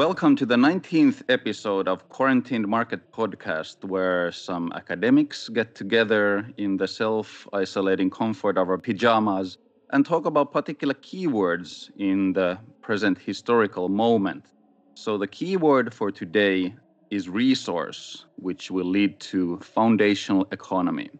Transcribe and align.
Welcome 0.00 0.34
to 0.36 0.46
the 0.46 0.56
19th 0.56 1.24
episode 1.28 1.86
of 1.86 2.08
Quarantined 2.08 2.66
Market 2.66 3.12
Podcast, 3.12 3.84
where 3.84 4.32
some 4.32 4.72
academics 4.74 5.50
get 5.50 5.74
together 5.74 6.48
in 6.56 6.78
the 6.78 6.88
self 6.88 7.46
isolating 7.52 8.08
comfort 8.08 8.56
of 8.56 8.70
our 8.70 8.78
pajamas 8.78 9.58
and 9.92 10.06
talk 10.06 10.24
about 10.24 10.52
particular 10.52 10.94
keywords 10.94 11.90
in 11.98 12.32
the 12.32 12.58
present 12.80 13.18
historical 13.18 13.90
moment. 13.90 14.46
So, 14.94 15.18
the 15.18 15.26
keyword 15.26 15.92
for 15.92 16.10
today 16.10 16.74
is 17.10 17.28
resource, 17.28 18.24
which 18.36 18.70
will 18.70 18.86
lead 18.88 19.20
to 19.32 19.58
foundational 19.58 20.48
economy. 20.50 21.10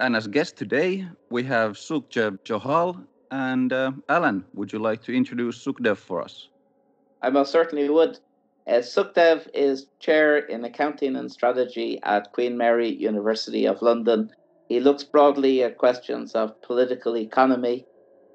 And 0.00 0.16
as 0.16 0.28
guests 0.28 0.54
today, 0.58 1.06
we 1.28 1.42
have 1.42 1.72
Sukhdev 1.72 2.38
Johal. 2.46 3.04
And 3.30 3.70
uh, 3.70 3.92
Alan, 4.08 4.46
would 4.54 4.72
you 4.72 4.78
like 4.78 5.02
to 5.02 5.12
introduce 5.14 5.62
Sukhdev 5.62 5.98
for 5.98 6.22
us? 6.22 6.48
I 7.24 7.30
most 7.30 7.52
certainly 7.52 7.88
would. 7.88 8.18
Uh, 8.66 8.82
Sukhdev 8.82 9.48
is 9.54 9.86
chair 9.98 10.36
in 10.36 10.62
accounting 10.62 11.16
and 11.16 11.32
strategy 11.32 11.98
at 12.02 12.32
Queen 12.32 12.58
Mary 12.58 12.90
University 12.90 13.66
of 13.66 13.80
London. 13.80 14.30
He 14.68 14.78
looks 14.78 15.04
broadly 15.04 15.62
at 15.62 15.78
questions 15.78 16.34
of 16.34 16.60
political 16.60 17.16
economy 17.16 17.86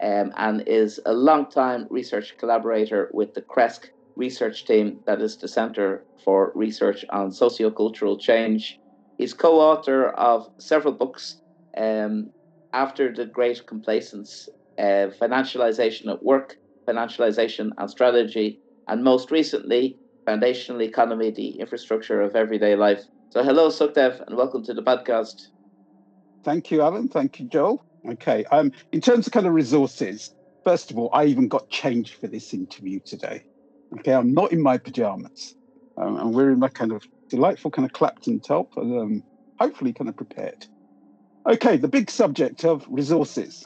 um, 0.01 0.33
and 0.37 0.67
is 0.67 0.99
a 1.05 1.13
long-time 1.13 1.85
research 1.91 2.35
collaborator 2.39 3.11
with 3.13 3.35
the 3.35 3.43
CRESC 3.43 3.89
research 4.15 4.65
team, 4.65 5.01
that 5.05 5.21
is 5.21 5.37
the 5.37 5.47
Centre 5.47 6.03
for 6.23 6.51
Research 6.55 7.05
on 7.11 7.29
Sociocultural 7.29 8.19
Change. 8.19 8.79
He's 9.19 9.35
co 9.35 9.59
author 9.59 10.09
of 10.09 10.49
several 10.57 10.93
books 10.93 11.41
um, 11.77 12.31
After 12.73 13.13
the 13.13 13.25
Great 13.25 13.67
Complacence, 13.67 14.49
uh, 14.79 15.13
Financialization 15.21 16.11
at 16.11 16.23
Work, 16.23 16.57
Financialization 16.87 17.69
and 17.77 17.89
Strategy, 17.89 18.59
and 18.89 19.03
most 19.03 19.29
recently, 19.29 19.99
Foundational 20.25 20.81
Economy, 20.81 21.29
the 21.29 21.59
Infrastructure 21.59 22.21
of 22.21 22.35
Everyday 22.35 22.75
Life. 22.75 23.03
So, 23.29 23.43
hello, 23.43 23.69
Sukhdev, 23.69 24.25
and 24.25 24.35
welcome 24.35 24.63
to 24.65 24.73
the 24.73 24.81
podcast. 24.81 25.35
Thank 26.43 26.71
you, 26.71 26.81
Alan. 26.81 27.07
Thank 27.07 27.39
you, 27.39 27.47
Joel. 27.47 27.85
Okay. 28.07 28.45
Um, 28.45 28.71
in 28.91 28.99
terms 28.99 29.27
of 29.27 29.33
kind 29.33 29.45
of 29.45 29.53
resources, 29.53 30.31
first 30.63 30.89
of 30.89 30.97
all, 30.97 31.11
I 31.13 31.25
even 31.25 31.47
got 31.47 31.69
changed 31.69 32.15
for 32.15 32.27
this 32.27 32.51
interview 32.51 32.99
today. 33.05 33.43
Okay, 33.99 34.13
I'm 34.13 34.33
not 34.33 34.51
in 34.51 34.61
my 34.61 34.79
pajamas. 34.79 35.55
Um, 35.97 36.17
I'm 36.17 36.31
wearing 36.31 36.59
my 36.59 36.69
kind 36.69 36.91
of 36.91 37.03
delightful 37.29 37.69
kind 37.69 37.85
of 37.85 37.93
Clapton 37.93 38.39
top, 38.39 38.69
and 38.75 38.99
um, 38.99 39.23
hopefully 39.59 39.93
kind 39.93 40.09
of 40.09 40.15
prepared. 40.15 40.65
Okay, 41.47 41.77
the 41.77 41.87
big 41.87 42.09
subject 42.09 42.65
of 42.65 42.85
resources. 42.89 43.63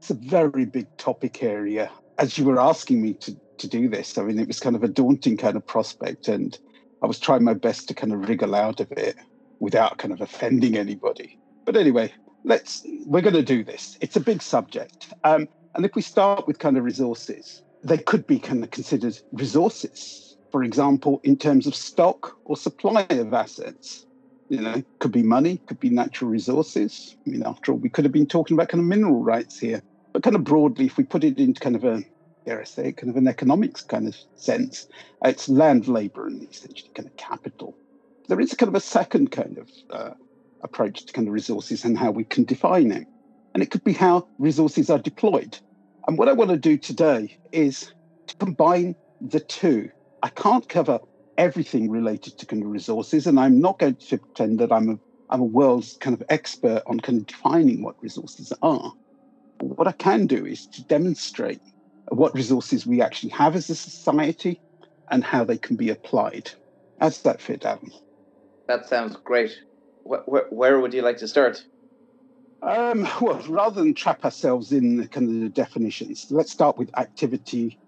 It's 0.00 0.10
a 0.10 0.14
very 0.14 0.64
big 0.64 0.88
topic 0.98 1.42
area. 1.42 1.90
As 2.18 2.38
you 2.38 2.44
were 2.44 2.60
asking 2.60 3.02
me 3.02 3.14
to 3.14 3.36
to 3.58 3.68
do 3.68 3.88
this. 3.88 4.18
I 4.18 4.22
mean, 4.22 4.38
it 4.38 4.48
was 4.48 4.60
kind 4.60 4.76
of 4.76 4.84
a 4.84 4.88
daunting 4.88 5.36
kind 5.36 5.56
of 5.56 5.66
prospect, 5.66 6.28
and 6.28 6.58
I 7.02 7.06
was 7.06 7.18
trying 7.18 7.44
my 7.44 7.54
best 7.54 7.88
to 7.88 7.94
kind 7.94 8.12
of 8.12 8.28
wriggle 8.28 8.54
out 8.54 8.80
of 8.80 8.90
it 8.92 9.16
without 9.60 9.98
kind 9.98 10.12
of 10.12 10.20
offending 10.20 10.76
anybody. 10.76 11.38
But 11.64 11.76
anyway, 11.76 12.12
let's 12.44 12.86
we're 13.06 13.22
going 13.22 13.34
to 13.34 13.42
do 13.42 13.64
this. 13.64 13.96
It's 14.00 14.16
a 14.16 14.20
big 14.20 14.42
subject, 14.42 15.12
um, 15.24 15.48
and 15.74 15.84
if 15.84 15.94
we 15.94 16.02
start 16.02 16.46
with 16.46 16.58
kind 16.58 16.76
of 16.76 16.84
resources, 16.84 17.62
they 17.82 17.98
could 17.98 18.26
be 18.26 18.38
kind 18.38 18.62
of 18.62 18.70
considered 18.70 19.18
resources. 19.32 20.36
For 20.52 20.62
example, 20.62 21.20
in 21.24 21.36
terms 21.36 21.66
of 21.66 21.74
stock 21.74 22.36
or 22.44 22.56
supply 22.56 23.06
of 23.10 23.34
assets, 23.34 24.06
you 24.48 24.60
know, 24.60 24.84
could 25.00 25.10
be 25.10 25.22
money, 25.22 25.60
could 25.66 25.80
be 25.80 25.90
natural 25.90 26.30
resources. 26.30 27.16
I 27.26 27.30
mean, 27.30 27.42
after 27.44 27.72
all, 27.72 27.78
we 27.78 27.88
could 27.88 28.04
have 28.04 28.12
been 28.12 28.26
talking 28.26 28.56
about 28.56 28.68
kind 28.68 28.80
of 28.80 28.86
mineral 28.86 29.20
rights 29.20 29.58
here. 29.58 29.82
But 30.12 30.22
kind 30.22 30.36
of 30.36 30.44
broadly, 30.44 30.86
if 30.86 30.96
we 30.96 31.02
put 31.02 31.24
it 31.24 31.40
into 31.40 31.60
kind 31.60 31.74
of 31.74 31.82
a 31.82 32.04
dare 32.44 32.60
I 32.60 32.64
say, 32.64 32.92
kind 32.92 33.10
of 33.10 33.16
an 33.16 33.28
economics 33.28 33.82
kind 33.82 34.06
of 34.06 34.16
sense. 34.36 34.86
It's 35.24 35.48
land, 35.48 35.88
labor, 35.88 36.26
and 36.26 36.46
essentially 36.48 36.90
kind 36.94 37.08
of 37.08 37.16
capital. 37.16 37.74
There 38.28 38.40
is 38.40 38.52
a 38.52 38.56
kind 38.56 38.68
of 38.68 38.74
a 38.74 38.80
second 38.80 39.30
kind 39.30 39.58
of 39.58 39.70
uh, 39.90 40.14
approach 40.62 41.06
to 41.06 41.12
kind 41.12 41.28
of 41.28 41.34
resources 41.34 41.84
and 41.84 41.96
how 41.96 42.10
we 42.10 42.24
can 42.24 42.44
define 42.44 42.90
it. 42.90 43.06
And 43.54 43.62
it 43.62 43.70
could 43.70 43.84
be 43.84 43.92
how 43.92 44.28
resources 44.38 44.90
are 44.90 44.98
deployed. 44.98 45.58
And 46.06 46.18
what 46.18 46.28
I 46.28 46.32
want 46.32 46.50
to 46.50 46.56
do 46.56 46.76
today 46.76 47.38
is 47.52 47.92
to 48.26 48.36
combine 48.36 48.94
the 49.20 49.40
two. 49.40 49.90
I 50.22 50.28
can't 50.28 50.68
cover 50.68 50.98
everything 51.38 51.90
related 51.90 52.38
to 52.38 52.46
kind 52.46 52.62
of 52.62 52.70
resources, 52.70 53.26
and 53.26 53.38
I'm 53.38 53.60
not 53.60 53.78
going 53.78 53.96
to 53.96 54.18
pretend 54.18 54.58
that 54.60 54.72
I'm 54.72 54.90
a 54.90 54.98
I'm 55.30 55.40
a 55.40 55.44
world's 55.44 55.96
kind 55.96 56.14
of 56.14 56.22
expert 56.28 56.82
on 56.86 57.00
kind 57.00 57.18
of 57.18 57.26
defining 57.26 57.82
what 57.82 58.00
resources 58.02 58.52
are. 58.62 58.92
But 59.58 59.78
what 59.78 59.88
I 59.88 59.92
can 59.92 60.26
do 60.26 60.44
is 60.44 60.66
to 60.66 60.84
demonstrate 60.84 61.60
what 62.08 62.34
resources 62.34 62.86
we 62.86 63.00
actually 63.00 63.30
have 63.30 63.56
as 63.56 63.70
a 63.70 63.74
society 63.74 64.60
and 65.10 65.24
how 65.24 65.44
they 65.44 65.58
can 65.58 65.76
be 65.76 65.90
applied. 65.90 66.50
How 67.00 67.08
does 67.08 67.22
that 67.22 67.40
fit, 67.40 67.64
Adam? 67.64 67.92
That 68.68 68.88
sounds 68.88 69.16
great. 69.24 69.52
Where, 70.04 70.46
where 70.50 70.80
would 70.80 70.94
you 70.94 71.02
like 71.02 71.18
to 71.18 71.28
start? 71.28 71.64
Um, 72.62 73.06
well, 73.20 73.42
rather 73.48 73.82
than 73.82 73.94
trap 73.94 74.24
ourselves 74.24 74.72
in 74.72 74.96
the 74.96 75.08
kind 75.08 75.28
of 75.28 75.40
the 75.40 75.48
definitions, 75.48 76.26
let's 76.30 76.52
start 76.52 76.78
with 76.78 76.90
activity 76.96 77.78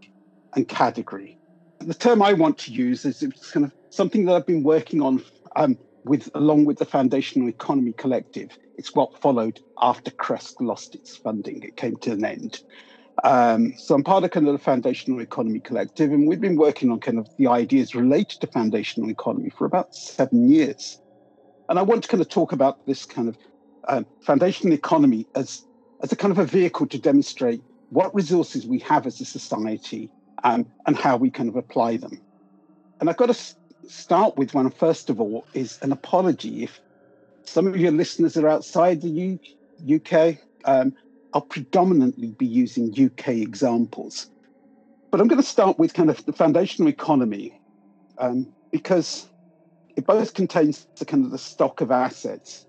and 0.54 0.68
category. 0.68 1.38
The 1.80 1.94
term 1.94 2.22
I 2.22 2.32
want 2.32 2.58
to 2.58 2.72
use 2.72 3.04
is 3.04 3.22
it's 3.22 3.50
kind 3.50 3.64
of 3.66 3.72
something 3.90 4.24
that 4.24 4.34
I've 4.34 4.46
been 4.46 4.62
working 4.62 5.02
on 5.02 5.24
um, 5.56 5.78
with, 6.04 6.28
along 6.34 6.64
with 6.64 6.78
the 6.78 6.84
Foundational 6.84 7.48
Economy 7.48 7.92
Collective. 7.92 8.50
It's 8.76 8.94
what 8.94 9.18
followed 9.18 9.60
after 9.80 10.10
CRESC 10.10 10.54
lost 10.60 10.94
its 10.94 11.16
funding; 11.16 11.62
it 11.62 11.76
came 11.76 11.96
to 11.98 12.12
an 12.12 12.24
end. 12.24 12.60
Um, 13.24 13.72
so 13.78 13.94
I'm 13.94 14.04
part 14.04 14.24
of 14.24 14.30
kind 14.30 14.46
of 14.46 14.52
the 14.52 14.58
Foundational 14.58 15.20
Economy 15.20 15.60
Collective, 15.60 16.12
and 16.12 16.28
we've 16.28 16.40
been 16.40 16.56
working 16.56 16.90
on 16.90 17.00
kind 17.00 17.18
of 17.18 17.28
the 17.38 17.46
ideas 17.46 17.94
related 17.94 18.40
to 18.40 18.46
foundational 18.46 19.10
economy 19.10 19.50
for 19.50 19.64
about 19.64 19.94
seven 19.94 20.48
years. 20.50 21.00
And 21.68 21.78
I 21.78 21.82
want 21.82 22.02
to 22.02 22.08
kind 22.08 22.20
of 22.20 22.28
talk 22.28 22.52
about 22.52 22.84
this 22.86 23.04
kind 23.04 23.28
of 23.28 23.36
um, 23.88 24.06
foundational 24.20 24.74
economy 24.74 25.26
as 25.34 25.62
as 26.02 26.12
a 26.12 26.16
kind 26.16 26.30
of 26.30 26.38
a 26.38 26.44
vehicle 26.44 26.86
to 26.86 26.98
demonstrate 26.98 27.62
what 27.90 28.14
resources 28.14 28.66
we 28.66 28.78
have 28.80 29.06
as 29.06 29.20
a 29.20 29.24
society 29.24 30.10
um, 30.44 30.66
and 30.86 30.96
how 30.96 31.16
we 31.16 31.30
kind 31.30 31.48
of 31.48 31.56
apply 31.56 31.96
them. 31.96 32.20
And 33.00 33.08
I've 33.08 33.16
got 33.16 33.26
to 33.26 33.30
s- 33.30 33.56
start 33.88 34.36
with 34.36 34.54
one, 34.54 34.70
first 34.70 35.08
of 35.08 35.20
all, 35.20 35.46
is 35.54 35.78
an 35.82 35.92
apology. 35.92 36.64
If 36.64 36.80
some 37.44 37.66
of 37.66 37.76
your 37.76 37.92
listeners 37.92 38.36
are 38.36 38.48
outside 38.48 39.00
the 39.00 39.08
U- 39.08 39.38
UK, 39.96 40.38
um, 40.66 40.94
I'll 41.36 41.42
predominantly 41.42 42.28
be 42.28 42.46
using 42.46 42.94
UK 42.98 43.28
examples. 43.28 44.30
But 45.10 45.20
I'm 45.20 45.28
going 45.28 45.42
to 45.42 45.46
start 45.46 45.78
with 45.78 45.92
kind 45.92 46.08
of 46.08 46.24
the 46.24 46.32
foundational 46.32 46.88
economy 46.88 47.60
um, 48.16 48.54
because 48.72 49.28
it 49.98 50.06
both 50.06 50.32
contains 50.32 50.86
the 50.98 51.04
kind 51.04 51.26
of 51.26 51.32
the 51.32 51.36
stock 51.36 51.82
of 51.82 51.90
assets 51.90 52.64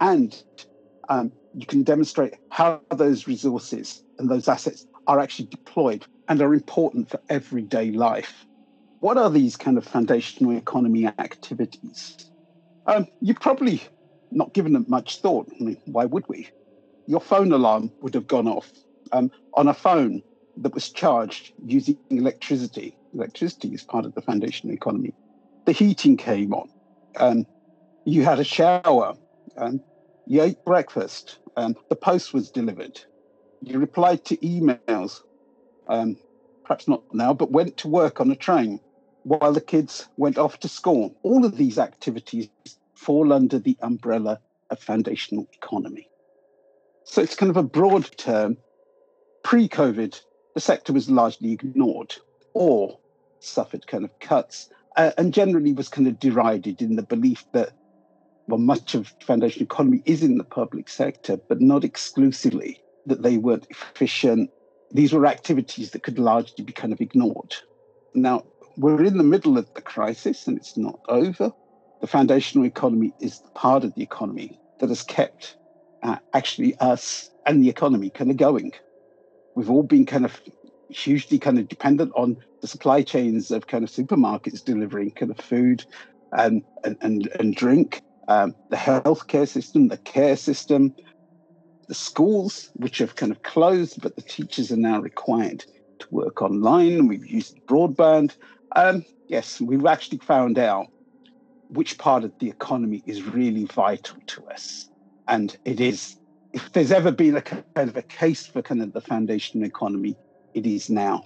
and 0.00 0.42
um, 1.10 1.30
you 1.52 1.66
can 1.66 1.82
demonstrate 1.82 2.32
how 2.48 2.80
those 2.88 3.26
resources 3.26 4.02
and 4.18 4.30
those 4.30 4.48
assets 4.48 4.86
are 5.06 5.20
actually 5.20 5.48
deployed 5.48 6.06
and 6.26 6.40
are 6.40 6.54
important 6.54 7.10
for 7.10 7.20
everyday 7.28 7.90
life. 7.90 8.46
What 9.00 9.18
are 9.18 9.28
these 9.28 9.56
kind 9.56 9.76
of 9.76 9.84
foundational 9.84 10.56
economy 10.56 11.04
activities? 11.06 12.16
Um, 12.86 13.08
you've 13.20 13.40
probably 13.40 13.82
not 14.30 14.54
given 14.54 14.72
them 14.72 14.86
much 14.88 15.20
thought. 15.20 15.50
I 15.60 15.62
mean, 15.62 15.76
why 15.84 16.06
would 16.06 16.24
we? 16.28 16.48
Your 17.06 17.20
phone 17.20 17.52
alarm 17.52 17.90
would 18.00 18.14
have 18.14 18.26
gone 18.26 18.48
off 18.48 18.70
um, 19.12 19.30
on 19.54 19.68
a 19.68 19.74
phone 19.74 20.22
that 20.58 20.74
was 20.74 20.90
charged 20.90 21.52
using 21.64 21.98
electricity. 22.10 22.96
Electricity 23.14 23.68
is 23.68 23.82
part 23.82 24.04
of 24.04 24.14
the 24.14 24.22
foundational 24.22 24.74
economy. 24.74 25.12
The 25.66 25.72
heating 25.72 26.16
came 26.16 26.52
on. 26.54 26.68
Um, 27.18 27.46
you 28.04 28.24
had 28.24 28.38
a 28.38 28.44
shower. 28.44 29.14
and 29.56 29.80
you 30.26 30.42
ate 30.42 30.64
breakfast. 30.64 31.38
And 31.56 31.76
the 31.88 31.96
post 31.96 32.34
was 32.34 32.50
delivered. 32.50 33.00
You 33.62 33.78
replied 33.78 34.24
to 34.26 34.36
emails, 34.38 35.20
um, 35.88 36.16
perhaps 36.64 36.88
not 36.88 37.02
now, 37.12 37.32
but 37.32 37.50
went 37.50 37.76
to 37.78 37.88
work 37.88 38.20
on 38.20 38.30
a 38.30 38.36
train 38.36 38.80
while 39.22 39.52
the 39.52 39.60
kids 39.60 40.08
went 40.16 40.38
off 40.38 40.60
to 40.60 40.68
school. 40.68 41.14
All 41.22 41.44
of 41.44 41.56
these 41.56 41.78
activities 41.78 42.48
fall 42.94 43.32
under 43.32 43.58
the 43.58 43.76
umbrella 43.80 44.40
of 44.70 44.78
foundational 44.78 45.46
economy. 45.54 46.08
So 47.08 47.22
it's 47.22 47.36
kind 47.36 47.50
of 47.50 47.56
a 47.56 47.62
broad 47.62 48.10
term. 48.18 48.56
Pre 49.44 49.68
COVID, 49.68 50.20
the 50.54 50.60
sector 50.60 50.92
was 50.92 51.08
largely 51.08 51.52
ignored 51.52 52.16
or 52.52 52.98
suffered 53.38 53.86
kind 53.86 54.04
of 54.04 54.18
cuts 54.18 54.68
uh, 54.96 55.12
and 55.16 55.32
generally 55.32 55.72
was 55.72 55.88
kind 55.88 56.08
of 56.08 56.18
derided 56.18 56.82
in 56.82 56.96
the 56.96 57.04
belief 57.04 57.44
that, 57.52 57.70
well, 58.48 58.58
much 58.58 58.96
of 58.96 59.14
foundation 59.22 59.62
economy 59.62 60.02
is 60.04 60.24
in 60.24 60.36
the 60.36 60.44
public 60.44 60.88
sector, 60.88 61.36
but 61.48 61.60
not 61.60 61.84
exclusively, 61.84 62.80
that 63.06 63.22
they 63.22 63.38
weren't 63.38 63.68
efficient. 63.70 64.50
These 64.90 65.12
were 65.12 65.26
activities 65.26 65.92
that 65.92 66.02
could 66.02 66.18
largely 66.18 66.64
be 66.64 66.72
kind 66.72 66.92
of 66.92 67.00
ignored. 67.00 67.54
Now, 68.14 68.44
we're 68.76 69.04
in 69.04 69.16
the 69.16 69.22
middle 69.22 69.56
of 69.56 69.72
the 69.74 69.80
crisis 69.80 70.48
and 70.48 70.58
it's 70.58 70.76
not 70.76 70.98
over. 71.08 71.52
The 72.00 72.08
foundational 72.08 72.66
economy 72.66 73.12
is 73.20 73.38
the 73.40 73.50
part 73.50 73.84
of 73.84 73.94
the 73.94 74.02
economy 74.02 74.58
that 74.80 74.88
has 74.88 75.04
kept 75.04 75.56
uh, 76.02 76.16
actually 76.34 76.76
us 76.76 77.30
and 77.46 77.62
the 77.62 77.68
economy 77.68 78.10
kind 78.10 78.30
of 78.30 78.36
going. 78.36 78.72
We've 79.54 79.70
all 79.70 79.82
been 79.82 80.06
kind 80.06 80.24
of 80.24 80.40
hugely 80.90 81.38
kind 81.38 81.58
of 81.58 81.68
dependent 81.68 82.12
on 82.14 82.36
the 82.60 82.68
supply 82.68 83.02
chains 83.02 83.50
of 83.50 83.66
kind 83.66 83.84
of 83.84 83.90
supermarkets 83.90 84.64
delivering 84.64 85.10
kind 85.12 85.30
of 85.30 85.38
food 85.38 85.84
and 86.32 86.62
and 86.84 86.96
and, 87.00 87.28
and 87.38 87.54
drink, 87.54 88.02
um, 88.28 88.54
the 88.70 88.76
healthcare 88.76 89.48
system, 89.48 89.88
the 89.88 89.98
care 89.98 90.36
system, 90.36 90.94
the 91.88 91.94
schools 91.94 92.70
which 92.74 92.98
have 92.98 93.14
kind 93.16 93.32
of 93.32 93.42
closed, 93.42 94.00
but 94.02 94.16
the 94.16 94.22
teachers 94.22 94.72
are 94.72 94.76
now 94.76 95.00
required 95.00 95.64
to 95.98 96.06
work 96.10 96.42
online. 96.42 97.08
We've 97.08 97.26
used 97.26 97.58
broadband. 97.66 98.36
Um, 98.74 99.04
yes, 99.28 99.60
we've 99.60 99.86
actually 99.86 100.18
found 100.18 100.58
out 100.58 100.86
which 101.68 101.98
part 101.98 102.24
of 102.24 102.32
the 102.38 102.48
economy 102.48 103.02
is 103.06 103.22
really 103.22 103.64
vital 103.64 104.18
to 104.26 104.46
us, 104.48 104.88
and 105.28 105.56
it 105.64 105.80
is. 105.80 106.16
If 106.52 106.72
there's 106.72 106.92
ever 106.92 107.10
been 107.10 107.36
a 107.36 107.42
kind 107.42 107.64
of 107.76 107.96
a 107.96 108.02
case 108.02 108.46
for 108.46 108.62
kind 108.62 108.82
of 108.82 108.92
the 108.92 109.00
foundation 109.00 109.62
economy, 109.62 110.16
it 110.54 110.66
is 110.66 110.88
now. 110.88 111.24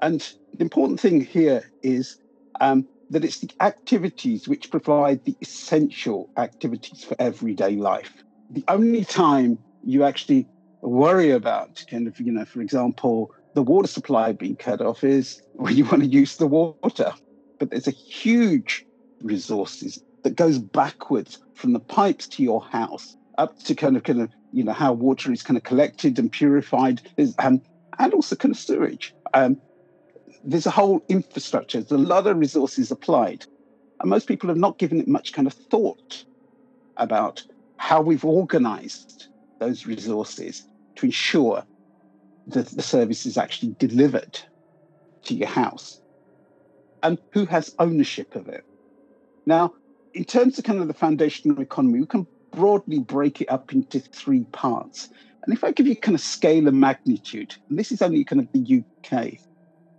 And 0.00 0.20
the 0.52 0.62
important 0.62 1.00
thing 1.00 1.20
here 1.20 1.70
is 1.82 2.18
um, 2.60 2.86
that 3.10 3.24
it's 3.24 3.40
the 3.40 3.50
activities 3.60 4.48
which 4.48 4.70
provide 4.70 5.24
the 5.24 5.36
essential 5.40 6.30
activities 6.36 7.04
for 7.04 7.16
everyday 7.18 7.76
life. 7.76 8.24
The 8.50 8.64
only 8.68 9.04
time 9.04 9.58
you 9.84 10.04
actually 10.04 10.46
worry 10.80 11.30
about, 11.30 11.84
kind 11.90 12.06
of, 12.06 12.18
you 12.20 12.32
know, 12.32 12.44
for 12.44 12.60
example, 12.60 13.32
the 13.54 13.62
water 13.62 13.88
supply 13.88 14.32
being 14.32 14.56
cut 14.56 14.80
off 14.80 15.04
is 15.04 15.40
when 15.54 15.76
you 15.76 15.84
want 15.84 16.02
to 16.02 16.08
use 16.08 16.36
the 16.36 16.46
water. 16.46 17.12
But 17.58 17.70
there's 17.70 17.86
a 17.86 17.92
huge 17.92 18.84
resources 19.22 20.02
that 20.22 20.36
goes 20.36 20.58
backwards 20.58 21.38
from 21.54 21.72
the 21.72 21.80
pipes 21.80 22.26
to 22.28 22.42
your 22.42 22.62
house 22.62 23.16
up 23.38 23.58
to 23.64 23.74
kind 23.74 23.96
of 23.96 24.02
kind 24.02 24.20
of 24.20 24.30
you 24.52 24.64
know 24.64 24.72
how 24.72 24.92
water 24.92 25.32
is 25.32 25.42
kind 25.42 25.56
of 25.56 25.62
collected 25.62 26.18
and 26.18 26.30
purified 26.30 27.02
is 27.16 27.34
um, 27.38 27.60
and 27.98 28.12
also 28.12 28.36
kind 28.36 28.54
of 28.54 28.58
sewage. 28.58 29.14
Um, 29.32 29.60
there's 30.44 30.66
a 30.66 30.70
whole 30.70 31.04
infrastructure. 31.08 31.80
There's 31.80 31.92
a 31.92 31.98
lot 31.98 32.26
of 32.26 32.36
resources 32.36 32.90
applied, 32.90 33.46
and 34.00 34.10
most 34.10 34.26
people 34.26 34.48
have 34.48 34.58
not 34.58 34.78
given 34.78 35.00
it 35.00 35.08
much 35.08 35.32
kind 35.32 35.46
of 35.46 35.54
thought 35.54 36.24
about 36.96 37.42
how 37.76 38.00
we've 38.00 38.24
organised 38.24 39.28
those 39.58 39.86
resources 39.86 40.66
to 40.96 41.06
ensure 41.06 41.64
that 42.46 42.68
the 42.68 42.82
service 42.82 43.26
is 43.26 43.36
actually 43.38 43.74
delivered 43.78 44.38
to 45.22 45.34
your 45.34 45.48
house, 45.48 46.00
and 47.02 47.18
who 47.30 47.46
has 47.46 47.74
ownership 47.78 48.36
of 48.36 48.48
it. 48.48 48.64
Now, 49.46 49.74
in 50.12 50.24
terms 50.24 50.58
of 50.58 50.64
kind 50.64 50.80
of 50.80 50.88
the 50.88 50.94
foundational 50.94 51.60
economy, 51.60 52.00
we 52.00 52.06
can 52.06 52.26
broadly 52.54 52.98
break 52.98 53.40
it 53.40 53.50
up 53.50 53.72
into 53.72 54.00
three 54.00 54.44
parts. 54.52 55.10
And 55.44 55.54
if 55.54 55.62
I 55.64 55.72
give 55.72 55.86
you 55.86 55.96
kind 55.96 56.14
of 56.14 56.20
scale 56.20 56.68
and 56.68 56.80
magnitude, 56.80 57.54
and 57.68 57.78
this 57.78 57.92
is 57.92 58.00
only 58.00 58.24
kind 58.24 58.40
of 58.40 58.48
the 58.52 58.82
UK, 58.82 59.38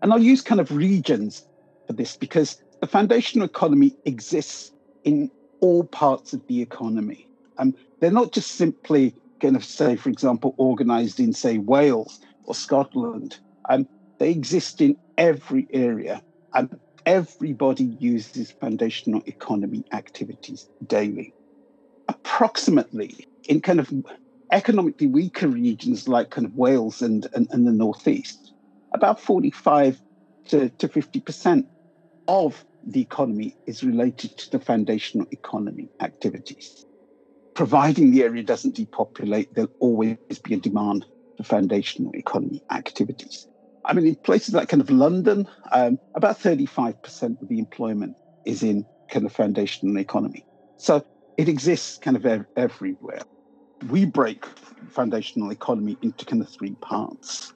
and 0.02 0.12
I'll 0.12 0.22
use 0.22 0.42
kind 0.42 0.60
of 0.62 0.72
regions 0.72 1.48
for 1.88 1.94
this 1.94 2.18
because 2.18 2.62
the 2.82 2.88
foundational 2.88 3.46
economy 3.46 3.96
exists 4.06 4.72
in 5.04 5.30
all 5.60 5.84
parts 5.84 6.34
of 6.34 6.46
the 6.48 6.62
economy. 6.62 7.28
Um, 7.58 7.76
they're 8.00 8.12
not 8.12 8.32
just 8.32 8.52
simply 8.52 9.16
kind 9.40 9.56
of 9.56 9.64
say, 9.64 9.96
for 9.96 10.10
example, 10.10 10.56
organized 10.58 11.20
in, 11.20 11.34
say, 11.34 11.58
Wales 11.58 12.20
or 12.46 12.56
Scotland. 12.56 13.38
Um, 13.70 13.88
they 14.18 14.32
exist 14.32 14.82
in 14.82 14.98
every 15.18 15.68
area. 15.72 16.22
And 16.54 16.80
everybody 17.06 17.96
uses 18.00 18.52
foundational 18.52 19.22
economy 19.26 19.84
activities 19.92 20.70
daily. 20.88 21.34
Approximately 22.08 23.28
in 23.48 23.62
kind 23.62 23.80
of 23.80 23.92
economically 24.52 25.08
weaker 25.08 25.48
regions 25.48 26.08
like 26.08 26.30
kind 26.30 26.46
of 26.46 26.56
Wales 26.56 27.02
and, 27.02 27.28
and, 27.34 27.48
and 27.52 27.68
the 27.68 27.72
Northeast, 27.72 28.54
about 28.94 29.20
45 29.20 30.02
to, 30.50 30.70
to 30.70 30.88
50% 30.88 31.66
of 32.28 32.66
the 32.86 33.02
economy 33.02 33.56
is 33.66 33.84
related 33.84 34.38
to 34.38 34.52
the 34.52 34.60
foundational 34.60 35.28
economy 35.32 35.90
activities. 36.00 36.86
Providing 37.56 38.12
the 38.12 38.24
area 38.24 38.44
doesn't 38.44 38.76
depopulate, 38.76 39.54
there'll 39.54 39.72
always 39.80 40.18
be 40.44 40.54
a 40.54 40.58
demand 40.58 41.06
for 41.38 41.44
foundational 41.44 42.12
economy 42.16 42.62
activities. 42.72 43.48
I 43.86 43.94
mean, 43.94 44.08
in 44.08 44.16
places 44.16 44.54
like 44.54 44.70
kind 44.70 44.82
of 44.82 44.90
London, 44.90 45.48
um, 45.72 46.00
about 46.16 46.40
35% 46.40 47.42
of 47.42 47.48
the 47.48 47.60
employment 47.60 48.16
is 48.46 48.64
in 48.64 48.86
kind 49.10 49.26
of 49.26 49.32
foundational 49.32 49.98
economy. 50.00 50.46
So 50.78 51.06
it 51.38 51.50
exists 51.50 51.98
kind 51.98 52.16
of 52.18 52.26
ev- 52.26 52.46
everywhere. 52.56 53.22
We 53.90 54.06
break 54.06 54.46
foundational 54.90 55.52
economy 55.52 55.98
into 56.02 56.26
kind 56.26 56.42
of 56.42 56.50
three 56.50 56.76
parts 56.76 57.54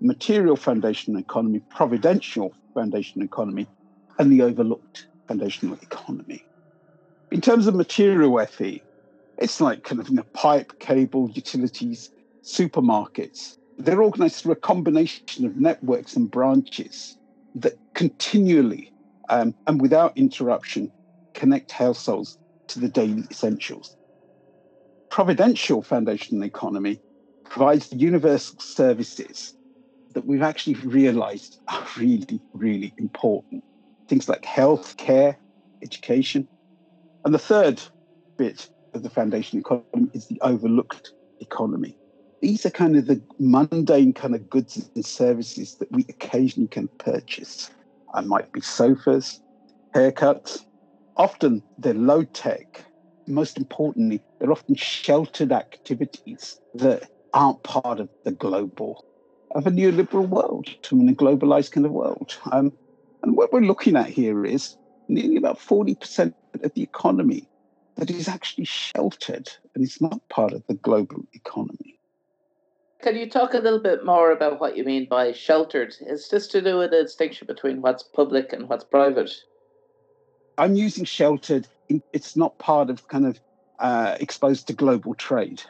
material 0.00 0.56
foundational 0.56 1.18
economy, 1.18 1.60
providential 1.70 2.52
foundational 2.74 3.24
economy, 3.24 3.66
and 4.18 4.30
the 4.30 4.42
overlooked 4.42 5.06
foundational 5.26 5.76
economy. 5.80 6.42
In 7.30 7.40
terms 7.40 7.66
of 7.66 7.74
material 7.74 8.38
FE, 8.46 8.82
it's 9.38 9.60
like 9.60 9.84
kind 9.84 10.00
of 10.00 10.08
you 10.08 10.16
know, 10.16 10.24
pipe, 10.34 10.72
cable, 10.80 11.30
utilities, 11.32 12.10
supermarkets, 12.44 13.56
they're 13.78 14.02
organized 14.02 14.36
through 14.36 14.52
a 14.52 14.56
combination 14.56 15.44
of 15.44 15.56
networks 15.56 16.14
and 16.14 16.30
branches 16.30 17.16
that 17.54 17.78
continually 17.94 18.92
um, 19.28 19.54
and 19.66 19.80
without 19.80 20.16
interruption 20.16 20.92
connect 21.34 21.72
households 21.72 22.38
to 22.68 22.80
the 22.80 22.88
daily 22.88 23.24
essentials. 23.30 23.96
Providential 25.10 25.82
foundational 25.82 26.44
economy 26.44 27.00
provides 27.44 27.88
the 27.88 27.96
universal 27.96 28.58
services 28.60 29.54
that 30.14 30.26
we've 30.26 30.42
actually 30.42 30.74
realized 30.74 31.58
are 31.68 31.86
really, 31.96 32.40
really 32.52 32.92
important. 32.98 33.62
Things 34.08 34.28
like 34.28 34.44
health, 34.44 34.96
care, 34.96 35.38
education. 35.82 36.48
And 37.24 37.34
the 37.34 37.38
third 37.38 37.82
bit 38.38 38.68
of 38.94 39.02
the 39.02 39.10
foundation 39.10 39.58
economy 39.58 40.10
is 40.14 40.26
the 40.26 40.40
overlooked 40.42 41.12
economy 41.40 41.96
these 42.40 42.66
are 42.66 42.70
kind 42.70 42.96
of 42.96 43.06
the 43.06 43.20
mundane 43.38 44.12
kind 44.12 44.34
of 44.34 44.48
goods 44.50 44.88
and 44.94 45.04
services 45.04 45.76
that 45.76 45.90
we 45.90 46.04
occasionally 46.08 46.68
can 46.68 46.88
purchase. 46.98 47.70
I 48.14 48.20
might 48.20 48.52
be 48.52 48.60
sofas, 48.60 49.40
haircuts. 49.94 50.65
Often 51.16 51.62
they're 51.78 51.94
low 51.94 52.24
tech. 52.24 52.84
Most 53.26 53.56
importantly, 53.58 54.22
they're 54.38 54.52
often 54.52 54.74
sheltered 54.74 55.52
activities 55.52 56.58
that 56.74 57.08
aren't 57.32 57.62
part 57.62 58.00
of 58.00 58.08
the 58.24 58.32
global, 58.32 59.04
of 59.54 59.66
a 59.66 59.70
neoliberal 59.70 60.28
world, 60.28 60.68
to 60.82 60.96
a 60.96 61.12
globalized 61.12 61.72
kind 61.72 61.86
of 61.86 61.92
world. 61.92 62.36
Um, 62.52 62.72
and 63.22 63.36
what 63.36 63.52
we're 63.52 63.60
looking 63.60 63.96
at 63.96 64.08
here 64.08 64.44
is 64.44 64.76
nearly 65.08 65.36
about 65.36 65.58
40% 65.58 66.34
of 66.62 66.72
the 66.74 66.82
economy 66.82 67.48
that 67.96 68.10
is 68.10 68.28
actually 68.28 68.66
sheltered 68.66 69.48
and 69.74 69.82
is 69.84 70.00
not 70.00 70.20
part 70.28 70.52
of 70.52 70.62
the 70.68 70.74
global 70.74 71.22
economy. 71.32 71.98
Can 73.02 73.16
you 73.16 73.28
talk 73.28 73.54
a 73.54 73.58
little 73.58 73.80
bit 73.80 74.04
more 74.04 74.32
about 74.32 74.60
what 74.60 74.76
you 74.76 74.84
mean 74.84 75.06
by 75.08 75.32
sheltered? 75.32 75.94
Is 76.00 76.28
this 76.28 76.46
to 76.48 76.62
do 76.62 76.78
with 76.78 76.90
the 76.90 77.02
distinction 77.02 77.46
between 77.46 77.82
what's 77.82 78.02
public 78.02 78.52
and 78.52 78.68
what's 78.68 78.84
private? 78.84 79.30
I'm 80.58 80.74
using 80.74 81.04
sheltered. 81.04 81.66
It's 82.12 82.36
not 82.36 82.58
part 82.58 82.90
of 82.90 83.06
kind 83.08 83.26
of 83.26 83.40
uh, 83.78 84.16
exposed 84.20 84.66
to 84.68 84.72
global 84.72 85.14
trade. 85.14 85.62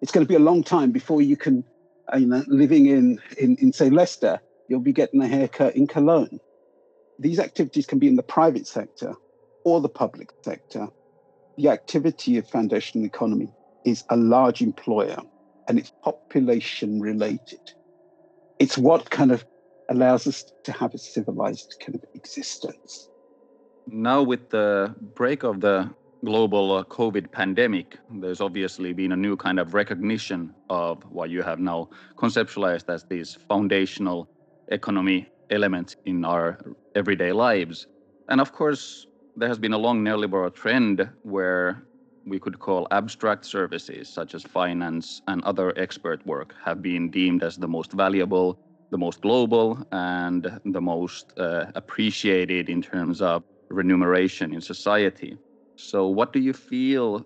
It's 0.00 0.12
going 0.12 0.24
to 0.24 0.28
be 0.28 0.36
a 0.36 0.40
long 0.40 0.62
time 0.62 0.92
before 0.92 1.22
you 1.22 1.36
can, 1.36 1.64
uh, 2.12 2.18
you 2.18 2.26
know, 2.26 2.44
living 2.46 2.86
in, 2.86 3.20
in, 3.38 3.56
in 3.56 3.72
say 3.72 3.90
Leicester, 3.90 4.40
you'll 4.68 4.80
be 4.80 4.92
getting 4.92 5.22
a 5.22 5.26
haircut 5.26 5.74
in 5.74 5.86
Cologne. 5.86 6.38
These 7.18 7.40
activities 7.40 7.86
can 7.86 7.98
be 7.98 8.06
in 8.06 8.16
the 8.16 8.22
private 8.22 8.66
sector 8.66 9.14
or 9.64 9.80
the 9.80 9.88
public 9.88 10.30
sector. 10.42 10.88
The 11.56 11.70
activity 11.70 12.38
of 12.38 12.48
foundational 12.48 13.06
economy 13.06 13.52
is 13.84 14.04
a 14.10 14.16
large 14.16 14.62
employer 14.62 15.18
and 15.66 15.78
it's 15.78 15.92
population 16.02 17.00
related. 17.00 17.72
It's 18.58 18.78
what 18.78 19.10
kind 19.10 19.32
of 19.32 19.44
allows 19.88 20.26
us 20.26 20.44
to 20.64 20.72
have 20.72 20.94
a 20.94 20.98
civilized 20.98 21.76
kind 21.84 21.94
of 21.94 22.04
existence. 22.14 23.08
Now, 23.90 24.22
with 24.22 24.50
the 24.50 24.94
break 25.14 25.44
of 25.44 25.60
the 25.60 25.88
global 26.22 26.76
uh, 26.76 26.84
COVID 26.84 27.32
pandemic, 27.32 27.96
there's 28.10 28.40
obviously 28.40 28.92
been 28.92 29.12
a 29.12 29.16
new 29.16 29.34
kind 29.34 29.58
of 29.58 29.72
recognition 29.72 30.54
of 30.68 31.02
what 31.10 31.30
you 31.30 31.42
have 31.42 31.58
now 31.58 31.88
conceptualized 32.16 32.92
as 32.92 33.04
these 33.04 33.38
foundational 33.48 34.28
economy 34.68 35.30
elements 35.48 35.96
in 36.04 36.24
our 36.26 36.58
everyday 36.94 37.32
lives. 37.32 37.86
And 38.28 38.42
of 38.42 38.52
course, 38.52 39.06
there 39.36 39.48
has 39.48 39.58
been 39.58 39.72
a 39.72 39.78
long 39.78 40.04
neoliberal 40.04 40.52
trend 40.52 41.08
where 41.22 41.82
we 42.26 42.38
could 42.38 42.58
call 42.58 42.86
abstract 42.90 43.46
services, 43.46 44.06
such 44.06 44.34
as 44.34 44.42
finance 44.42 45.22
and 45.28 45.42
other 45.44 45.72
expert 45.78 46.24
work, 46.26 46.54
have 46.62 46.82
been 46.82 47.10
deemed 47.10 47.42
as 47.42 47.56
the 47.56 47.68
most 47.68 47.92
valuable, 47.92 48.58
the 48.90 48.98
most 48.98 49.22
global, 49.22 49.82
and 49.92 50.60
the 50.66 50.80
most 50.80 51.32
uh, 51.38 51.66
appreciated 51.74 52.68
in 52.68 52.82
terms 52.82 53.22
of 53.22 53.42
remuneration 53.70 54.54
in 54.54 54.60
society. 54.60 55.36
So, 55.76 56.08
what 56.08 56.32
do 56.32 56.40
you 56.40 56.52
feel? 56.52 57.24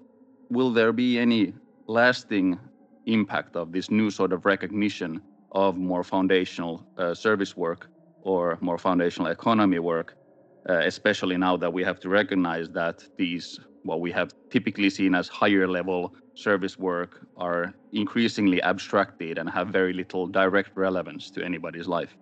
Will 0.50 0.72
there 0.72 0.92
be 0.92 1.18
any 1.18 1.54
lasting 1.88 2.58
impact 3.06 3.56
of 3.56 3.72
this 3.72 3.90
new 3.90 4.10
sort 4.10 4.32
of 4.32 4.44
recognition 4.44 5.20
of 5.52 5.76
more 5.76 6.04
foundational 6.04 6.86
uh, 6.96 7.14
service 7.14 7.56
work 7.56 7.88
or 8.22 8.58
more 8.60 8.78
foundational 8.78 9.30
economy 9.30 9.78
work, 9.78 10.14
uh, 10.68 10.78
especially 10.84 11.36
now 11.36 11.56
that 11.56 11.72
we 11.72 11.82
have 11.82 12.00
to 12.00 12.08
recognize 12.08 12.70
that 12.70 13.04
these, 13.18 13.58
what 13.82 14.00
we 14.00 14.12
have 14.12 14.32
typically 14.50 14.88
seen 14.88 15.14
as 15.14 15.28
higher 15.28 15.66
level 15.66 16.14
service 16.34 16.78
work, 16.78 17.26
are 17.36 17.74
increasingly 17.92 18.62
abstracted 18.62 19.38
and 19.38 19.50
have 19.50 19.68
very 19.68 19.92
little 19.92 20.26
direct 20.26 20.70
relevance 20.76 21.30
to 21.30 21.44
anybody's 21.44 21.88
life? 21.88 22.16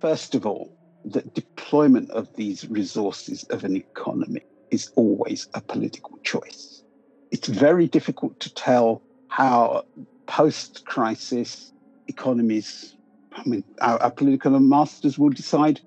First 0.00 0.34
of 0.34 0.46
all, 0.46 0.75
the 1.06 1.22
deployment 1.22 2.10
of 2.10 2.34
these 2.34 2.68
resources 2.68 3.44
of 3.44 3.62
an 3.62 3.76
economy 3.76 4.42
is 4.72 4.90
always 4.96 5.48
a 5.54 5.60
political 5.60 6.18
choice. 6.24 6.82
It's 7.30 7.46
very 7.46 7.86
difficult 7.86 8.40
to 8.40 8.52
tell 8.52 9.02
how 9.28 9.84
post 10.26 10.84
crisis 10.84 11.72
economies, 12.08 12.96
I 13.32 13.48
mean, 13.48 13.62
our, 13.80 14.02
our, 14.02 14.10
political 14.10 14.58
masters 14.58 15.16
will 15.18 15.30
decide 15.30 15.80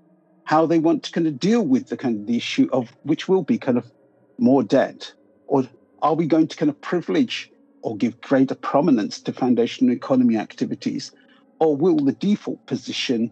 how 0.46 0.66
they 0.66 0.80
want 0.80 1.04
to 1.04 1.12
kind 1.12 1.28
of 1.28 1.38
deal 1.38 1.66
with 1.66 1.88
the 1.88 1.98
kind 1.98 2.22
of 2.22 2.26
the 2.26 2.38
issue 2.38 2.70
of 2.72 2.90
which 3.04 3.28
will 3.28 3.44
be 3.44 3.58
kind 3.58 3.78
of 3.78 3.92
more 4.38 4.64
debt, 4.64 5.14
or 5.48 5.68
are 6.02 6.16
we 6.16 6.26
going 6.28 6.48
to 6.48 6.56
kind 6.56 6.70
of 6.70 6.80
privilege 6.80 7.52
or 7.82 7.98
give 7.98 8.20
greater 8.22 8.56
prominence 8.56 9.20
to 9.22 9.34
foundational 9.34 9.94
economy 9.94 10.38
activities, 10.38 11.12
or 11.60 11.76
will 11.76 11.98
the 11.98 12.14
default 12.14 12.66
position 12.66 13.32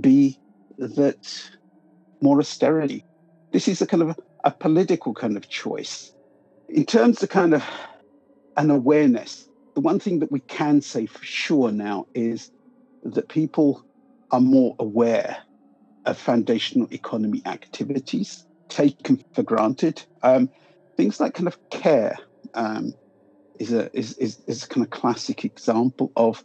be 0.00 0.38
that 0.78 1.50
more 2.20 2.38
austerity? 2.38 3.04
This 3.52 3.68
is 3.68 3.80
a 3.80 3.86
kind 3.86 4.02
of 4.02 4.10
a, 4.10 4.16
a 4.44 4.50
political 4.50 5.14
kind 5.14 5.36
of 5.36 5.48
choice. 5.48 6.12
In 6.68 6.84
terms 6.84 7.22
of 7.22 7.28
kind 7.28 7.54
of 7.54 7.64
an 8.56 8.70
awareness, 8.70 9.48
the 9.74 9.80
one 9.80 10.00
thing 10.00 10.18
that 10.20 10.32
we 10.32 10.40
can 10.40 10.80
say 10.80 11.06
for 11.06 11.24
sure 11.24 11.70
now 11.70 12.06
is 12.14 12.50
that 13.04 13.28
people 13.28 13.84
are 14.30 14.40
more 14.40 14.74
aware 14.78 15.36
of 16.06 16.18
foundational 16.18 16.88
economy 16.92 17.42
activities 17.46 18.46
taken 18.68 19.22
for 19.32 19.42
granted. 19.42 20.02
Um, 20.22 20.48
things 20.96 21.20
like 21.20 21.34
kind 21.34 21.48
of 21.48 21.58
care 21.70 22.16
um, 22.54 22.94
is 23.58 23.72
a 23.72 23.94
is, 23.96 24.14
is 24.18 24.40
is 24.46 24.64
a 24.64 24.68
kind 24.68 24.84
of 24.84 24.90
classic 24.90 25.44
example 25.44 26.12
of 26.16 26.44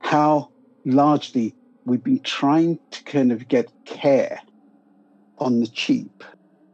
how 0.00 0.50
largely 0.84 1.54
we've 1.88 2.04
been 2.04 2.20
trying 2.20 2.78
to 2.90 3.02
kind 3.04 3.32
of 3.32 3.48
get 3.48 3.72
care 3.86 4.40
on 5.38 5.60
the 5.60 5.66
cheap. 5.66 6.22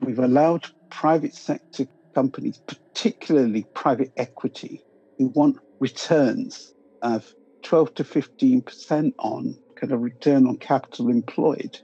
We've 0.00 0.18
allowed 0.18 0.66
private 0.90 1.35
sector 1.35 1.87
companies, 2.14 2.61
particularly 2.66 3.64
private 3.75 4.12
equity, 4.16 4.83
who 5.18 5.28
want 5.28 5.59
returns 5.78 6.75
of 7.02 7.33
12 7.62 7.94
to 7.94 8.04
15% 8.04 9.14
on 9.18 9.56
kind 9.76 9.92
of 9.92 10.02
return 10.02 10.47
on 10.47 10.56
capital 10.59 11.09
employed. 11.09 11.78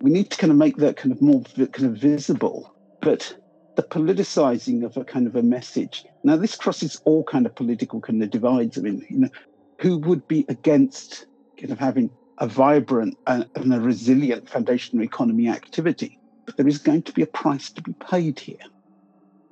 We 0.00 0.10
need 0.10 0.30
to 0.30 0.36
kind 0.36 0.50
of 0.50 0.56
make 0.56 0.76
that 0.78 0.96
kind 0.96 1.12
of 1.12 1.20
more 1.20 1.42
kind 1.56 1.90
of 1.90 1.96
visible. 1.96 2.74
But 3.00 3.36
the 3.74 3.82
politicizing 3.82 4.84
of 4.84 4.96
a 4.96 5.04
kind 5.04 5.26
of 5.26 5.34
a 5.34 5.42
message. 5.42 6.04
Now, 6.24 6.36
this 6.36 6.56
crosses 6.56 7.00
all 7.04 7.24
kind 7.24 7.46
of 7.46 7.54
political 7.54 8.00
kind 8.00 8.22
of 8.22 8.30
divides. 8.30 8.78
I 8.78 8.82
mean, 8.82 9.06
you 9.08 9.18
know, 9.20 9.28
who 9.78 9.98
would 9.98 10.28
be 10.28 10.44
against 10.48 11.26
kind 11.58 11.72
of 11.72 11.78
having 11.78 12.10
a 12.42 12.46
vibrant 12.46 13.16
and, 13.28 13.48
and 13.54 13.72
a 13.72 13.80
resilient 13.80 14.48
foundational 14.48 15.04
economy 15.04 15.48
activity? 15.48 16.18
But 16.44 16.56
there 16.56 16.66
is 16.66 16.78
going 16.78 17.02
to 17.02 17.12
be 17.12 17.22
a 17.22 17.26
price 17.26 17.70
to 17.70 17.80
be 17.80 17.92
paid 17.92 18.40
here. 18.40 18.66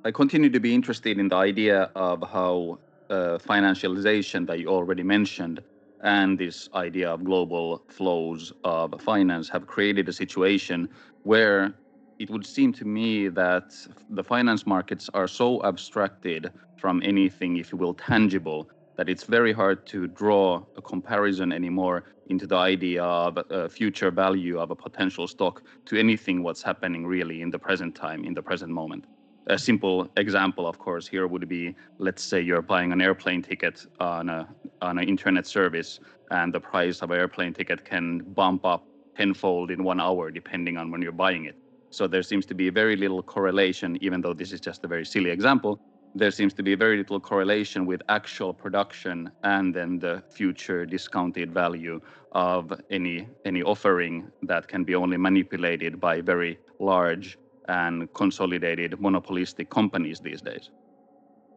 I 0.03 0.11
continue 0.11 0.49
to 0.49 0.59
be 0.59 0.75
interested 0.75 1.17
in 1.17 1.29
the 1.29 1.37
idea 1.37 1.89
of 1.95 2.21
how 2.29 2.79
uh, 3.09 3.37
financialization 3.37 4.45
that 4.47 4.59
you 4.59 4.67
already 4.67 5.03
mentioned 5.03 5.61
and 6.03 6.37
this 6.37 6.67
idea 6.73 7.09
of 7.13 7.23
global 7.23 7.81
flows 7.87 8.51
of 8.65 8.99
finance 8.99 9.47
have 9.49 9.67
created 9.67 10.09
a 10.09 10.13
situation 10.13 10.89
where 11.23 11.73
it 12.19 12.29
would 12.29 12.45
seem 12.45 12.73
to 12.73 12.85
me 12.85 13.29
that 13.29 13.71
the 14.09 14.23
finance 14.23 14.65
markets 14.65 15.09
are 15.13 15.27
so 15.27 15.63
abstracted 15.63 16.51
from 16.75 17.01
anything, 17.05 17.57
if 17.57 17.71
you 17.71 17.77
will, 17.77 17.93
tangible, 17.93 18.69
that 19.01 19.09
it's 19.09 19.23
very 19.23 19.51
hard 19.51 19.83
to 19.87 20.05
draw 20.05 20.61
a 20.77 20.81
comparison 20.83 21.51
anymore 21.51 22.03
into 22.27 22.45
the 22.45 22.55
idea 22.55 23.01
of 23.03 23.35
a 23.49 23.67
future 23.67 24.11
value 24.11 24.59
of 24.59 24.69
a 24.69 24.75
potential 24.75 25.27
stock 25.27 25.63
to 25.87 25.97
anything 25.97 26.43
what's 26.43 26.61
happening 26.61 27.03
really 27.07 27.41
in 27.41 27.49
the 27.49 27.57
present 27.57 27.95
time, 27.95 28.23
in 28.23 28.35
the 28.35 28.43
present 28.43 28.71
moment. 28.71 29.03
A 29.47 29.57
simple 29.57 30.07
example, 30.17 30.67
of 30.67 30.77
course, 30.77 31.07
here 31.07 31.25
would 31.25 31.49
be 31.49 31.75
let's 31.97 32.23
say 32.23 32.39
you're 32.39 32.61
buying 32.61 32.91
an 32.91 33.01
airplane 33.01 33.41
ticket 33.41 33.87
on 33.99 34.29
a 34.29 34.47
on 34.83 34.99
an 34.99 35.07
internet 35.13 35.47
service, 35.47 35.99
and 36.29 36.53
the 36.53 36.59
price 36.59 37.01
of 37.01 37.09
an 37.09 37.17
airplane 37.17 37.53
ticket 37.53 37.83
can 37.83 38.19
bump 38.35 38.63
up 38.63 38.83
tenfold 39.17 39.71
in 39.71 39.83
one 39.83 39.99
hour 39.99 40.29
depending 40.29 40.77
on 40.77 40.91
when 40.91 41.01
you're 41.01 41.19
buying 41.25 41.45
it. 41.45 41.55
So 41.89 42.05
there 42.05 42.21
seems 42.21 42.45
to 42.45 42.53
be 42.53 42.69
very 42.69 42.95
little 42.95 43.23
correlation, 43.23 43.97
even 43.99 44.21
though 44.21 44.35
this 44.35 44.51
is 44.51 44.61
just 44.61 44.85
a 44.85 44.87
very 44.87 45.05
silly 45.05 45.31
example. 45.31 45.79
There 46.13 46.31
seems 46.31 46.53
to 46.55 46.63
be 46.63 46.75
very 46.75 46.97
little 46.97 47.19
correlation 47.19 47.85
with 47.85 48.01
actual 48.09 48.53
production 48.53 49.31
and 49.43 49.73
then 49.73 49.99
the 49.99 50.21
future 50.29 50.85
discounted 50.85 51.53
value 51.53 52.01
of 52.33 52.73
any 52.89 53.27
any 53.45 53.63
offering 53.63 54.31
that 54.43 54.67
can 54.67 54.83
be 54.83 54.95
only 54.95 55.17
manipulated 55.17 55.99
by 55.99 56.21
very 56.21 56.59
large 56.79 57.37
and 57.67 58.13
consolidated 58.13 58.99
monopolistic 58.99 59.69
companies 59.69 60.19
these 60.19 60.41
days. 60.41 60.69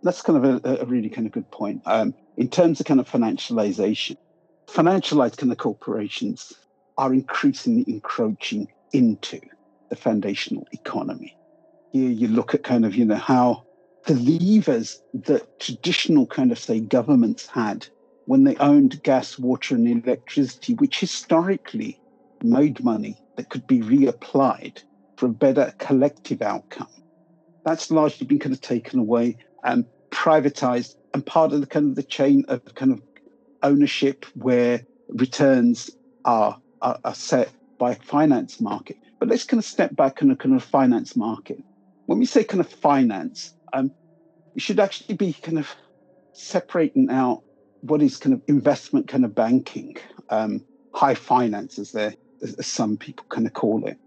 That's 0.02 0.22
kind 0.22 0.44
of 0.44 0.64
a, 0.64 0.82
a 0.82 0.84
really 0.84 1.08
kind 1.08 1.26
of 1.26 1.32
good 1.32 1.50
point. 1.50 1.82
Um, 1.86 2.14
in 2.36 2.48
terms 2.48 2.78
of 2.78 2.86
kind 2.86 3.00
of 3.00 3.08
financialization, 3.10 4.16
financialized 4.66 5.38
kind 5.38 5.50
of 5.50 5.58
corporations 5.58 6.52
are 6.98 7.12
increasingly 7.12 7.84
encroaching 7.88 8.68
into 8.92 9.40
the 9.88 9.96
foundational 9.96 10.66
economy. 10.72 11.36
Here 11.92 12.10
you 12.10 12.28
look 12.28 12.54
at 12.54 12.62
kind 12.62 12.84
of, 12.84 12.94
you 12.94 13.04
know, 13.04 13.16
how 13.16 13.63
the 14.06 14.14
levers 14.14 15.02
that 15.14 15.60
traditional 15.60 16.26
kind 16.26 16.52
of, 16.52 16.58
say, 16.58 16.80
governments 16.80 17.46
had 17.46 17.86
when 18.26 18.44
they 18.44 18.56
owned 18.56 19.02
gas, 19.02 19.38
water, 19.38 19.74
and 19.74 19.88
electricity, 19.88 20.74
which 20.74 21.00
historically 21.00 22.00
made 22.42 22.82
money 22.82 23.16
that 23.36 23.50
could 23.50 23.66
be 23.66 23.80
reapplied 23.80 24.82
for 25.16 25.26
a 25.26 25.30
better 25.30 25.72
collective 25.78 26.42
outcome. 26.42 26.88
That's 27.64 27.90
largely 27.90 28.26
been 28.26 28.38
kind 28.38 28.54
of 28.54 28.60
taken 28.60 28.98
away 28.98 29.38
and 29.62 29.86
privatized 30.10 30.96
and 31.12 31.24
part 31.24 31.52
of 31.52 31.60
the 31.60 31.66
kind 31.66 31.88
of 31.88 31.96
the 31.96 32.02
chain 32.02 32.44
of 32.48 32.62
kind 32.74 32.92
of 32.92 33.00
ownership 33.62 34.26
where 34.34 34.82
returns 35.08 35.90
are, 36.24 36.60
are, 36.82 36.98
are 37.04 37.14
set 37.14 37.50
by 37.78 37.94
finance 37.94 38.60
market. 38.60 38.98
But 39.18 39.28
let's 39.28 39.44
kind 39.44 39.58
of 39.58 39.64
step 39.64 39.96
back 39.96 40.22
on 40.22 40.30
a 40.30 40.36
kind 40.36 40.54
of 40.54 40.62
finance 40.62 41.16
market. 41.16 41.62
When 42.06 42.18
we 42.18 42.26
say 42.26 42.44
kind 42.44 42.60
of 42.60 42.68
finance, 42.68 43.54
um, 43.74 43.90
we 44.54 44.60
should 44.60 44.80
actually 44.80 45.16
be 45.16 45.32
kind 45.32 45.58
of 45.58 45.68
separating 46.32 47.10
out 47.10 47.42
what 47.82 48.00
is 48.00 48.16
kind 48.16 48.32
of 48.32 48.40
investment 48.46 49.08
kind 49.08 49.24
of 49.24 49.34
banking, 49.34 49.96
um, 50.30 50.64
high 50.92 51.14
finance, 51.14 51.78
as, 51.78 51.94
as 51.94 52.66
some 52.66 52.96
people 52.96 53.26
kind 53.28 53.46
of 53.46 53.52
call 53.52 53.86
it, 53.86 53.98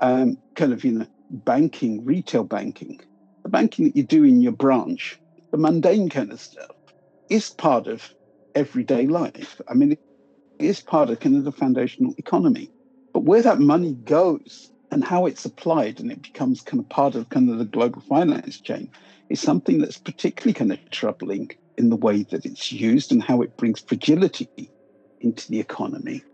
um, 0.00 0.38
kind 0.54 0.72
of 0.72 0.84
you 0.84 0.92
know 0.92 1.06
banking, 1.30 2.04
retail 2.04 2.44
banking, 2.44 3.00
the 3.42 3.48
banking 3.48 3.86
that 3.86 3.96
you 3.96 4.02
do 4.02 4.24
in 4.24 4.40
your 4.40 4.52
branch, 4.52 5.18
the 5.50 5.58
mundane 5.58 6.08
kind 6.08 6.30
of 6.30 6.40
stuff, 6.40 6.70
is 7.28 7.50
part 7.50 7.86
of 7.86 8.14
everyday 8.54 9.06
life. 9.06 9.60
I 9.68 9.74
mean, 9.74 9.92
it 9.92 10.00
is 10.58 10.80
part 10.80 11.10
of 11.10 11.18
kind 11.20 11.36
of 11.36 11.44
the 11.44 11.52
foundational 11.52 12.14
economy. 12.18 12.70
But 13.12 13.24
where 13.24 13.42
that 13.42 13.58
money 13.58 13.94
goes 13.94 14.70
and 14.98 15.06
how 15.06 15.26
it's 15.26 15.44
applied 15.44 16.00
and 16.00 16.10
it 16.10 16.20
becomes 16.22 16.60
kind 16.60 16.80
of 16.80 16.88
part 16.88 17.14
of 17.14 17.28
kind 17.28 17.48
of 17.48 17.58
the 17.58 17.64
global 17.64 18.00
finance 18.00 18.58
chain 18.58 18.90
is 19.28 19.40
something 19.40 19.78
that's 19.78 19.96
particularly 19.96 20.52
kind 20.52 20.72
of 20.72 20.90
troubling 20.90 21.52
in 21.76 21.88
the 21.88 21.94
way 21.94 22.24
that 22.24 22.44
it's 22.44 22.72
used 22.72 23.12
and 23.12 23.22
how 23.22 23.40
it 23.40 23.56
brings 23.56 23.78
fragility 23.78 24.68
into 25.20 25.48
the 25.52 25.60
economy. 25.60 26.24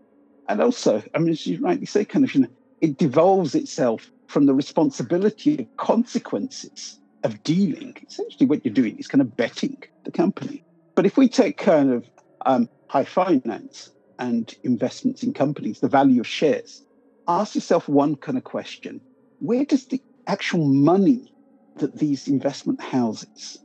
And 0.49 0.63
also, 0.63 1.03
I 1.13 1.19
mean, 1.19 1.29
as 1.29 1.45
you 1.45 1.59
rightly 1.59 1.85
say, 1.85 2.05
kind 2.05 2.25
of, 2.25 2.33
you 2.33 2.41
know, 2.41 2.47
it 2.81 2.97
devolves 2.97 3.53
itself 3.53 4.09
from 4.25 4.47
the 4.47 4.55
responsibility 4.55 5.59
of 5.59 5.77
consequences 5.77 6.99
of 7.23 7.43
dealing. 7.43 7.95
Essentially, 8.07 8.47
what 8.47 8.65
you're 8.65 8.73
doing 8.73 8.97
is 8.97 9.05
kind 9.05 9.21
of 9.21 9.37
betting 9.37 9.77
the 10.05 10.11
company. 10.11 10.63
But 10.95 11.05
if 11.05 11.17
we 11.17 11.29
take 11.29 11.57
kind 11.57 11.93
of 11.93 12.09
um, 12.47 12.67
high 12.87 13.05
finance, 13.05 13.91
and 14.19 14.55
investments 14.63 15.23
in 15.23 15.33
companies, 15.33 15.79
the 15.79 15.87
value 15.87 16.21
of 16.21 16.27
shares, 16.27 16.84
ask 17.27 17.55
yourself 17.55 17.87
one 17.87 18.15
kind 18.15 18.37
of 18.37 18.43
question 18.43 19.01
where 19.39 19.65
does 19.65 19.85
the 19.87 20.01
actual 20.27 20.65
money 20.67 21.33
that 21.77 21.97
these 21.97 22.27
investment 22.27 22.81
houses 22.81 23.57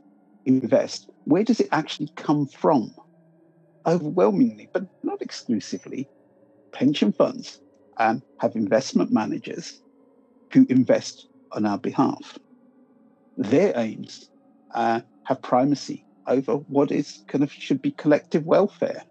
invest, 0.45 1.09
where 1.23 1.43
does 1.43 1.59
it 1.59 1.69
actually 1.71 2.11
come 2.15 2.45
from? 2.45 2.93
Overwhelmingly, 3.87 4.69
but 4.73 4.83
not 5.03 5.21
exclusively, 5.21 6.07
pension 6.73 7.13
funds 7.13 7.59
um, 7.97 8.21
have 8.39 8.55
investment 8.55 9.11
managers 9.11 9.79
who 10.53 10.65
invest 10.69 11.27
on 11.53 11.65
our 11.65 11.77
behalf. 11.77 12.37
Their 13.37 13.73
aims 13.77 14.29
uh, 14.75 15.01
have 15.23 15.41
primacy 15.41 16.05
over 16.27 16.55
what 16.55 16.91
is 16.91 17.23
kind 17.27 17.43
of 17.43 17.51
should 17.51 17.81
be 17.81 17.91
collective 17.91 18.45
welfare 18.45 19.03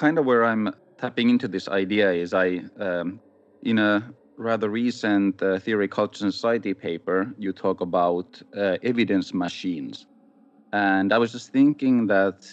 kind 0.00 0.18
of 0.18 0.24
where 0.24 0.44
I'm 0.44 0.70
tapping 1.00 1.30
into 1.30 1.48
this 1.48 1.66
idea 1.68 2.12
is 2.12 2.34
I, 2.34 2.60
um, 2.78 3.20
in 3.62 3.78
a 3.78 4.12
rather 4.36 4.68
recent 4.68 5.42
uh, 5.42 5.58
Theory, 5.58 5.88
Culture, 5.88 6.24
and 6.24 6.32
Society 6.32 6.74
paper, 6.74 7.32
you 7.38 7.52
talk 7.52 7.80
about 7.80 8.40
uh, 8.56 8.76
evidence 8.82 9.32
machines. 9.32 10.06
And 10.72 11.12
I 11.12 11.18
was 11.18 11.32
just 11.32 11.50
thinking 11.52 12.06
that 12.08 12.46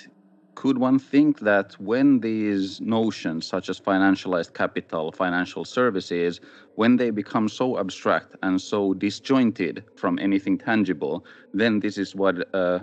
could 0.55 0.77
one 0.79 0.97
think 0.97 1.39
that 1.41 1.73
when 1.79 2.19
these 2.19 2.81
notions, 2.81 3.45
such 3.45 3.69
as 3.69 3.79
financialized 3.79 4.53
capital, 4.53 5.11
financial 5.11 5.63
services, 5.65 6.39
when 6.75 6.95
they 6.95 7.11
become 7.11 7.47
so 7.47 7.77
abstract 7.77 8.35
and 8.41 8.59
so 8.59 8.93
disjointed 8.93 9.83
from 9.95 10.17
anything 10.19 10.57
tangible, 10.57 11.25
then 11.53 11.79
this 11.79 11.97
is 11.97 12.15
what 12.15 12.35
uh, 12.55 12.79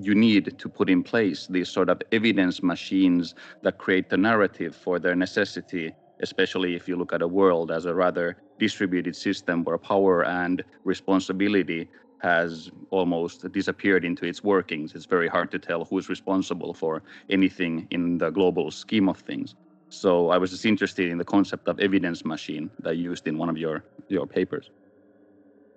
you 0.00 0.14
need 0.14 0.58
to 0.58 0.68
put 0.68 0.88
in 0.90 1.02
place 1.02 1.46
these 1.46 1.68
sort 1.68 1.88
of 1.88 2.00
evidence 2.12 2.62
machines 2.62 3.34
that 3.62 3.78
create 3.78 4.08
the 4.10 4.16
narrative 4.16 4.74
for 4.74 4.98
their 4.98 5.14
necessity, 5.14 5.94
especially 6.20 6.74
if 6.74 6.88
you 6.88 6.96
look 6.96 7.12
at 7.12 7.22
a 7.22 7.28
world 7.28 7.70
as 7.70 7.84
a 7.84 7.94
rather 7.94 8.36
distributed 8.58 9.16
system 9.16 9.64
where 9.64 9.78
power 9.78 10.24
and 10.24 10.64
responsibility 10.84 11.88
has 12.18 12.70
almost 12.90 13.50
disappeared 13.52 14.04
into 14.04 14.24
its 14.24 14.42
workings. 14.42 14.94
It's 14.94 15.04
very 15.04 15.28
hard 15.28 15.50
to 15.50 15.58
tell 15.58 15.84
who's 15.84 16.08
responsible 16.08 16.72
for 16.72 17.02
anything 17.28 17.86
in 17.90 18.18
the 18.18 18.30
global 18.30 18.70
scheme 18.70 19.08
of 19.08 19.18
things. 19.18 19.54
So 19.90 20.30
I 20.30 20.38
was 20.38 20.50
just 20.50 20.64
interested 20.64 21.10
in 21.10 21.18
the 21.18 21.24
concept 21.24 21.68
of 21.68 21.78
evidence 21.80 22.24
machine 22.24 22.70
that 22.80 22.96
you 22.96 23.04
used 23.10 23.26
in 23.26 23.36
one 23.38 23.48
of 23.48 23.58
your 23.58 23.84
your 24.08 24.26
papers. 24.26 24.70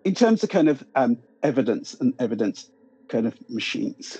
In 0.05 0.15
terms 0.15 0.43
of 0.43 0.49
kind 0.49 0.69
of 0.69 0.83
um, 0.95 1.17
evidence 1.43 1.95
and 1.99 2.13
evidence 2.19 2.69
kind 3.07 3.27
of 3.27 3.35
machines, 3.49 4.17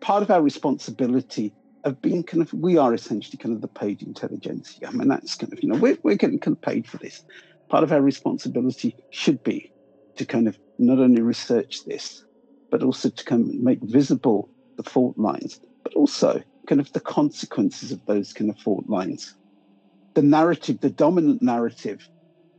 part 0.00 0.22
of 0.22 0.30
our 0.30 0.42
responsibility 0.42 1.52
of 1.84 2.00
being 2.00 2.22
kind 2.22 2.42
of 2.42 2.52
we 2.52 2.78
are 2.78 2.94
essentially 2.94 3.36
kind 3.36 3.54
of 3.54 3.60
the 3.60 3.68
paid 3.68 4.02
intelligentsia. 4.02 4.88
I 4.88 4.90
mean 4.90 5.08
that's 5.08 5.34
kind 5.34 5.52
of 5.52 5.62
you 5.62 5.68
know 5.68 5.78
we're 5.78 5.98
we're 6.02 6.16
getting 6.16 6.38
kind 6.38 6.56
of 6.56 6.62
paid 6.62 6.86
for 6.86 6.98
this. 6.98 7.24
Part 7.68 7.84
of 7.84 7.92
our 7.92 8.00
responsibility 8.00 8.96
should 9.10 9.42
be 9.42 9.72
to 10.16 10.24
kind 10.24 10.48
of 10.48 10.58
not 10.78 10.98
only 10.98 11.22
research 11.22 11.84
this, 11.84 12.24
but 12.70 12.82
also 12.82 13.08
to 13.10 13.24
kind 13.24 13.48
of 13.48 13.54
make 13.54 13.80
visible 13.82 14.50
the 14.76 14.82
fault 14.82 15.16
lines, 15.18 15.60
but 15.82 15.94
also 15.94 16.42
kind 16.66 16.80
of 16.80 16.92
the 16.92 17.00
consequences 17.00 17.92
of 17.92 18.04
those 18.06 18.32
kind 18.32 18.50
of 18.50 18.58
fault 18.58 18.88
lines. 18.88 19.34
The 20.14 20.22
narrative, 20.22 20.80
the 20.80 20.90
dominant 20.90 21.42
narrative, 21.42 22.08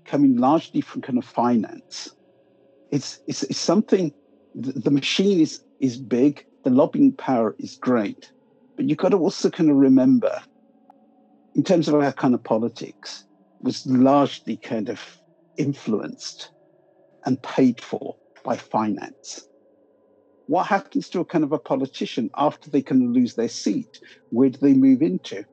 coming 0.05 0.37
largely 0.37 0.81
from 0.81 1.01
kind 1.01 1.17
of 1.17 1.25
finance, 1.25 2.11
it's, 2.91 3.19
it's, 3.27 3.43
it's 3.43 3.59
something, 3.59 4.13
the, 4.55 4.91
machine 4.91 5.41
is, 5.41 5.61
is 5.79 5.97
big, 5.97 6.45
the 6.63 6.69
lobbying 6.69 7.11
power 7.11 7.55
is 7.59 7.75
great, 7.75 8.31
but 8.75 8.87
you've 8.87 8.97
got 8.97 9.09
to 9.09 9.17
also 9.17 9.49
kind 9.49 9.69
of 9.69 9.75
remember, 9.75 10.41
in 11.55 11.63
terms 11.63 11.87
of 11.87 11.95
our 11.95 12.13
kind 12.13 12.33
of 12.33 12.43
politics, 12.43 13.25
was 13.61 13.85
largely 13.85 14.57
kind 14.57 14.89
of 14.89 15.01
influenced 15.57 16.51
and 17.25 17.41
paid 17.41 17.81
for 17.81 18.15
by 18.43 18.55
finance. 18.55 19.47
What 20.47 20.67
happens 20.67 21.09
to 21.09 21.21
a 21.21 21.25
kind 21.25 21.43
of 21.43 21.51
a 21.51 21.57
politician 21.57 22.29
after 22.37 22.69
they 22.69 22.83
can 22.83 23.13
lose 23.13 23.33
their 23.33 23.49
seat? 23.49 23.99
Where 24.29 24.49
do 24.49 24.59
they 24.59 24.73
move 24.73 25.01
into? 25.01 25.43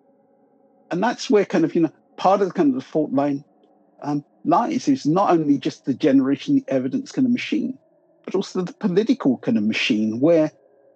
And 0.91 1.03
that's 1.03 1.31
where 1.31 1.47
kind 1.47 1.65
of, 1.65 1.75
you 1.75 1.83
know, 1.83 1.93
part 2.19 2.43
of 2.43 2.49
the 2.49 2.55
kind 2.55 2.69
of 2.69 2.75
the 2.75 2.87
fault 2.87 3.11
line 3.13 3.43
um, 4.03 4.23
lies 4.45 4.89
is 4.89 5.07
not 5.07 5.31
only 5.31 5.57
just 5.57 5.87
the 5.87 5.95
generation, 5.95 6.57
the 6.57 6.65
evidence 6.69 7.11
kind 7.11 7.27
of 7.27 7.33
machine, 7.33 7.79
but 8.25 8.35
also 8.35 8.63
the 8.63 8.73
political 8.75 9.39
kind 9.39 9.57
of 9.57 9.65
machine 9.65 10.21
where 10.21 10.51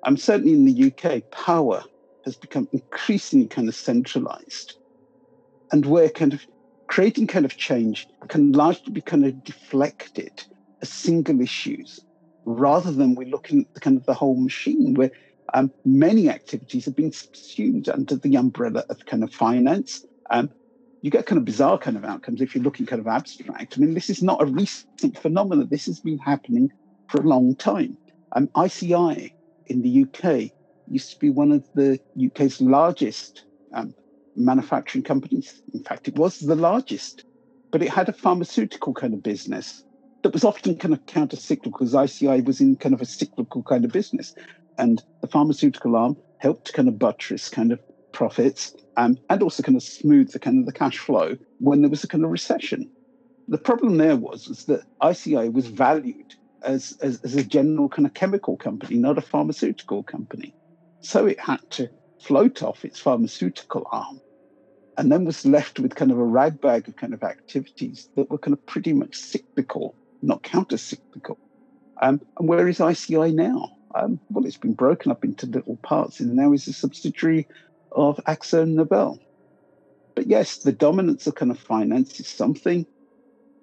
I'm 0.04 0.12
um, 0.12 0.16
certainly 0.16 0.52
in 0.52 0.64
the 0.64 0.92
UK, 0.92 1.28
power 1.30 1.82
has 2.24 2.36
become 2.36 2.68
increasingly 2.72 3.48
kind 3.48 3.68
of 3.68 3.74
centralized 3.74 4.76
and 5.72 5.84
where 5.86 6.08
kind 6.08 6.32
of 6.32 6.46
creating 6.86 7.26
kind 7.26 7.44
of 7.44 7.56
change 7.56 8.06
can 8.28 8.52
largely 8.52 8.92
be 8.92 9.00
kind 9.00 9.24
of 9.24 9.42
deflected 9.42 10.44
as 10.82 10.88
single 10.88 11.40
issues 11.40 12.00
rather 12.44 12.92
than 12.92 13.14
we're 13.14 13.28
looking 13.28 13.62
at 13.62 13.74
the 13.74 13.80
kind 13.80 13.96
of 13.96 14.06
the 14.06 14.14
whole 14.14 14.36
machine 14.36 14.94
where 14.94 15.10
um, 15.54 15.72
many 15.84 16.28
activities 16.28 16.84
have 16.84 16.94
been 16.94 17.12
subsumed 17.12 17.88
under 17.88 18.16
the 18.16 18.36
umbrella 18.36 18.84
of 18.88 19.04
kind 19.06 19.24
of 19.24 19.32
finance. 19.32 20.04
Um, 20.30 20.50
you 21.02 21.10
get 21.10 21.26
kind 21.26 21.38
of 21.38 21.44
bizarre 21.44 21.78
kind 21.78 21.96
of 21.96 22.04
outcomes 22.04 22.40
if 22.40 22.54
you're 22.54 22.64
looking 22.64 22.86
kind 22.86 23.00
of 23.00 23.06
abstract. 23.06 23.76
I 23.76 23.80
mean, 23.80 23.94
this 23.94 24.10
is 24.10 24.22
not 24.22 24.42
a 24.42 24.46
recent 24.46 25.18
phenomenon. 25.18 25.68
This 25.70 25.86
has 25.86 26.00
been 26.00 26.18
happening 26.18 26.72
for 27.08 27.20
a 27.20 27.26
long 27.26 27.54
time. 27.56 27.96
Um, 28.34 28.48
ICI 28.56 29.34
in 29.66 29.82
the 29.82 30.04
UK 30.04 30.50
used 30.86 31.10
to 31.12 31.18
be 31.18 31.30
one 31.30 31.52
of 31.52 31.64
the 31.74 31.98
UK's 32.24 32.60
largest 32.60 33.44
um, 33.74 33.94
manufacturing 34.34 35.04
companies. 35.04 35.62
In 35.72 35.82
fact, 35.82 36.08
it 36.08 36.16
was 36.16 36.38
the 36.38 36.54
largest, 36.54 37.24
but 37.72 37.82
it 37.82 37.90
had 37.90 38.08
a 38.08 38.12
pharmaceutical 38.12 38.94
kind 38.94 39.14
of 39.14 39.22
business 39.22 39.82
that 40.22 40.32
was 40.32 40.44
often 40.44 40.76
kind 40.76 40.94
of 40.94 41.04
counter 41.06 41.36
cyclical 41.36 41.86
because 41.86 41.94
ICI 41.94 42.42
was 42.42 42.60
in 42.60 42.76
kind 42.76 42.94
of 42.94 43.00
a 43.00 43.06
cyclical 43.06 43.62
kind 43.62 43.84
of 43.84 43.92
business. 43.92 44.34
And 44.78 45.02
the 45.22 45.28
pharmaceutical 45.28 45.96
arm 45.96 46.16
helped 46.38 46.72
kind 46.72 46.88
of 46.88 46.98
buttress 46.98 47.48
kind 47.48 47.72
of 47.72 47.80
profits 48.12 48.74
um, 48.96 49.16
and 49.30 49.42
also 49.42 49.62
kind 49.62 49.76
of 49.76 49.82
smooth 49.82 50.32
the 50.32 50.38
kind 50.38 50.58
of 50.58 50.66
the 50.66 50.72
cash 50.72 50.98
flow 50.98 51.36
when 51.58 51.80
there 51.80 51.90
was 51.90 52.04
a 52.04 52.08
kind 52.08 52.24
of 52.24 52.30
recession. 52.30 52.90
The 53.48 53.58
problem 53.58 53.96
there 53.96 54.16
was, 54.16 54.48
was 54.48 54.64
that 54.64 54.82
ICI 55.02 55.48
was 55.48 55.66
valued 55.66 56.34
as, 56.66 56.98
as, 57.00 57.20
as 57.22 57.34
a 57.34 57.44
general 57.44 57.88
kind 57.88 58.06
of 58.06 58.14
chemical 58.14 58.56
company, 58.56 58.96
not 58.96 59.18
a 59.18 59.22
pharmaceutical 59.22 60.02
company. 60.02 60.54
So 61.00 61.26
it 61.26 61.40
had 61.40 61.60
to 61.72 61.88
float 62.20 62.62
off 62.62 62.84
its 62.84 62.98
pharmaceutical 62.98 63.86
arm 63.92 64.20
and 64.98 65.12
then 65.12 65.24
was 65.24 65.46
left 65.46 65.78
with 65.78 65.94
kind 65.94 66.10
of 66.10 66.18
a 66.18 66.24
ragbag 66.24 66.88
of 66.88 66.96
kind 66.96 67.14
of 67.14 67.22
activities 67.22 68.08
that 68.16 68.30
were 68.30 68.38
kind 68.38 68.54
of 68.54 68.66
pretty 68.66 68.92
much 68.92 69.14
cyclical 69.14 69.94
not 70.22 70.42
counter-cyclical. 70.42 71.38
Um, 72.02 72.20
and 72.38 72.48
where 72.48 72.66
is 72.66 72.80
ICI 72.80 73.32
now? 73.32 73.76
Um, 73.94 74.18
well, 74.30 74.44
it's 74.44 74.56
been 74.56 74.74
broken 74.74 75.12
up 75.12 75.24
into 75.24 75.46
little 75.46 75.76
parts 75.76 76.20
and 76.20 76.34
now 76.34 76.52
is 76.52 76.66
a 76.66 76.72
subsidiary 76.72 77.46
of 77.92 78.16
Akzo 78.26 78.66
Nobel. 78.66 79.18
But 80.14 80.26
yes, 80.26 80.58
the 80.58 80.72
dominance 80.72 81.26
of 81.26 81.34
kind 81.34 81.50
of 81.50 81.58
finance 81.58 82.18
is 82.18 82.28
something. 82.28 82.86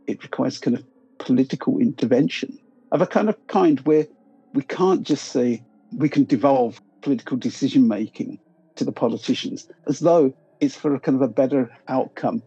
It 0.07 0.23
requires 0.23 0.59
kind 0.59 0.77
of 0.77 0.85
political 1.17 1.79
intervention 1.79 2.59
of 2.93 3.01
a 3.01 3.07
kind 3.07 3.27
of 3.27 3.47
kind 3.47 3.79
where 3.81 4.07
we 4.53 4.63
can't 4.63 5.03
just 5.03 5.25
say 5.25 5.63
we 5.97 6.07
can 6.07 6.23
devolve 6.23 6.79
political 7.01 7.35
decision 7.35 7.87
making 7.87 8.39
to 8.75 8.85
the 8.85 8.91
politicians 8.91 9.67
as 9.87 9.99
though 9.99 10.33
it's 10.61 10.75
for 10.75 10.95
a 10.95 10.99
kind 10.99 11.15
of 11.15 11.21
a 11.21 11.27
better 11.27 11.75
outcome, 11.87 12.41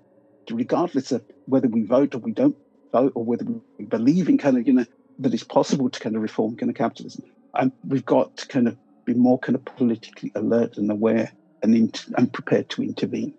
regardless 0.50 1.12
of 1.12 1.22
whether 1.46 1.68
we 1.68 1.82
vote 1.82 2.14
or 2.14 2.18
we 2.18 2.32
don't 2.32 2.56
vote 2.92 3.12
or 3.16 3.24
whether 3.24 3.44
we 3.78 3.84
believe 3.84 4.28
in 4.28 4.38
kind 4.38 4.56
of, 4.56 4.66
you 4.66 4.72
know, 4.72 4.86
that 5.18 5.34
it's 5.34 5.42
possible 5.42 5.90
to 5.90 5.98
kind 6.00 6.14
of 6.14 6.22
reform 6.22 6.56
kind 6.56 6.70
of 6.70 6.76
capitalism. 6.76 7.24
And 7.54 7.72
we've 7.86 8.06
got 8.06 8.36
to 8.38 8.46
kind 8.46 8.68
of 8.68 8.76
be 9.04 9.14
more 9.14 9.38
kind 9.40 9.56
of 9.56 9.64
politically 9.64 10.30
alert 10.34 10.76
and 10.76 10.90
aware 10.90 11.32
and, 11.62 11.74
in, 11.74 11.92
and 12.16 12.32
prepared 12.32 12.68
to 12.70 12.82
intervene. 12.82 13.34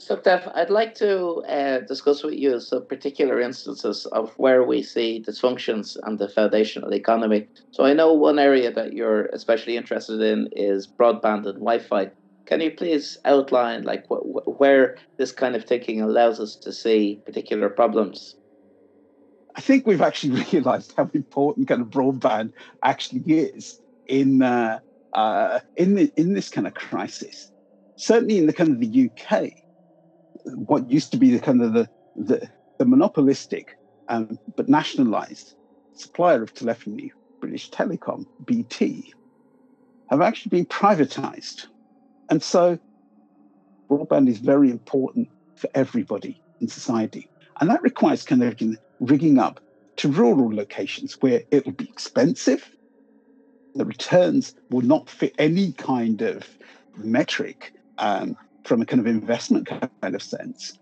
Sukhdev, 0.00 0.50
I'd 0.54 0.70
like 0.70 0.94
to 0.96 1.42
uh, 1.48 1.80
discuss 1.80 2.22
with 2.22 2.34
you 2.34 2.60
some 2.60 2.86
particular 2.86 3.40
instances 3.40 4.06
of 4.06 4.32
where 4.36 4.64
we 4.64 4.82
see 4.82 5.24
dysfunctions 5.26 5.96
and 6.02 6.18
the 6.18 6.28
foundational 6.28 6.92
economy. 6.92 7.48
So, 7.70 7.84
I 7.84 7.94
know 7.94 8.12
one 8.12 8.38
area 8.38 8.72
that 8.72 8.92
you're 8.92 9.26
especially 9.26 9.76
interested 9.76 10.20
in 10.20 10.48
is 10.52 10.88
broadband 10.88 11.46
and 11.46 11.54
Wi-Fi. 11.54 12.10
Can 12.46 12.60
you 12.60 12.72
please 12.72 13.16
outline 13.24 13.84
like 13.84 14.04
wh- 14.08 14.60
where 14.60 14.96
this 15.16 15.32
kind 15.32 15.56
of 15.56 15.64
thinking 15.64 16.02
allows 16.02 16.40
us 16.40 16.56
to 16.56 16.72
see 16.72 17.22
particular 17.24 17.70
problems? 17.70 18.36
I 19.56 19.60
think 19.60 19.86
we've 19.86 20.02
actually 20.02 20.44
realised 20.52 20.92
how 20.96 21.08
important 21.14 21.68
kind 21.68 21.80
of 21.80 21.88
broadband 21.88 22.52
actually 22.82 23.22
is 23.26 23.80
in 24.06 24.42
uh, 24.42 24.80
uh, 25.12 25.60
in 25.76 25.94
the, 25.94 26.12
in 26.16 26.34
this 26.34 26.50
kind 26.50 26.66
of 26.66 26.74
crisis. 26.74 27.50
Certainly 27.96 28.38
in 28.38 28.46
the 28.46 28.52
kind 28.52 28.70
of 28.70 28.80
the 28.80 29.10
UK, 29.10 29.52
what 30.44 30.90
used 30.90 31.12
to 31.12 31.18
be 31.18 31.30
the 31.30 31.40
kind 31.40 31.62
of 31.62 31.72
the 31.72 31.88
the, 32.16 32.48
the 32.78 32.84
monopolistic 32.84 33.76
um, 34.08 34.38
but 34.56 34.68
nationalised 34.68 35.54
supplier 35.94 36.42
of 36.42 36.52
telephony, 36.54 37.12
British 37.40 37.70
Telecom, 37.70 38.26
BT, 38.44 39.14
have 40.10 40.20
actually 40.20 40.50
been 40.50 40.66
privatised 40.66 41.66
and 42.30 42.42
so 42.42 42.78
broadband 43.88 44.28
is 44.28 44.38
very 44.38 44.70
important 44.70 45.28
for 45.56 45.68
everybody 45.74 46.40
in 46.60 46.68
society. 46.68 47.28
And 47.60 47.70
that 47.70 47.82
requires 47.82 48.24
kind 48.24 48.42
of 48.42 48.60
rigging 49.00 49.38
up 49.38 49.60
to 49.96 50.08
rural 50.08 50.54
locations 50.54 51.14
where 51.20 51.42
it 51.50 51.64
will 51.64 51.72
be 51.72 51.88
expensive. 51.88 52.68
The 53.74 53.84
returns 53.84 54.54
will 54.70 54.82
not 54.82 55.08
fit 55.08 55.34
any 55.38 55.72
kind 55.72 56.22
of 56.22 56.48
metric 56.96 57.72
um, 57.98 58.36
from 58.64 58.82
a 58.82 58.86
kind 58.86 59.00
of 59.00 59.06
investment 59.06 59.68
kind 59.68 60.14
of 60.14 60.22
sense. 60.22 60.78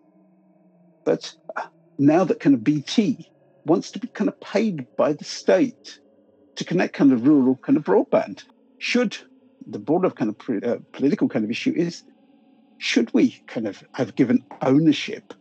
But 1.04 1.34
uh, 1.56 1.66
now 1.98 2.24
that 2.24 2.40
kind 2.40 2.54
of 2.54 2.64
BT 2.64 3.30
wants 3.64 3.90
to 3.92 3.98
be 3.98 4.08
kind 4.08 4.28
of 4.28 4.40
paid 4.40 4.86
by 4.96 5.12
the 5.12 5.24
state 5.24 5.98
to 6.56 6.64
connect 6.64 6.94
kind 6.94 7.12
of 7.12 7.26
rural 7.26 7.58
kind 7.64 7.76
of 7.76 7.84
broadband, 7.84 8.44
should 8.78 9.16
the 9.66 9.78
broader 9.78 10.10
kind 10.10 10.34
of 10.34 10.64
uh, 10.64 10.78
political 10.92 11.28
kind 11.28 11.44
of 11.44 11.50
issue 11.50 11.72
is 11.74 12.02
should 12.78 13.12
we 13.14 13.40
kind 13.46 13.68
of 13.68 13.82
have 13.94 14.16
given 14.16 14.44
ownership 14.60 15.32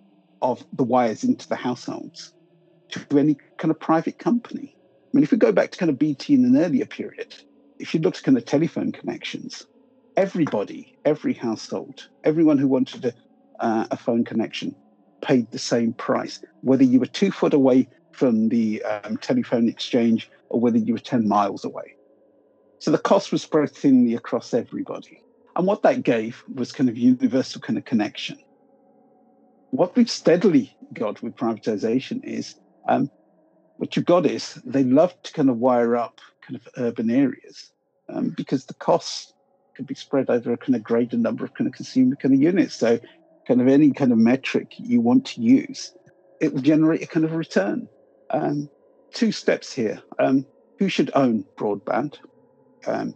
of 0.41 0.63
the 0.73 0.83
wires 0.83 1.23
into 1.23 1.47
the 1.47 1.55
households 1.55 2.33
to 2.91 3.17
any 3.17 3.35
kind 3.57 3.71
of 3.71 3.79
private 3.79 4.19
company? 4.19 4.75
I 4.77 5.09
mean, 5.13 5.23
if 5.23 5.31
we 5.31 5.37
go 5.37 5.51
back 5.51 5.71
to 5.71 5.77
kind 5.77 5.89
of 5.89 5.97
BT 5.97 6.35
in 6.35 6.45
an 6.45 6.57
earlier 6.57 6.85
period, 6.85 7.33
if 7.79 7.93
you 7.93 7.99
look 7.99 8.15
at 8.15 8.23
kind 8.23 8.37
of 8.37 8.45
telephone 8.45 8.91
connections, 8.91 9.65
everybody, 10.17 10.97
every 11.05 11.33
household, 11.33 12.07
everyone 12.23 12.57
who 12.57 12.67
wanted 12.67 13.05
a, 13.05 13.13
uh, 13.59 13.87
a 13.91 13.97
phone 13.97 14.23
connection 14.23 14.75
paid 15.21 15.49
the 15.51 15.59
same 15.59 15.93
price, 15.93 16.43
whether 16.61 16.83
you 16.83 16.99
were 16.99 17.05
two 17.05 17.31
foot 17.31 17.53
away 17.53 17.87
from 18.11 18.49
the 18.49 18.83
um, 18.83 19.17
telephone 19.17 19.69
exchange 19.69 20.29
or 20.49 20.59
whether 20.59 20.77
you 20.77 20.93
were 20.93 20.99
10 20.99 21.27
miles 21.27 21.63
away. 21.63 21.95
So 22.79 22.91
the 22.91 22.97
cost 22.97 23.31
was 23.31 23.43
spread 23.43 23.71
thinly 23.71 24.15
across 24.15 24.53
everybody. 24.53 25.21
And 25.55 25.67
what 25.67 25.83
that 25.83 26.03
gave 26.03 26.43
was 26.53 26.71
kind 26.71 26.89
of 26.89 26.97
universal 26.97 27.61
kind 27.61 27.77
of 27.77 27.85
connection. 27.85 28.37
What 29.69 29.95
we've 29.95 30.09
steadily 30.09 30.75
got 30.93 31.21
with 31.21 31.35
privatization 31.35 32.23
is 32.23 32.55
um, 32.89 33.09
what 33.77 33.95
you've 33.95 34.05
got 34.05 34.25
is 34.25 34.55
they 34.65 34.83
love 34.83 35.13
to 35.23 35.33
kind 35.33 35.49
of 35.49 35.57
wire 35.57 35.95
up 35.95 36.19
kind 36.41 36.55
of 36.55 36.67
urban 36.77 37.09
areas 37.09 37.71
um, 38.09 38.33
because 38.35 38.65
the 38.65 38.73
costs 38.75 39.33
could 39.75 39.87
be 39.87 39.95
spread 39.95 40.29
over 40.29 40.53
a 40.53 40.57
kind 40.57 40.75
of 40.75 40.83
greater 40.83 41.17
number 41.17 41.45
of 41.45 41.53
kind 41.53 41.67
of 41.67 41.73
consumer 41.73 42.15
kind 42.15 42.33
of 42.33 42.41
units. 42.41 42.75
So 42.75 42.99
kind 43.47 43.61
of 43.61 43.67
any 43.67 43.91
kind 43.91 44.11
of 44.11 44.17
metric 44.17 44.73
you 44.77 45.01
want 45.01 45.25
to 45.27 45.41
use, 45.41 45.93
it 46.39 46.53
will 46.53 46.61
generate 46.61 47.01
a 47.01 47.07
kind 47.07 47.25
of 47.25 47.33
return. 47.33 47.87
Um, 48.29 48.69
two 49.13 49.31
steps 49.31 49.73
here. 49.73 50.01
Um, 50.19 50.45
who 50.79 50.89
should 50.89 51.11
own 51.13 51.45
broadband? 51.57 52.17
Um, 52.87 53.13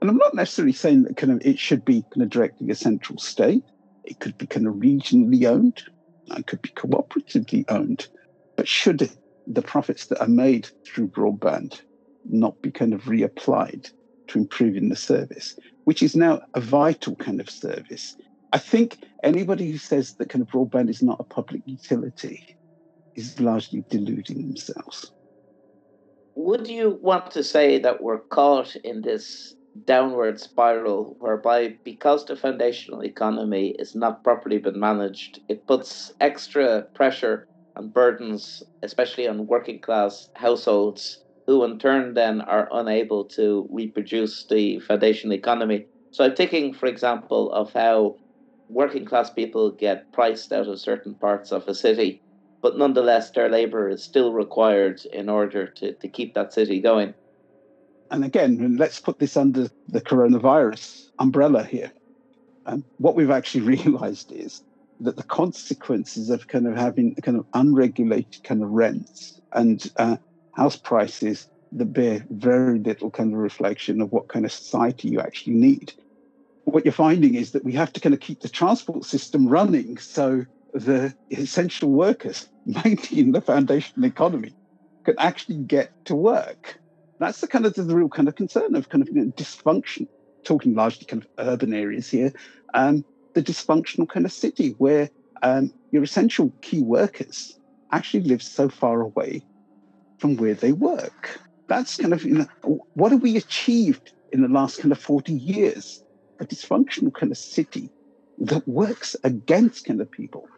and 0.00 0.10
I'm 0.10 0.16
not 0.16 0.34
necessarily 0.34 0.72
saying 0.72 1.04
that 1.04 1.16
kind 1.16 1.32
of 1.32 1.46
it 1.46 1.58
should 1.58 1.84
be 1.84 2.02
kind 2.12 2.22
of 2.22 2.30
directly 2.30 2.70
a 2.70 2.74
central 2.74 3.18
state. 3.18 3.64
It 4.04 4.20
could 4.20 4.36
be 4.36 4.46
kind 4.46 4.66
of 4.66 4.74
regionally 4.74 5.46
owned. 5.46 5.82
It 6.26 6.46
could 6.46 6.62
be 6.62 6.70
cooperatively 6.70 7.64
owned. 7.68 8.08
But 8.56 8.68
should 8.68 9.10
the 9.46 9.62
profits 9.62 10.06
that 10.06 10.20
are 10.20 10.28
made 10.28 10.68
through 10.84 11.08
broadband 11.08 11.80
not 12.24 12.60
be 12.62 12.70
kind 12.70 12.94
of 12.94 13.02
reapplied 13.02 13.90
to 14.28 14.38
improving 14.38 14.88
the 14.88 14.96
service, 14.96 15.56
which 15.84 16.02
is 16.02 16.16
now 16.16 16.40
a 16.54 16.60
vital 16.60 17.16
kind 17.16 17.40
of 17.40 17.50
service? 17.50 18.16
I 18.52 18.58
think 18.58 18.98
anybody 19.22 19.70
who 19.70 19.78
says 19.78 20.14
that 20.14 20.28
kind 20.28 20.42
of 20.42 20.48
broadband 20.48 20.88
is 20.88 21.02
not 21.02 21.20
a 21.20 21.24
public 21.24 21.62
utility 21.64 22.44
is 23.16 23.40
largely 23.40 23.84
deluding 23.90 24.42
themselves. 24.42 25.10
Would 26.36 26.68
you 26.68 26.98
want 27.00 27.30
to 27.32 27.44
say 27.44 27.78
that 27.80 28.02
we're 28.02 28.20
caught 28.20 28.74
in 28.76 29.02
this 29.02 29.54
downward 29.86 30.40
spiral 30.40 31.16
whereby 31.18 31.76
because 31.84 32.24
the 32.24 32.36
foundational 32.36 33.02
economy 33.02 33.74
is 33.78 33.94
not 33.94 34.22
properly 34.22 34.58
been 34.58 34.78
managed, 34.78 35.40
it 35.48 35.66
puts 35.66 36.12
extra 36.20 36.82
pressure 36.94 37.48
and 37.76 37.92
burdens, 37.92 38.62
especially 38.82 39.26
on 39.26 39.46
working 39.46 39.80
class 39.80 40.28
households, 40.36 41.23
who 41.46 41.64
in 41.64 41.78
turn 41.78 42.14
then 42.14 42.40
are 42.40 42.68
unable 42.72 43.24
to 43.24 43.66
reproduce 43.70 44.44
the 44.46 44.80
foundational 44.80 45.34
economy. 45.34 45.86
So 46.10 46.24
I'm 46.24 46.34
thinking, 46.34 46.72
for 46.72 46.86
example, 46.86 47.52
of 47.52 47.72
how 47.72 48.16
working 48.68 49.04
class 49.04 49.30
people 49.30 49.70
get 49.70 50.10
priced 50.12 50.52
out 50.52 50.68
of 50.68 50.80
certain 50.80 51.14
parts 51.14 51.52
of 51.52 51.68
a 51.68 51.74
city, 51.74 52.22
but 52.62 52.78
nonetheless 52.78 53.30
their 53.30 53.48
labour 53.48 53.88
is 53.88 54.02
still 54.02 54.32
required 54.32 55.04
in 55.12 55.28
order 55.28 55.66
to, 55.66 55.92
to 55.92 56.08
keep 56.08 56.34
that 56.34 56.52
city 56.52 56.80
going. 56.80 57.14
And 58.10 58.24
again, 58.24 58.76
let's 58.78 59.00
put 59.00 59.18
this 59.18 59.36
under 59.36 59.68
the 59.88 60.00
coronavirus 60.00 61.08
umbrella 61.18 61.64
here. 61.64 61.92
And 62.66 62.84
what 62.98 63.16
we've 63.16 63.30
actually 63.30 63.62
realized 63.76 64.32
is 64.32 64.62
that 65.00 65.16
the 65.16 65.22
consequences 65.24 66.30
of 66.30 66.46
kind 66.48 66.66
of 66.66 66.76
having 66.76 67.14
kind 67.16 67.36
of 67.36 67.44
unregulated 67.52 68.44
kind 68.44 68.62
of 68.62 68.70
rents 68.70 69.40
and 69.52 69.90
uh, 69.96 70.16
house 70.56 70.76
prices 70.76 71.48
that 71.72 71.86
bear 71.86 72.24
very 72.30 72.78
little 72.78 73.10
kind 73.10 73.32
of 73.32 73.38
reflection 73.40 74.00
of 74.00 74.12
what 74.12 74.28
kind 74.28 74.44
of 74.44 74.52
society 74.52 75.08
you 75.08 75.20
actually 75.20 75.54
need 75.54 75.92
what 76.64 76.84
you're 76.84 76.92
finding 76.92 77.34
is 77.34 77.52
that 77.52 77.64
we 77.64 77.72
have 77.72 77.92
to 77.92 78.00
kind 78.00 78.14
of 78.14 78.20
keep 78.20 78.40
the 78.40 78.48
transport 78.48 79.04
system 79.04 79.46
running 79.46 79.98
so 79.98 80.44
the 80.72 81.14
essential 81.30 81.90
workers, 81.90 82.48
mainly 82.66 83.20
in 83.20 83.32
the 83.32 83.40
foundational 83.40 84.06
economy, 84.06 84.54
can 85.04 85.14
actually 85.18 85.58
get 85.58 85.92
to 86.06 86.14
work. 86.14 86.80
That's 87.18 87.40
the 87.40 87.46
kind 87.46 87.64
of 87.66 87.74
the, 87.74 87.84
real 87.84 88.08
kind 88.08 88.28
of 88.28 88.34
concern 88.34 88.74
of 88.74 88.88
kind 88.88 89.02
of 89.02 89.08
you 89.08 89.14
know, 89.14 89.30
dysfunction, 89.32 90.08
talking 90.42 90.74
largely 90.74 91.06
kind 91.06 91.22
of 91.22 91.28
urban 91.38 91.72
areas 91.72 92.10
here, 92.10 92.32
um, 92.72 93.04
the 93.34 93.42
dysfunctional 93.42 94.08
kind 94.08 94.26
of 94.26 94.32
city 94.32 94.74
where 94.78 95.10
um, 95.42 95.72
your 95.92 96.02
essential 96.02 96.52
key 96.62 96.82
workers 96.82 97.58
actually 97.92 98.24
live 98.24 98.42
so 98.42 98.68
far 98.68 99.00
away 99.00 99.42
from 100.24 100.36
where 100.38 100.54
they 100.54 100.72
work. 100.72 101.38
That's 101.68 101.98
kind 101.98 102.14
of, 102.14 102.24
you 102.24 102.32
know, 102.38 102.78
what 102.94 103.12
have 103.12 103.20
we 103.20 103.36
achieved 103.36 104.14
in 104.32 104.40
the 104.40 104.48
last 104.48 104.78
kind 104.78 104.90
of 104.90 104.98
40 104.98 105.34
years? 105.34 106.02
a 106.40 106.44
dysfunctional 106.46 107.12
kind 107.12 107.30
of 107.30 107.38
city 107.38 107.90
that 108.38 108.66
works 108.66 109.14
against 109.22 109.84
kind 109.84 110.00
of 110.00 110.10
people. 110.10 110.48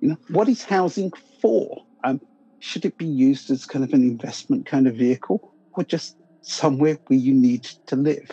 You 0.00 0.08
know, 0.08 0.18
what 0.28 0.48
is 0.48 0.64
housing 0.64 1.12
for? 1.40 1.84
Um, 2.04 2.20
should 2.58 2.84
it 2.84 2.98
be 2.98 3.06
used 3.06 3.50
as 3.50 3.64
kind 3.64 3.84
of 3.84 3.92
an 3.92 4.02
investment 4.02 4.66
kind 4.66 4.86
of 4.86 4.96
vehicle 4.96 5.54
or 5.74 5.84
just 5.84 6.16
somewhere 6.42 6.98
where 7.06 7.18
you 7.18 7.32
need 7.32 7.64
to 7.86 7.96
live? 7.96 8.30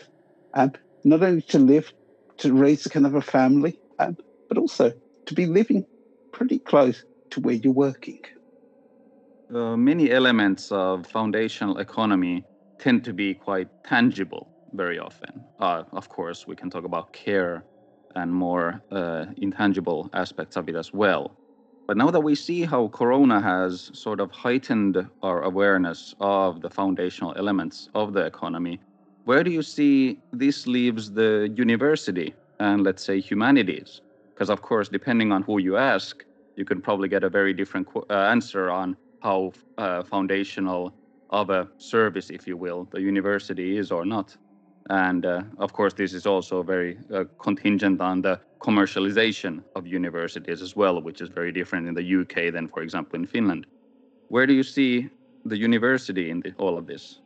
Um, 0.56 0.74
not 1.04 1.24
only 1.24 1.44
to 1.44 1.60
live, 1.60 1.94
to 2.40 2.52
raise 2.52 2.86
a 2.86 2.90
kind 2.90 3.06
of 3.06 3.16
a 3.16 3.22
family, 3.22 3.80
um, 4.00 4.18
but 4.50 4.58
also 4.58 4.92
to 5.28 5.34
be 5.34 5.46
living 5.46 5.86
pretty 6.34 6.60
close 6.60 7.04
to 7.30 7.40
where 7.42 7.56
you're 7.56 7.72
working. 7.72 8.20
Uh, 9.54 9.78
many 9.78 10.12
elements 10.12 10.74
of 10.74 11.08
foundational 11.08 11.78
economy 11.78 12.44
tend 12.80 13.02
to 13.06 13.14
be 13.14 13.34
quite 13.34 13.70
tangible 13.86 14.46
very 14.74 15.00
often. 15.00 15.42
Uh, 15.60 15.84
of 15.94 16.10
course, 16.10 16.46
we 16.46 16.54
can 16.54 16.70
talk 16.70 16.84
about 16.84 17.14
care 17.14 17.64
and 18.16 18.34
more 18.34 18.82
uh, 18.92 19.26
intangible 19.38 20.10
aspects 20.14 20.58
of 20.58 20.68
it 20.68 20.76
as 20.76 20.92
well. 20.92 21.32
But 21.88 21.96
now 21.96 22.12
that 22.12 22.20
we 22.20 22.36
see 22.36 22.64
how 22.64 22.90
Corona 22.90 23.40
has 23.40 23.90
sort 23.94 24.20
of 24.20 24.32
heightened 24.32 25.08
our 25.24 25.44
awareness 25.44 26.14
of 26.20 26.62
the 26.62 26.70
foundational 26.70 27.34
elements 27.38 27.88
of 27.96 28.12
the 28.12 28.26
economy, 28.26 28.82
where 29.24 29.46
do 29.46 29.52
you 29.52 29.62
see 29.62 30.20
this 30.34 30.68
leaves 30.68 31.10
the 31.10 31.50
university 31.56 32.34
and 32.60 32.84
let's 32.84 33.02
say 33.02 33.22
humanities? 33.22 34.02
Because, 34.34 34.50
of 34.50 34.62
course, 34.62 34.90
depending 34.90 35.32
on 35.32 35.42
who 35.44 35.60
you 35.60 35.78
ask, 35.78 36.26
you 36.58 36.66
can 36.66 36.82
probably 36.82 37.08
get 37.08 37.24
a 37.24 37.30
very 37.30 37.54
different 37.54 37.88
uh, 38.10 38.14
answer 38.14 38.70
on 38.70 38.98
how 39.22 39.54
uh, 39.78 40.04
foundational 40.04 40.94
of 41.30 41.50
a 41.50 41.68
service, 41.78 42.30
if 42.30 42.48
you 42.48 42.58
will, 42.58 42.88
the 42.92 43.02
university 43.02 43.78
is 43.78 43.92
or 43.92 44.06
not. 44.06 44.36
And 44.90 45.26
uh, 45.26 45.44
of 45.58 45.74
course, 45.74 45.94
this 45.94 46.14
is 46.14 46.26
also 46.26 46.64
very 46.64 46.98
uh, 47.14 47.26
contingent 47.40 48.00
on 48.00 48.22
the 48.22 48.40
commercialization 48.60 49.64
of 49.76 49.86
universities 49.86 50.62
as 50.62 50.76
well, 50.76 51.02
which 51.02 51.22
is 51.22 51.30
very 51.30 51.52
different 51.52 51.88
in 51.88 51.94
the 51.94 52.22
UK 52.22 52.54
than, 52.54 52.68
for 52.70 52.82
example, 52.82 53.20
in 53.20 53.26
Finland. 53.26 53.68
Where 54.30 54.46
do 54.46 54.54
you 54.54 54.64
see 54.64 55.10
the 55.46 55.58
university 55.58 56.30
in 56.30 56.40
the, 56.42 56.54
all 56.58 56.78
of 56.78 56.88
this? 56.88 57.20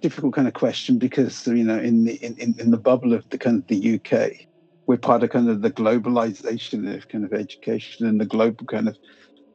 Difficult 0.00 0.34
kind 0.34 0.48
of 0.48 0.54
question 0.54 0.98
because 0.98 1.46
you 1.46 1.62
know 1.62 1.78
in 1.78 2.04
the 2.04 2.14
in, 2.14 2.56
in 2.58 2.70
the 2.72 2.76
bubble 2.76 3.12
of 3.12 3.28
the 3.30 3.38
kind 3.38 3.58
of 3.58 3.66
the 3.68 3.94
UK, 3.94 4.46
we're 4.86 4.96
part 4.96 5.22
of 5.22 5.30
kind 5.30 5.48
of 5.48 5.62
the 5.62 5.70
globalization 5.70 6.92
of 6.92 7.06
kind 7.06 7.24
of 7.24 7.32
education 7.32 8.06
and 8.06 8.20
the 8.20 8.26
global 8.26 8.66
kind 8.66 8.88
of 8.88 8.96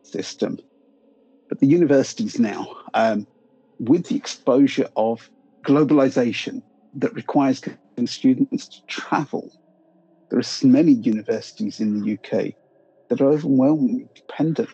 system. 0.04 0.58
But 1.50 1.60
the 1.60 1.68
universities 1.68 2.40
now, 2.40 2.76
um, 2.94 3.28
with 3.80 4.08
the 4.08 4.16
exposure 4.16 4.90
of 4.96 5.30
globalization 5.64 6.62
that 6.96 7.14
requires 7.14 7.62
students 8.06 8.68
to 8.68 8.86
travel. 8.88 9.52
There 10.30 10.40
are 10.40 10.68
many 10.68 10.92
universities 10.92 11.80
in 11.80 12.00
the 12.00 12.14
UK 12.14 12.54
that 13.10 13.22
are 13.22 13.30
overwhelmingly 13.30 14.08
dependent 14.14 14.70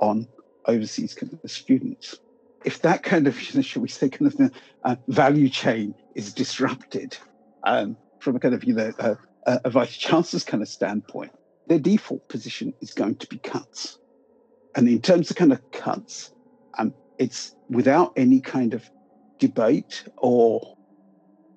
on 0.00 0.28
overseas 0.66 1.16
students. 1.46 2.16
If 2.64 2.82
that 2.82 3.02
kind 3.02 3.26
of, 3.26 3.38
shall 3.40 3.82
we 3.82 3.88
say, 3.88 4.08
kind 4.08 4.32
of 4.32 4.52
uh, 4.84 4.96
value 5.08 5.48
chain 5.48 5.94
is 6.14 6.32
disrupted 6.32 7.16
um, 7.64 7.96
from 8.20 8.36
a 8.36 8.40
kind 8.40 8.54
of, 8.54 8.64
you 8.64 8.74
know, 8.74 8.92
a 9.46 9.70
vice 9.70 9.96
chancellor's 9.96 10.44
kind 10.44 10.62
of 10.62 10.68
standpoint, 10.68 11.32
their 11.68 11.78
default 11.78 12.28
position 12.28 12.74
is 12.80 12.92
going 12.92 13.16
to 13.16 13.26
be 13.28 13.38
cuts. 13.38 13.98
And 14.76 14.88
in 14.88 15.00
terms 15.00 15.30
of 15.30 15.36
kind 15.36 15.52
of 15.52 15.70
cuts, 15.72 16.32
um, 16.78 16.92
it's 17.18 17.56
without 17.70 18.12
any 18.14 18.40
kind 18.40 18.74
of 18.74 18.88
debate 19.38 20.04
or 20.18 20.76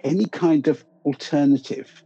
any 0.06 0.26
kind 0.26 0.70
of 0.70 0.86
alternative. 1.06 2.02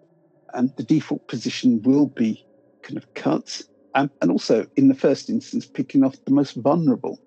And 0.55 0.75
the 0.75 0.83
default 0.83 1.27
position 1.27 1.81
will 1.83 2.07
be 2.07 2.43
kind 2.81 2.97
of 2.97 3.13
cuts. 3.13 3.63
Um, 3.93 4.09
and 4.21 4.31
also, 4.31 4.65
in 4.75 4.87
the 4.87 4.95
first 4.95 5.29
instance, 5.29 5.67
picking 5.67 6.03
off 6.03 6.15
the 6.25 6.31
most 6.31 6.55
vulnerable. 6.55 7.19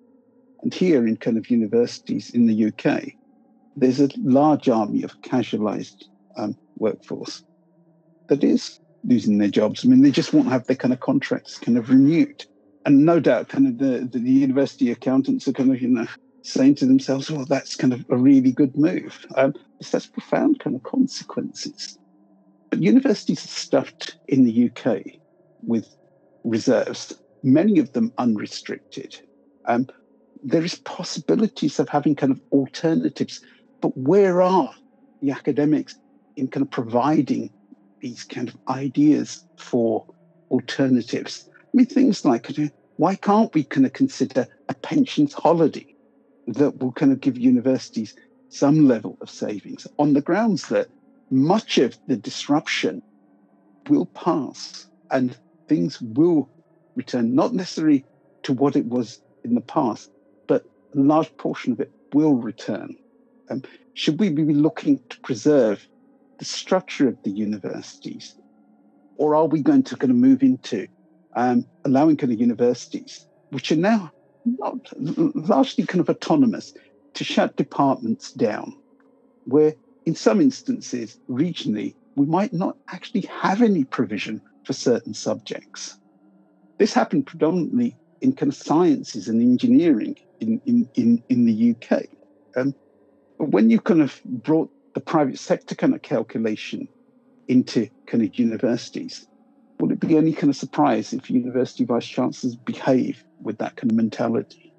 And 0.61 0.73
here 0.73 1.07
in 1.07 1.15
kind 1.15 1.37
of 1.37 1.49
universities 1.49 2.29
in 2.31 2.45
the 2.47 2.65
UK, 2.65 3.13
there's 3.77 4.01
a 4.01 4.09
large 4.17 4.67
army 4.67 5.03
of 5.03 5.21
casualised 5.21 6.05
um, 6.35 6.57
workforce 6.77 7.43
that 8.27 8.43
is 8.43 8.81
losing 9.05 9.37
their 9.37 9.47
jobs. 9.47 9.85
I 9.85 9.87
mean, 9.87 10.01
they 10.01 10.11
just 10.11 10.33
won't 10.33 10.49
have 10.49 10.65
their 10.67 10.75
kind 10.75 10.93
of 10.93 10.99
contracts 10.99 11.57
kind 11.57 11.77
of 11.77 11.89
renewed. 11.89 12.45
And 12.87 13.05
no 13.05 13.19
doubt, 13.19 13.49
kind 13.49 13.67
of 13.67 13.79
the, 13.79 14.07
the, 14.09 14.17
the 14.17 14.31
university 14.31 14.91
accountants 14.91 15.45
are 15.45 15.51
kind 15.51 15.71
of, 15.71 15.81
you 15.81 15.89
know, 15.89 16.07
saying 16.43 16.75
to 16.75 16.85
themselves, 16.85 17.29
well, 17.29 17.43
that's 17.43 17.75
kind 17.75 17.91
of 17.91 18.05
a 18.09 18.15
really 18.15 18.53
good 18.53 18.77
move. 18.77 19.25
Um, 19.35 19.53
has 19.91 20.05
profound 20.05 20.61
kind 20.61 20.73
of 20.73 20.83
consequences. 20.83 21.99
But 22.69 22.81
universities 22.81 23.43
are 23.43 23.49
stuffed 23.49 24.15
in 24.29 24.45
the 24.45 24.71
UK 24.71 25.01
with 25.63 25.97
reserves, 26.45 27.13
many 27.43 27.77
of 27.77 27.91
them 27.91 28.13
unrestricted. 28.17 29.19
Um, 29.65 29.87
there 30.41 30.63
is 30.63 30.75
possibilities 30.75 31.79
of 31.79 31.89
having 31.89 32.15
kind 32.15 32.31
of 32.31 32.39
alternatives, 32.53 33.41
but 33.81 33.97
where 33.97 34.41
are 34.41 34.73
the 35.21 35.31
academics 35.31 35.99
in 36.37 36.47
kind 36.47 36.65
of 36.65 36.71
providing 36.71 37.49
these 37.99 38.23
kind 38.23 38.47
of 38.47 38.55
ideas 38.69 39.45
for 39.57 40.05
alternatives? 40.49 41.49
I 41.49 41.69
mean, 41.73 41.85
things 41.85 42.23
like 42.23 42.49
why 42.97 43.15
can't 43.15 43.53
we 43.53 43.63
kind 43.63 43.85
of 43.85 43.93
consider 43.93 44.47
a 44.69 44.73
pensions 44.73 45.33
holiday 45.33 45.95
that 46.47 46.79
will 46.79 46.91
kind 46.91 47.11
of 47.11 47.21
give 47.21 47.37
universities 47.37 48.15
some 48.49 48.87
level 48.87 49.17
of 49.21 49.29
savings 49.29 49.87
on 49.99 50.13
the 50.13 50.21
grounds 50.21 50.69
that 50.69 50.87
much 51.29 51.77
of 51.77 51.97
the 52.07 52.15
disruption 52.15 53.01
will 53.89 54.05
pass 54.07 54.87
and 55.11 55.37
things 55.67 56.01
will 56.01 56.49
return, 56.95 57.35
not 57.35 57.53
necessarily 57.53 58.05
to 58.43 58.53
what 58.53 58.75
it 58.75 58.85
was 58.85 59.21
in 59.43 59.55
the 59.55 59.61
past, 59.61 60.09
but 60.47 60.65
a 60.95 60.99
large 60.99 61.35
portion 61.37 61.73
of 61.73 61.79
it 61.79 61.91
will 62.13 62.35
return. 62.35 62.95
Um, 63.49 63.63
should 63.93 64.19
we 64.19 64.29
be 64.29 64.43
looking 64.53 64.99
to 65.09 65.19
preserve 65.21 65.85
the 66.39 66.45
structure 66.45 67.07
of 67.07 67.21
the 67.23 67.31
universities? 67.31 68.35
Or 69.17 69.35
are 69.35 69.45
we 69.45 69.61
going 69.61 69.83
to 69.83 69.97
kind 69.97 70.11
of 70.11 70.17
move 70.17 70.43
into 70.43 70.87
um, 71.37 71.65
allowing 71.85 72.17
kind 72.17 72.33
of 72.33 72.41
universities, 72.41 73.27
which 73.51 73.71
are 73.71 73.77
now 73.77 74.11
not 74.43 74.91
largely 74.97 75.85
kind 75.85 76.01
of 76.01 76.09
autonomous, 76.09 76.73
to 77.13 77.23
shut 77.23 77.55
departments 77.55 78.31
down, 78.33 78.75
where 79.45 79.73
in 80.05 80.15
some 80.15 80.41
instances, 80.41 81.19
regionally, 81.29 81.95
we 82.15 82.25
might 82.25 82.53
not 82.53 82.75
actually 82.89 83.21
have 83.21 83.61
any 83.61 83.83
provision 83.83 84.41
for 84.65 84.73
certain 84.73 85.13
subjects. 85.13 85.97
This 86.79 86.93
happened 86.93 87.27
predominantly 87.27 87.95
in 88.21 88.33
kind 88.33 88.51
of 88.51 88.57
sciences 88.57 89.27
and 89.27 89.41
engineering 89.41 90.17
in, 90.39 90.59
in, 90.65 90.89
in, 90.95 91.23
in 91.29 91.45
the 91.45 91.75
UK. 91.75 92.03
Um, 92.55 92.73
when 93.37 93.69
you 93.69 93.79
kind 93.79 94.01
of 94.01 94.19
brought 94.25 94.71
the 94.95 95.01
private 95.01 95.37
sector 95.37 95.75
kind 95.75 95.93
of 95.93 96.01
calculation 96.01 96.87
into 97.47 97.89
kind 98.07 98.23
of 98.23 98.39
universities, 98.39 99.27
would 99.79 99.91
it 99.91 99.99
be 99.99 100.17
any 100.17 100.33
kind 100.33 100.49
of 100.49 100.55
surprise 100.55 101.13
if 101.13 101.29
university 101.29 101.83
vice 101.83 102.07
chancellors 102.07 102.55
behave 102.55 103.23
with 103.41 103.57
that 103.59 103.75
kind 103.75 103.91
of 103.91 103.95
mentality? 103.95 104.73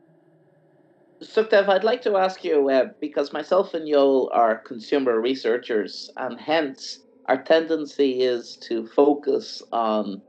Sukhdev, 1.23 1.69
I'd 1.69 1.85
like 1.85 2.03
to 2.03 2.17
ask 2.17 2.45
you 2.45 2.71
uh, 2.71 2.87
because 3.01 3.33
myself 3.33 3.75
and 3.75 3.89
Joel 3.89 4.31
are 4.33 4.59
consumer 4.59 5.21
researchers, 5.21 6.11
and 6.17 6.41
hence 6.41 7.01
our 7.27 7.43
tendency 7.43 8.23
is 8.23 8.57
to 8.69 8.87
focus 8.87 9.61
on 9.73 10.23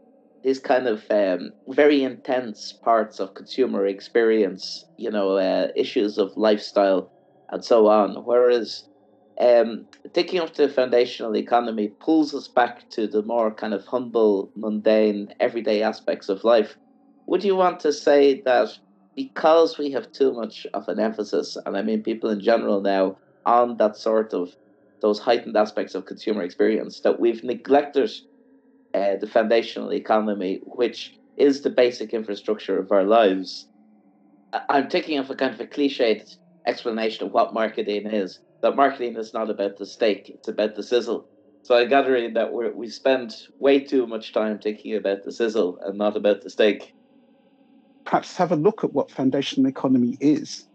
these 0.43 0.59
kind 0.59 0.87
of 0.87 1.03
um, 1.11 1.51
very 1.67 2.03
intense 2.03 2.73
parts 2.73 3.19
of 3.19 3.35
consumer 3.35 3.85
experience, 3.85 4.85
you 4.97 5.11
know, 5.11 5.37
uh, 5.37 5.67
issues 5.75 6.17
of 6.17 6.35
lifestyle 6.35 7.11
and 7.51 7.63
so 7.63 7.87
on. 7.87 8.15
Whereas 8.25 8.88
um, 9.39 9.87
thinking 10.13 10.41
the 10.55 10.69
foundational 10.69 11.35
economy 11.37 11.93
pulls 12.01 12.33
us 12.33 12.47
back 12.49 12.89
to 12.91 13.07
the 13.07 13.23
more 13.23 13.53
kind 13.53 13.73
of 13.73 13.85
humble, 13.85 14.51
mundane, 14.55 15.29
everyday 15.39 15.81
aspects 15.81 16.29
of 16.29 16.43
life. 16.43 16.75
Would 17.27 17.43
you 17.43 17.55
want 17.55 17.79
to 17.81 17.93
say 17.93 18.41
that 18.45 18.69
because 19.15 19.77
we 19.77 19.91
have 19.91 20.11
too 20.11 20.33
much 20.33 20.65
of 20.73 20.87
an 20.87 20.99
emphasis, 20.99 21.57
and 21.65 21.77
I 21.77 21.81
mean 21.81 22.03
people 22.03 22.29
in 22.29 22.41
general 22.41 22.81
now, 22.81 23.17
on 23.45 23.77
that 23.77 23.97
sort 23.97 24.33
of 24.33 24.49
those 25.01 25.19
heightened 25.19 25.55
aspects 25.55 25.95
of 25.95 26.05
consumer 26.05 26.43
experience, 26.43 26.99
that 27.01 27.19
we've 27.19 27.43
neglected 27.43 28.11
uh, 28.93 29.15
the 29.17 29.27
foundational 29.27 29.93
economy, 29.93 30.61
which 30.65 31.13
is 31.37 31.61
the 31.61 31.69
basic 31.69 32.13
infrastructure 32.13 32.79
of 32.79 32.91
our 32.91 33.03
lives. 33.05 33.67
I'm 34.69 34.89
taking 34.89 35.17
of 35.17 35.29
a 35.29 35.35
kind 35.35 35.53
of 35.53 35.61
a 35.61 35.67
cliched 35.67 36.35
explanation 36.67 37.25
of 37.27 37.33
what 37.33 37.53
marketing 37.53 38.07
is. 38.07 38.39
That 38.61 38.75
marketing 38.75 39.15
is 39.15 39.33
not 39.33 39.49
about 39.49 39.77
the 39.77 39.85
steak; 39.85 40.29
it's 40.29 40.47
about 40.47 40.75
the 40.75 40.83
sizzle. 40.83 41.27
So 41.63 41.75
I 41.75 41.85
gather 41.85 42.29
that 42.31 42.53
we 42.53 42.69
we 42.71 42.89
spend 42.89 43.35
way 43.59 43.79
too 43.79 44.07
much 44.07 44.33
time 44.33 44.59
thinking 44.59 44.95
about 44.95 45.23
the 45.23 45.31
sizzle 45.31 45.79
and 45.85 45.97
not 45.97 46.17
about 46.17 46.41
the 46.41 46.49
steak. 46.49 46.93
Perhaps 48.05 48.35
have 48.37 48.51
a 48.51 48.55
look 48.55 48.83
at 48.83 48.93
what 48.93 49.11
foundational 49.11 49.69
economy 49.69 50.17
is. 50.19 50.65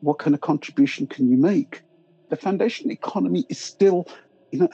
What 0.00 0.18
kind 0.18 0.34
of 0.34 0.40
contribution 0.40 1.06
can 1.06 1.30
you 1.30 1.36
make? 1.36 1.82
The 2.30 2.36
foundational 2.36 2.92
economy 2.92 3.46
is 3.48 3.58
still, 3.58 4.06
you 4.50 4.60
know, 4.60 4.68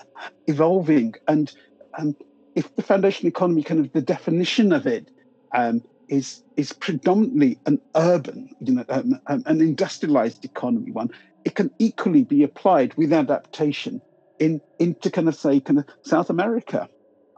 evolving, 0.46 1.14
and 1.28 1.52
um, 1.98 2.16
if 2.54 2.74
the 2.74 2.82
foundation 2.82 3.28
economy, 3.28 3.62
kind 3.62 3.80
of 3.80 3.92
the 3.92 4.02
definition 4.02 4.72
of 4.72 4.86
it, 4.86 5.10
um, 5.54 5.82
is 6.08 6.42
is 6.56 6.72
predominantly 6.72 7.58
an 7.66 7.80
urban, 7.96 8.48
you 8.60 8.74
know, 8.74 8.84
um, 8.88 9.18
um, 9.26 9.42
an 9.46 9.60
industrialized 9.60 10.44
economy 10.44 10.92
one, 10.92 11.10
it 11.44 11.54
can 11.54 11.70
equally 11.78 12.24
be 12.24 12.42
applied 12.42 12.94
with 12.94 13.12
adaptation 13.12 14.00
in 14.38 14.60
into 14.78 15.10
kind 15.10 15.28
of 15.28 15.34
say 15.34 15.60
kind 15.60 15.78
of 15.78 15.84
South 16.02 16.30
America, 16.30 16.88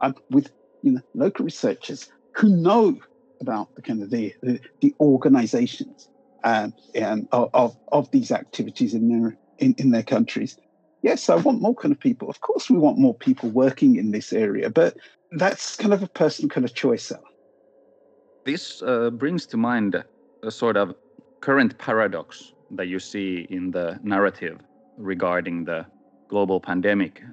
um, 0.01 0.15
with 0.29 0.51
you 0.83 0.93
know 0.93 1.01
local 1.13 1.45
researchers 1.45 2.09
who 2.35 2.49
know 2.49 2.97
about 3.41 3.73
the 3.75 3.81
kind 3.81 4.01
of 4.01 4.09
the 4.09 4.33
the, 4.41 4.59
the 4.81 4.95
organizations 4.99 6.09
um, 6.43 6.73
of 7.31 7.75
of 7.91 8.11
these 8.11 8.31
activities 8.31 8.93
in 8.93 9.09
their 9.09 9.37
in, 9.59 9.75
in 9.77 9.91
their 9.91 10.03
countries 10.03 10.57
yes, 11.01 11.29
I 11.29 11.35
want 11.35 11.61
more 11.61 11.75
kind 11.75 11.91
of 11.91 11.99
people. 11.99 12.29
Of 12.29 12.41
course, 12.41 12.69
we 12.69 12.77
want 12.77 12.97
more 12.97 13.13
people 13.13 13.49
working 13.49 13.95
in 13.95 14.11
this 14.11 14.33
area, 14.33 14.69
but 14.69 14.97
that's 15.31 15.75
kind 15.75 15.93
of 15.93 16.03
a 16.03 16.07
personal 16.07 16.49
kind 16.49 16.65
of 16.65 16.73
choice. 16.73 17.11
This 18.45 18.81
uh, 18.81 19.09
brings 19.09 19.45
to 19.47 19.57
mind 19.57 20.03
a 20.43 20.51
sort 20.51 20.77
of 20.77 20.95
current 21.41 21.77
paradox 21.77 22.53
that 22.71 22.87
you 22.87 22.99
see 22.99 23.47
in 23.49 23.71
the 23.71 23.99
narrative 24.03 24.59
regarding 24.97 25.65
the 25.65 25.85
global 26.29 26.59
pandemic. 26.59 27.23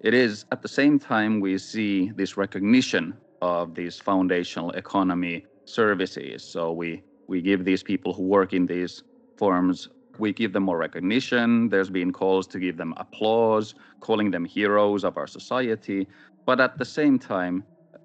It 0.00 0.14
is 0.14 0.44
at 0.52 0.62
the 0.62 0.68
same 0.68 0.98
time 0.98 1.40
we 1.40 1.56
see 1.58 2.10
this 2.14 2.36
recognition 2.36 3.14
of 3.40 3.74
these 3.74 3.98
foundational 3.98 4.70
economy 4.72 5.46
services. 5.64 6.42
So 6.44 6.72
we 6.72 7.02
we 7.26 7.40
give 7.40 7.64
these 7.64 7.82
people 7.82 8.12
who 8.12 8.24
work 8.24 8.52
in 8.52 8.66
these 8.66 9.02
firms 9.38 9.88
we 10.18 10.32
give 10.32 10.52
them 10.52 10.64
more 10.64 10.78
recognition. 10.78 11.68
There's 11.68 11.90
been 11.90 12.12
calls 12.12 12.46
to 12.48 12.58
give 12.58 12.76
them 12.76 12.94
applause, 12.96 13.74
calling 14.00 14.30
them 14.30 14.44
heroes 14.44 15.04
of 15.04 15.16
our 15.16 15.26
society. 15.26 16.06
But 16.46 16.60
at 16.60 16.78
the 16.78 16.84
same 16.84 17.18
time, 17.18 17.64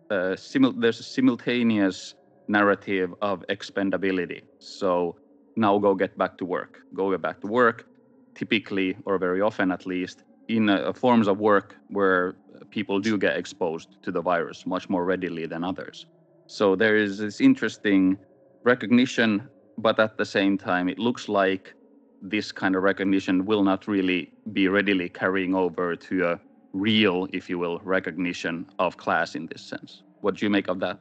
uh, 0.10 0.36
simul- 0.36 0.74
there's 0.74 1.00
a 1.00 1.04
simultaneous 1.04 2.16
narrative 2.48 3.14
of 3.22 3.44
expendability. 3.50 4.42
So 4.60 5.18
now 5.60 5.78
go 5.78 5.94
get 5.94 6.18
back 6.18 6.38
to 6.38 6.46
work. 6.46 6.80
Go 6.94 7.16
back 7.18 7.42
to 7.42 7.48
work, 7.48 7.86
typically, 8.36 8.96
or 9.06 9.18
very 9.18 9.42
often 9.42 9.72
at 9.72 9.86
least, 9.86 10.24
in 10.48 10.70
uh, 10.70 10.94
forms 10.94 11.28
of 11.28 11.40
work 11.40 11.76
where 11.90 12.36
people 12.72 13.00
do 13.00 13.18
get 13.18 13.38
exposed 13.38 14.02
to 14.04 14.12
the 14.12 14.22
virus 14.22 14.66
much 14.66 14.90
more 14.90 15.06
readily 15.06 15.46
than 15.46 15.64
others. 15.64 16.06
So 16.48 16.76
there 16.76 16.96
is 16.96 17.20
this 17.20 17.40
interesting 17.42 18.18
recognition, 18.64 19.48
but 19.78 20.00
at 20.00 20.18
the 20.18 20.26
same 20.26 20.58
time, 20.58 20.90
it 20.90 20.98
looks 20.98 21.30
like 21.30 21.74
this 22.22 22.52
kind 22.52 22.76
of 22.76 22.84
recognition 22.84 23.46
will 23.46 23.64
not 23.64 23.88
really 23.88 24.32
be 24.52 24.68
readily 24.68 25.10
carrying 25.10 25.54
over 25.56 25.96
to 25.96 26.26
a 26.32 26.40
real, 26.74 27.28
if 27.32 27.50
you 27.50 27.58
will, 27.60 27.80
recognition 27.84 28.66
of 28.80 28.98
class 28.98 29.36
in 29.36 29.48
this 29.48 29.62
sense. 29.62 30.04
What 30.22 30.36
do 30.36 30.46
you 30.46 30.50
make 30.50 30.68
of 30.68 30.80
that? 30.80 31.00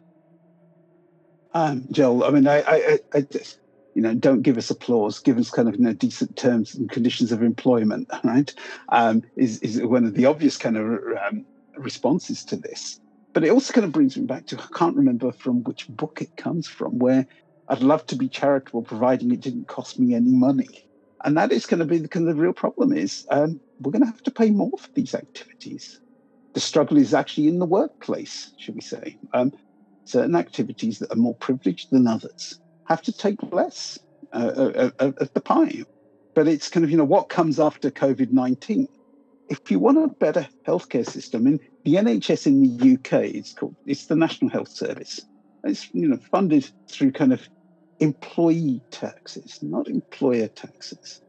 Um, 1.55 1.87
Joel, 1.90 2.25
I 2.25 2.31
mean, 2.31 2.47
I, 2.47 2.59
I, 2.61 2.99
I 3.14 3.21
just, 3.23 3.59
you 3.98 4.02
know, 4.02 4.14
don't 4.14 4.42
give 4.42 4.56
us 4.56 4.70
applause, 4.70 5.18
give 5.18 5.38
us 5.38 5.50
kind 5.50 5.68
of 5.68 5.74
you 5.74 5.82
know, 5.82 5.92
decent 5.92 6.37
terms 6.37 6.74
and 6.74 6.88
conditions 6.90 7.32
of 7.32 7.42
employment, 7.42 8.08
right? 8.24 8.54
Um, 8.90 9.22
is, 9.37 9.58
is 9.58 9.82
one 9.82 10.04
of 10.04 10.14
the 10.14 10.26
obvious 10.26 10.56
kind 10.56 10.76
of 10.76 10.87
um, 11.26 11.44
responses 11.76 12.44
to 12.44 12.56
this. 12.56 13.00
But 13.34 13.44
it 13.44 13.50
also 13.50 13.72
kind 13.72 13.84
of 13.84 13.92
brings 13.92 14.16
me 14.16 14.24
back 14.24 14.46
to, 14.46 14.58
I 14.58 14.66
can't 14.76 14.96
remember 14.96 15.32
from 15.32 15.64
which 15.64 15.87
book 15.88 16.20
it 16.22 16.30
comes 16.37 16.68
from, 16.68 16.98
where 16.98 17.26
I'd 17.68 17.82
love 17.82 18.06
to 18.06 18.16
be 18.16 18.28
charitable, 18.28 18.82
providing 18.82 19.32
it 19.32 19.40
didn't 19.40 19.68
cost 19.68 19.98
me 19.98 20.14
any 20.14 20.32
money 20.32 20.68
and 21.24 21.37
that 21.37 21.52
is 21.52 21.66
going 21.66 21.80
to 21.80 21.87
be 21.87 21.98
the 21.98 22.08
kind 22.08 22.28
of 22.28 22.37
the 22.37 22.40
real 22.40 22.52
problem 22.52 22.92
is 22.92 23.24
um, 23.30 23.61
we're 23.80 23.92
going 23.92 24.02
to 24.02 24.06
have 24.06 24.22
to 24.22 24.30
pay 24.30 24.50
more 24.50 24.70
for 24.78 24.88
these 24.94 25.14
activities. 25.14 25.98
The 26.54 26.61
struggle 26.61 26.96
is 26.96 27.12
actually 27.12 27.48
in 27.48 27.58
the 27.58 27.66
workplace, 27.66 28.52
should 28.56 28.74
we 28.74 28.80
say? 28.80 29.18
Um, 29.34 29.52
certain 30.04 30.37
activities 30.37 30.98
that 30.98 31.12
are 31.12 31.16
more 31.16 31.37
privileged 31.37 31.88
than 31.90 32.06
others 32.06 32.58
have 32.88 33.03
to 33.03 33.12
take 33.12 33.38
less 33.53 33.98
uh, 34.33 34.37
uh, 34.37 34.90
uh 34.98 35.12
of 35.18 35.33
the 35.35 35.40
pie. 35.40 35.85
But 36.35 36.48
it's 36.48 36.68
kind 36.68 36.85
of 36.85 36.90
you 36.90 36.96
know 36.96 37.05
what 37.05 37.29
comes 37.29 37.61
after 37.61 37.90
COVID 37.90 38.33
nineteen. 38.33 38.88
If 39.48 39.70
you 39.70 39.79
want 39.79 39.98
a 39.98 40.09
better 40.09 40.46
healthcare 40.66 41.07
system, 41.07 41.46
and 41.46 41.61
the 41.85 41.94
NHS 41.94 42.46
in 42.46 42.77
the 42.77 42.94
UK 42.94 43.35
is 43.35 43.55
called 43.55 43.77
it's 43.87 44.07
the 44.07 44.16
National 44.16 44.51
Health 44.51 44.68
Service. 44.68 45.20
It's 45.64 45.88
you 45.92 46.09
know 46.09 46.18
funded 46.31 46.70
through 46.88 47.12
kind 47.12 47.33
of 47.33 47.48
employee 48.01 48.81
taxes, 48.90 49.59
not 49.62 49.88
employer 49.88 50.48
taxes. 50.48 51.20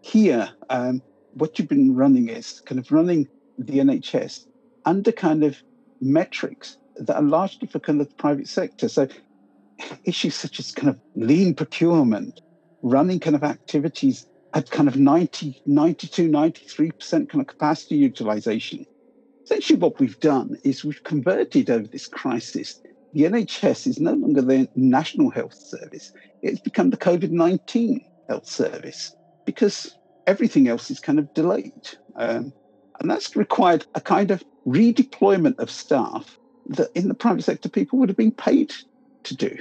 Here, 0.00 0.48
um, 0.70 1.02
what 1.34 1.58
you've 1.58 1.68
been 1.68 1.94
running 1.94 2.28
is 2.28 2.60
kind 2.60 2.78
of 2.78 2.90
running 2.90 3.28
the 3.58 3.78
NHS 3.78 4.46
under 4.84 5.12
kind 5.12 5.44
of 5.44 5.62
metrics 6.00 6.76
that 6.96 7.16
are 7.16 7.22
largely 7.22 7.68
for 7.68 7.78
kind 7.78 8.00
of 8.00 8.08
the 8.08 8.14
private 8.14 8.48
sector. 8.48 8.88
So 8.88 9.08
issues 10.04 10.34
such 10.34 10.58
as 10.58 10.72
kind 10.72 10.88
of 10.88 10.98
lean 11.14 11.54
procurement, 11.54 12.40
running 12.82 13.20
kind 13.20 13.36
of 13.36 13.44
activities 13.44 14.26
at 14.54 14.70
kind 14.70 14.88
of 14.88 14.96
90, 14.96 15.62
92, 15.66 16.28
93% 16.28 17.28
kind 17.28 17.40
of 17.40 17.46
capacity 17.46 17.96
utilization. 17.96 18.84
Essentially, 19.44 19.78
what 19.78 19.98
we've 19.98 20.20
done 20.20 20.56
is 20.64 20.84
we've 20.84 21.02
converted 21.04 21.70
over 21.70 21.86
this 21.86 22.06
crisis. 22.06 22.80
The 23.12 23.22
NHS 23.22 23.86
is 23.86 24.00
no 24.00 24.12
longer 24.12 24.42
the 24.42 24.68
National 24.76 25.30
Health 25.30 25.54
Service, 25.54 26.12
it's 26.42 26.60
become 26.60 26.90
the 26.90 26.96
COVID 26.96 27.30
19 27.30 28.04
health 28.28 28.46
service 28.46 29.14
because 29.44 29.96
everything 30.26 30.68
else 30.68 30.90
is 30.90 31.00
kind 31.00 31.18
of 31.18 31.32
delayed. 31.34 31.88
Um, 32.16 32.52
and 33.00 33.10
that's 33.10 33.34
required 33.36 33.86
a 33.94 34.00
kind 34.00 34.30
of 34.30 34.42
redeployment 34.66 35.58
of 35.58 35.70
staff 35.70 36.38
that 36.66 36.90
in 36.94 37.08
the 37.08 37.14
private 37.14 37.42
sector 37.42 37.68
people 37.68 37.98
would 37.98 38.08
have 38.08 38.16
been 38.16 38.32
paid 38.32 38.72
to 39.24 39.36
do. 39.36 39.56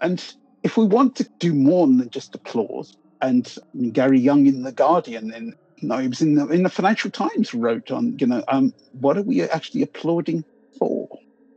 And 0.00 0.22
if 0.62 0.76
we 0.76 0.84
want 0.84 1.16
to 1.16 1.28
do 1.38 1.54
more 1.54 1.86
than 1.86 2.10
just 2.10 2.34
applause, 2.34 2.96
and 3.20 3.52
Gary 3.92 4.20
Younge 4.20 4.48
in 4.48 4.62
The 4.62 4.72
Guardian, 4.72 5.32
and 5.32 5.54
no, 5.82 5.98
he 5.98 6.08
was 6.08 6.20
in 6.20 6.34
the, 6.34 6.46
in 6.48 6.62
the 6.62 6.68
Financial 6.68 7.10
Times 7.10 7.54
wrote 7.54 7.90
on, 7.90 8.16
you 8.18 8.26
know, 8.26 8.42
um, 8.48 8.72
what 8.92 9.16
are 9.16 9.22
we 9.22 9.42
actually 9.42 9.82
applauding 9.82 10.44
for? 10.78 11.08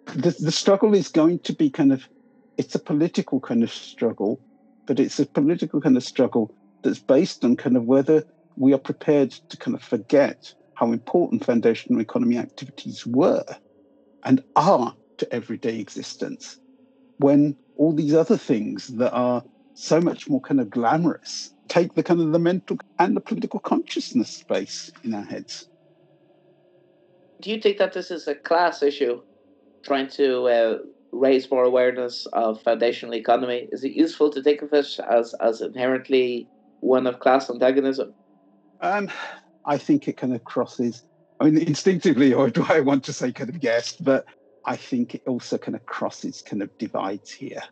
The, 0.05 0.35
the 0.39 0.51
struggle 0.51 0.93
is 0.93 1.09
going 1.09 1.39
to 1.39 1.53
be 1.53 1.69
kind 1.69 1.91
of, 1.91 2.07
it's 2.57 2.75
a 2.75 2.79
political 2.79 3.39
kind 3.39 3.63
of 3.63 3.71
struggle, 3.71 4.39
but 4.85 4.99
it's 4.99 5.19
a 5.19 5.25
political 5.25 5.81
kind 5.81 5.97
of 5.97 6.03
struggle 6.03 6.51
that's 6.83 6.99
based 6.99 7.43
on 7.43 7.55
kind 7.55 7.77
of 7.77 7.85
whether 7.85 8.23
we 8.55 8.73
are 8.73 8.79
prepared 8.79 9.31
to 9.49 9.57
kind 9.57 9.75
of 9.75 9.83
forget 9.83 10.53
how 10.73 10.91
important 10.91 11.45
foundational 11.45 12.01
economy 12.01 12.37
activities 12.37 13.05
were 13.05 13.43
and 14.23 14.43
are 14.55 14.95
to 15.17 15.33
everyday 15.33 15.79
existence 15.79 16.57
when 17.19 17.55
all 17.77 17.93
these 17.93 18.13
other 18.13 18.37
things 18.37 18.87
that 18.87 19.11
are 19.13 19.43
so 19.73 20.01
much 20.01 20.27
more 20.27 20.41
kind 20.41 20.59
of 20.59 20.69
glamorous 20.69 21.53
take 21.69 21.93
the 21.93 22.03
kind 22.03 22.19
of 22.19 22.31
the 22.31 22.39
mental 22.39 22.77
and 22.97 23.15
the 23.15 23.21
political 23.21 23.59
consciousness 23.59 24.29
space 24.29 24.91
in 25.03 25.13
our 25.13 25.23
heads. 25.23 25.69
Do 27.41 27.51
you 27.51 27.61
think 27.61 27.77
that 27.77 27.93
this 27.93 28.11
is 28.11 28.27
a 28.27 28.35
class 28.35 28.83
issue, 28.83 29.21
trying 29.83 30.09
to 30.09 30.47
uh, 30.47 30.77
raise 31.13 31.49
more 31.49 31.63
awareness 31.63 32.25
of 32.33 32.61
foundational 32.61 33.15
economy? 33.15 33.69
Is 33.71 33.83
it 33.83 33.93
useful 33.93 34.29
to 34.31 34.43
think 34.43 34.61
of 34.61 34.73
it 34.73 34.99
as, 35.09 35.33
as 35.39 35.61
inherently 35.61 36.47
one 36.81 37.07
of 37.07 37.19
class 37.19 37.49
antagonism? 37.49 38.13
Um, 38.81 39.09
I 39.65 39.77
think 39.77 40.07
it 40.07 40.17
kind 40.17 40.33
of 40.33 40.43
crosses. 40.43 41.03
I 41.39 41.45
mean, 41.45 41.59
instinctively, 41.59 42.33
or 42.39 42.49
do 42.49 42.65
I 42.67 42.81
want 42.81 43.05
to 43.05 43.13
say 43.13 43.31
kind 43.31 43.49
of 43.49 43.63
yes, 43.63 43.93
but 43.93 44.25
I 44.69 44.75
think 44.75 45.15
it 45.15 45.23
also 45.25 45.57
kind 45.57 45.73
of 45.73 45.83
crosses 45.87 46.43
kind 46.43 46.61
of 46.61 46.77
divides 46.77 47.31
here. 47.31 47.63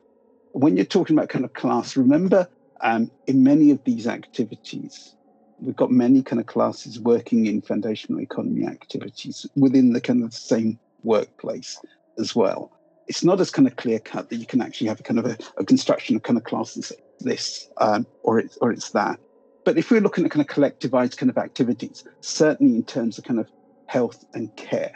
When 0.54 0.76
you're 0.76 0.86
talking 0.86 1.16
about 1.16 1.30
kind 1.30 1.46
of 1.46 1.54
class, 1.54 1.96
remember 1.96 2.50
um, 2.82 3.12
in 3.28 3.44
many 3.44 3.70
of 3.70 3.84
these 3.84 4.08
activities, 4.08 5.16
we've 5.60 5.76
got 5.76 5.92
many 5.92 6.24
kind 6.24 6.40
of 6.40 6.48
classes 6.48 7.00
working 7.00 7.46
in 7.46 7.62
foundational 7.62 8.20
economy 8.20 8.66
activities 8.66 9.46
within 9.56 9.94
the 9.94 10.02
kind 10.02 10.24
of 10.24 10.34
same 10.34 10.80
workplace 11.04 11.80
as 12.18 12.36
well. 12.36 12.72
It's 13.06 13.24
not 13.24 13.40
as 13.40 13.52
kind 13.52 13.68
of 13.68 13.76
clear 13.76 14.00
cut 14.00 14.32
that 14.32 14.38
you 14.38 14.48
can 14.48 14.64
actually 14.64 14.88
have 14.88 15.00
a 15.00 15.04
kind 15.04 15.20
of 15.20 15.28
a, 15.28 15.38
a 15.58 15.66
construction 15.66 16.16
of 16.16 16.24
kind 16.24 16.38
of 16.38 16.46
classes 16.46 16.92
this 17.20 17.70
um, 17.78 18.08
or 18.24 18.40
it's 18.40 18.58
or 18.58 18.72
it's 18.72 18.90
that. 18.92 19.20
But 19.66 19.78
if 19.78 19.92
we're 19.92 20.02
looking 20.02 20.26
at 20.26 20.32
kind 20.32 20.42
of 20.42 20.48
collectivized 20.48 21.18
kind 21.18 21.30
of 21.30 21.38
activities, 21.38 22.04
certainly 22.22 22.74
in 22.74 22.84
terms 22.86 23.20
of 23.20 23.24
kind 23.24 23.40
of 23.40 23.48
health 23.86 24.26
and 24.34 24.54
care, 24.56 24.94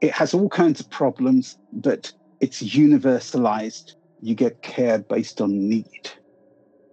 it 0.00 0.12
has 0.12 0.34
all 0.34 0.48
kinds 0.48 0.80
of 0.80 0.90
problems, 0.90 1.58
but 1.72 2.12
it's 2.40 2.62
universalized. 2.62 3.92
You 4.20 4.34
get 4.34 4.62
care 4.62 4.98
based 4.98 5.40
on 5.40 5.68
need. 5.68 6.10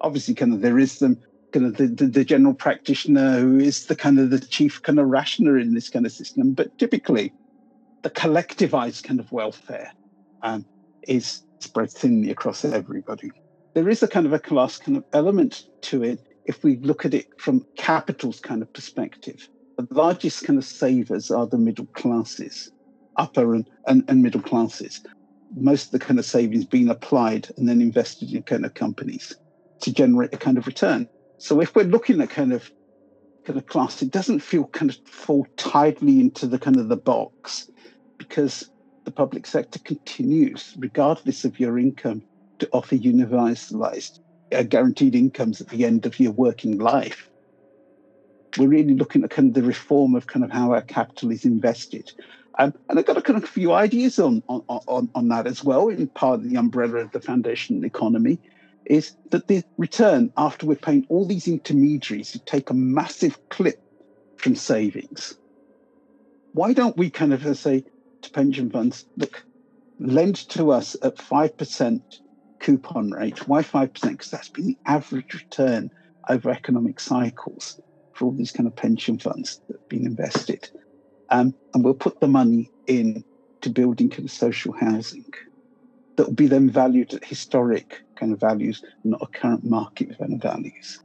Obviously, 0.02 0.36
kind 0.36 0.54
of 0.54 0.62
there 0.62 0.80
is 0.80 0.92
some 0.92 1.18
kind 1.52 1.66
of 1.66 1.78
the, 1.78 1.88
the, 1.88 2.08
the, 2.08 2.26
general 2.26 2.54
practitioner 2.54 3.40
who 3.40 3.60
is 3.60 3.86
the 3.86 3.96
kind 3.96 4.20
of 4.20 4.32
the 4.32 4.40
chief 4.40 4.82
kind 4.82 5.00
of 5.00 5.08
rationer 5.08 5.62
in 5.62 5.74
this 5.74 5.90
kind 5.90 6.06
of 6.06 6.12
system, 6.12 6.54
but 6.54 6.78
typically 6.80 7.32
the 8.02 8.10
collectivized 8.10 9.04
kind 9.04 9.20
of 9.20 9.32
welfare 9.32 9.92
um, 10.42 10.66
is 11.08 11.44
spread 11.60 11.92
thinly 11.92 12.32
across 12.32 12.66
everybody. 12.66 13.32
There 13.76 13.88
is 13.88 14.04
a 14.04 14.08
kind 14.08 14.26
of 14.26 14.34
a 14.34 14.40
class 14.40 14.78
kind 14.78 14.98
of 14.98 15.06
element 15.14 15.68
to 15.84 16.04
it 16.04 16.20
if 16.46 16.64
we 16.64 16.78
look 16.78 17.06
at 17.06 17.14
it 17.14 17.28
from 17.40 17.66
capital's 17.78 18.40
kind 18.40 18.62
of 18.62 18.74
perspective. 18.74 19.48
The 19.78 19.88
largest 19.92 20.44
kind 20.44 20.60
of 20.60 20.66
savers 20.66 21.32
are 21.32 21.48
the 21.48 21.58
middle 21.58 21.88
classes 21.88 22.72
upper 23.18 23.54
and, 23.54 23.70
and, 23.88 24.04
and 24.08 24.22
middle 24.22 24.42
classes. 24.42 25.02
Most 25.56 25.86
of 25.86 25.92
the 25.92 26.00
kind 26.00 26.20
of 26.20 26.26
savings 26.26 26.66
being 26.66 26.90
applied 26.90 27.50
and 27.58 27.68
then 27.70 27.82
invested 27.82 28.32
in 28.34 28.44
kind 28.44 28.66
of 28.66 28.74
companies 28.74 29.36
to 29.82 29.94
generate 29.94 30.34
a 30.34 30.38
kind 30.38 30.58
of 30.58 30.66
return. 30.66 31.08
So 31.38 31.62
if 31.62 31.76
we're 31.76 31.84
looking 31.84 32.22
at 32.22 32.30
kind 32.30 32.54
of 32.54 32.72
kind 33.46 33.60
of 33.60 33.68
class, 33.68 34.02
it 34.02 34.12
doesn't 34.12 34.40
feel 34.40 34.66
kind 34.68 34.90
of 34.90 34.98
fall 35.06 35.46
tightly 35.58 36.20
into 36.20 36.48
the 36.48 36.58
kind 36.58 36.78
of 36.78 36.88
the 36.88 36.98
box 36.98 37.70
because 38.18 38.70
the 39.04 39.12
public 39.12 39.46
sector 39.46 39.80
continues, 39.80 40.74
regardless 40.80 41.44
of 41.44 41.60
your 41.60 41.78
income, 41.78 42.24
to 42.60 42.70
offer 42.72 42.96
universalized 42.96 44.20
uh, 44.54 44.64
guaranteed 44.64 45.16
incomes 45.16 45.60
at 45.60 45.70
the 45.70 45.86
end 45.86 46.06
of 46.06 46.20
your 46.20 46.32
working 46.32 46.78
life. 46.78 47.30
We're 48.58 48.68
really 48.68 48.94
looking 48.94 49.24
at 49.24 49.32
kind 49.32 49.50
of 49.50 49.56
the 49.56 49.68
reform 49.68 50.16
of 50.16 50.28
kind 50.28 50.46
of 50.46 50.52
how 50.52 50.74
our 50.74 50.82
capital 50.82 51.32
is 51.32 51.44
invested 51.44 52.12
um, 52.60 52.74
and 52.90 53.00
I've 53.00 53.06
got 53.06 53.18
a 53.18 53.22
kind 53.22 53.42
of 53.42 53.50
few 53.50 53.74
ideas 53.74 54.20
on, 54.20 54.44
on, 54.48 54.62
on, 54.68 55.10
on 55.16 55.28
that 55.30 55.48
as 55.48 55.64
well, 55.64 55.90
in 55.90 56.08
part 56.08 56.40
of 56.40 56.50
the 56.50 56.56
umbrella 56.56 56.98
of 56.98 57.12
the 57.12 57.20
foundation 57.20 57.84
economy, 57.84 58.40
is 58.86 59.16
that 59.32 59.48
the 59.48 59.64
return 59.78 60.32
after 60.38 60.66
we're 60.66 60.76
paying 60.76 61.06
all 61.10 61.26
these 61.26 61.48
intermediaries 61.48 62.32
who 62.32 62.40
take 62.46 62.70
a 62.70 62.76
massive 62.76 63.38
clip 63.50 63.82
from 64.38 64.56
savings. 64.56 65.36
Why 66.54 66.74
don't 66.74 66.98
we 66.98 67.10
kind 67.10 67.34
of 67.34 67.58
say 67.58 67.86
to 68.22 68.30
pension 68.32 68.70
funds, 68.70 69.06
look, 69.18 69.44
lend 70.00 70.36
to 70.50 70.72
us 70.72 70.96
at 71.02 71.18
5% 71.18 72.02
coupon 72.60 73.12
rate. 73.12 73.48
Why 73.48 73.64
5%? 73.64 73.94
Because 74.02 74.30
that's 74.30 74.50
been 74.50 74.68
the 74.68 74.78
average 74.86 75.34
return 75.34 75.90
over 76.30 76.52
economic 76.52 77.00
cycles 77.00 77.80
for 78.14 78.26
all 78.26 78.32
these 78.32 78.52
kind 78.52 78.68
of 78.68 78.76
pension 78.76 79.18
funds 79.18 79.60
that 79.68 79.78
have 79.78 79.90
been 79.90 80.06
invested 80.06 80.70
um, 81.30 81.54
and 81.74 81.84
we'll 81.84 81.94
put 81.94 82.20
the 82.20 82.28
money 82.28 82.70
in 82.88 83.24
to 83.62 83.70
building 83.70 84.10
kind 84.10 84.26
of 84.26 84.32
social 84.32 84.74
housing 84.74 85.26
that 86.16 86.28
will 86.28 86.34
be 86.34 86.48
then 86.48 86.70
valued 86.70 87.14
at 87.14 87.24
historic 87.24 88.04
kind 88.16 88.32
of 88.32 88.40
values, 88.40 88.84
not 89.04 89.22
a 89.22 89.28
current 89.28 89.64
market 89.64 90.16
values. 90.20 91.00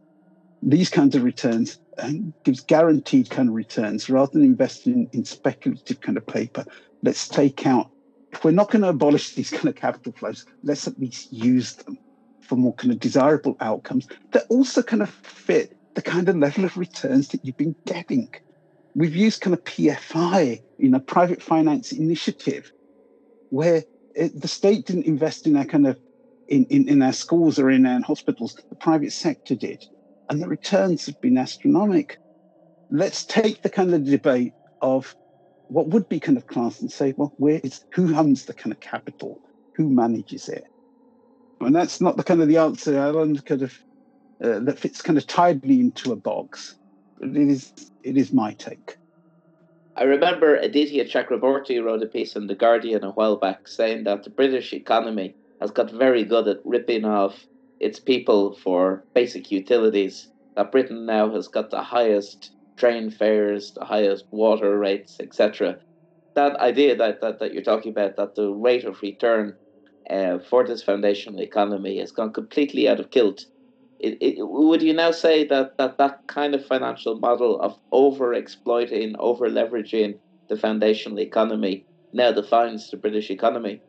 These 0.63 0.91
kinds 0.91 1.15
of 1.15 1.23
returns 1.23 1.79
um, 1.99 2.35
gives 2.45 2.61
guaranteed 2.61 3.31
kind 3.31 3.49
of 3.49 3.55
returns 3.55 4.11
rather 4.11 4.33
than 4.33 4.43
investing 4.43 4.93
in, 4.93 5.11
in 5.13 5.25
speculative 5.25 6.01
kind 6.01 6.19
of 6.19 6.27
paper. 6.27 6.65
Let's 7.03 7.29
take 7.29 7.67
out, 7.67 7.91
if 8.33 8.45
we're 8.45 8.51
not 8.51 8.71
going 8.71 8.83
to 8.83 8.89
abolish 8.89 9.35
these 9.35 9.51
kind 9.51 9.69
of 9.69 9.77
capital 9.77 10.13
flows, 10.13 10.45
let's 10.63 10.87
at 10.87 10.99
least 10.99 11.33
use 11.33 11.75
them 11.75 11.97
for 12.41 12.57
more 12.57 12.75
kind 12.75 12.93
of 12.93 12.99
desirable 12.99 13.57
outcomes 13.61 14.09
that 14.33 14.45
also 14.49 14.83
kind 14.83 15.03
of 15.03 15.11
fit 15.11 15.77
the 15.95 16.03
kind 16.03 16.29
of 16.29 16.37
level 16.37 16.65
of 16.65 16.77
returns 16.77 17.29
that 17.29 17.45
you've 17.45 17.57
been 17.57 17.77
getting 17.87 18.29
we've 18.95 19.17
used 19.17 19.41
kind 19.41 19.55
of 19.55 19.65
PFI, 19.65 20.63
you 20.79 20.89
know, 20.89 21.01
private 21.01 21.43
finance 21.43 21.93
initiative, 21.93 22.71
where 23.51 23.85
it, 24.15 24.41
the 24.41 24.49
state 24.49 24.87
didn't 24.87 25.07
invest 25.07 25.47
in 25.47 25.57
our 25.57 25.65
kind 25.65 25.87
of 25.87 25.99
in, 26.49 26.65
in, 26.67 26.89
in 26.89 27.03
our 27.03 27.13
schools 27.13 27.59
or 27.59 27.71
in 27.71 27.87
our 27.87 28.01
hospitals. 28.03 28.55
The 28.71 28.77
private 28.77 29.13
sector 29.13 29.55
did, 29.55 29.85
and 30.29 30.43
the 30.43 30.49
returns 30.49 31.07
have 31.07 31.21
been 31.21 31.39
astronomical. 31.39 32.17
Let's 32.91 33.25
take 33.25 33.63
the 33.63 33.71
kind 33.71 33.93
of 33.95 34.05
debate 34.05 34.55
of 34.81 35.15
what 35.69 35.89
would 35.89 36.09
be 36.09 36.21
kind 36.21 36.39
of 36.39 36.47
class 36.47 36.81
and 36.81 36.91
say, 36.91 37.13
well, 37.17 37.35
where 37.37 37.61
is 37.63 37.81
who 37.93 38.15
owns 38.17 38.47
the 38.47 38.55
kind 38.55 38.73
of 38.73 38.81
capital, 38.81 39.41
who 39.77 39.91
manages 39.91 40.49
it, 40.49 40.65
and 41.61 41.75
that's 41.75 42.01
not 42.01 42.17
the 42.17 42.25
kind 42.25 42.41
of 42.41 42.49
the 42.49 42.59
answer. 42.59 42.99
I 42.99 43.09
Alan 43.09 43.37
kind 43.39 43.63
of 43.63 43.79
uh, 44.43 44.61
that 44.61 44.79
fits 44.79 45.03
kind 45.03 45.19
of 45.19 45.27
tidily 45.27 45.81
into 45.81 46.13
a 46.13 46.17
box. 46.17 46.78
It 47.21 47.37
is 47.37 47.73
it 48.05 48.17
is 48.17 48.33
my 48.33 48.53
take. 48.55 48.97
I 49.97 50.05
remember 50.05 50.55
Aditya 50.55 51.07
Chakrabortty 51.07 51.83
wrote 51.83 52.03
a 52.03 52.07
piece 52.07 52.37
in 52.37 52.47
The 52.47 52.55
Guardian 52.55 53.03
a 53.03 53.11
while 53.11 53.37
back 53.37 53.67
saying 53.67 54.05
that 54.05 54.23
the 54.23 54.31
British 54.31 54.73
economy 54.73 55.35
has 55.61 55.73
got 55.73 55.91
very 55.91 56.25
good 56.25 56.47
at 56.47 56.59
ripping 56.65 57.05
off 57.05 57.47
its 57.81 57.99
people 57.99 58.55
for 58.63 59.05
basic 59.15 59.51
utilities. 59.51 60.29
That 60.55 60.71
Britain 60.71 61.07
now 61.07 61.33
has 61.35 61.49
got 61.49 61.71
the 61.71 61.83
highest 61.83 62.53
train 62.77 63.11
fares, 63.11 63.73
the 63.73 63.85
highest 63.85 64.27
water 64.31 64.79
rates, 64.79 65.17
etc. 65.21 65.79
that 66.37 66.57
idea 66.61 66.95
that, 66.97 67.21
that, 67.21 67.41
that 67.41 67.53
you're 67.53 67.63
talking 67.65 67.91
about, 67.91 68.17
that 68.17 68.37
the 68.37 68.51
rate 68.51 68.85
of 68.85 69.03
return 69.03 69.57
uh, 70.09 70.39
for 70.49 70.65
this 70.65 70.83
foundational 70.85 71.41
economy 71.41 71.99
has 71.99 72.13
gone 72.13 72.33
completely 72.33 72.89
out 72.89 73.01
of 73.01 73.11
kilt. 73.11 73.45
It, 74.01 74.19
it, 74.21 74.35
would 74.39 74.83
you 74.83 74.93
now 74.93 75.11
say 75.11 75.47
that, 75.49 75.77
that 75.79 75.99
that 75.99 76.27
kind 76.29 76.55
of 76.55 76.65
financial 76.65 77.19
model 77.19 77.61
of 77.61 77.77
over 77.91 78.33
exploiting, 78.33 79.17
over 79.19 79.49
leveraging 79.49 80.19
the 80.49 80.57
foundational 80.57 81.19
economy 81.19 81.85
now 82.13 82.33
defines 82.33 82.91
the 82.91 82.97
British 82.97 83.31
economy? 83.31 83.81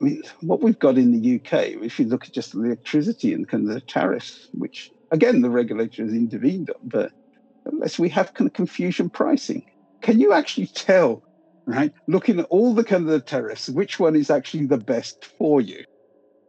I 0.00 0.04
mean, 0.04 0.22
what 0.40 0.60
we've 0.60 0.78
got 0.78 0.98
in 0.98 1.12
the 1.12 1.36
UK, 1.36 1.82
if 1.82 1.98
you 1.98 2.06
look 2.06 2.26
at 2.26 2.32
just 2.32 2.54
electricity 2.54 3.32
and 3.32 3.48
kind 3.48 3.68
of 3.68 3.74
the 3.74 3.80
tariffs, 3.80 4.48
which 4.52 4.90
again 5.10 5.40
the 5.40 5.50
regulator 5.50 6.04
has 6.04 6.12
intervened 6.12 6.70
on, 6.70 6.76
but 6.84 7.12
unless 7.64 7.98
we 7.98 8.08
have 8.10 8.34
kind 8.34 8.48
of 8.48 8.54
confusion 8.54 9.10
pricing, 9.10 9.64
can 10.02 10.20
you 10.20 10.32
actually 10.32 10.66
tell, 10.68 11.22
right? 11.66 11.92
Looking 12.06 12.38
at 12.38 12.46
all 12.46 12.74
the 12.74 12.84
kind 12.84 13.04
of 13.04 13.10
the 13.10 13.20
tariffs, 13.20 13.68
which 13.68 13.98
one 13.98 14.14
is 14.14 14.30
actually 14.30 14.66
the 14.66 14.78
best 14.78 15.24
for 15.24 15.60
you? 15.60 15.84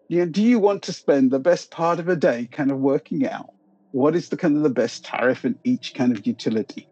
You 0.09 0.19
know, 0.19 0.25
do 0.25 0.41
you 0.41 0.59
want 0.59 0.83
to 0.83 0.93
spend 0.93 1.31
the 1.31 1.39
best 1.39 1.69
part 1.69 1.99
of 1.99 2.07
a 2.07 2.15
day 2.15 2.47
kind 2.51 2.71
of 2.71 2.79
working 2.79 3.27
out 3.27 3.49
what 3.91 4.15
is 4.15 4.29
the 4.29 4.37
kind 4.37 4.55
of 4.55 4.63
the 4.63 4.69
best 4.69 5.03
tariff 5.03 5.45
in 5.45 5.57
each 5.63 5.93
kind 5.93 6.15
of 6.15 6.27
utility? 6.27 6.87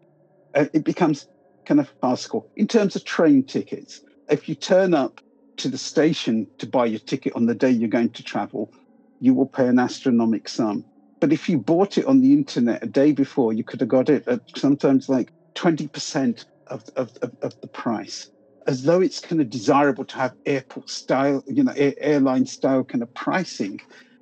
Uh, 0.54 0.66
it 0.72 0.84
becomes 0.84 1.28
kind 1.64 1.80
of 1.80 1.88
farcical. 2.00 2.48
In 2.56 2.66
terms 2.66 2.96
of 2.96 3.04
train 3.04 3.42
tickets, 3.42 4.00
if 4.28 4.48
you 4.48 4.54
turn 4.54 4.94
up 4.94 5.20
to 5.58 5.68
the 5.68 5.78
station 5.78 6.46
to 6.58 6.66
buy 6.66 6.86
your 6.86 6.98
ticket 7.00 7.34
on 7.34 7.46
the 7.46 7.54
day 7.54 7.70
you're 7.70 7.88
going 7.88 8.10
to 8.10 8.22
travel, 8.22 8.72
you 9.20 9.34
will 9.34 9.46
pay 9.46 9.66
an 9.66 9.78
astronomical 9.78 10.50
sum. 10.50 10.84
But 11.20 11.32
if 11.32 11.48
you 11.48 11.58
bought 11.58 11.96
it 11.96 12.06
on 12.06 12.20
the 12.20 12.32
internet 12.32 12.82
a 12.82 12.86
day 12.86 13.12
before, 13.12 13.52
you 13.52 13.64
could 13.64 13.80
have 13.80 13.88
got 13.88 14.08
it 14.08 14.26
at 14.28 14.40
sometimes 14.56 15.08
like 15.08 15.32
20% 15.54 16.44
of, 16.66 16.84
of, 16.96 17.16
of, 17.22 17.30
of 17.42 17.60
the 17.60 17.68
price, 17.68 18.30
as 18.66 18.82
though 18.82 19.00
it's 19.00 19.20
kind 19.20 19.40
of 19.40 19.50
desirable 19.50 20.04
to 20.04 20.16
have 20.16 20.34
airport 20.44 20.90
style, 20.90 21.42
you 21.46 21.62
know, 21.62 21.72
air, 21.76 21.94
airline 21.98 22.46
style 22.46 22.84
kind 22.84 23.02
of 23.02 23.12
pricing 23.14 23.80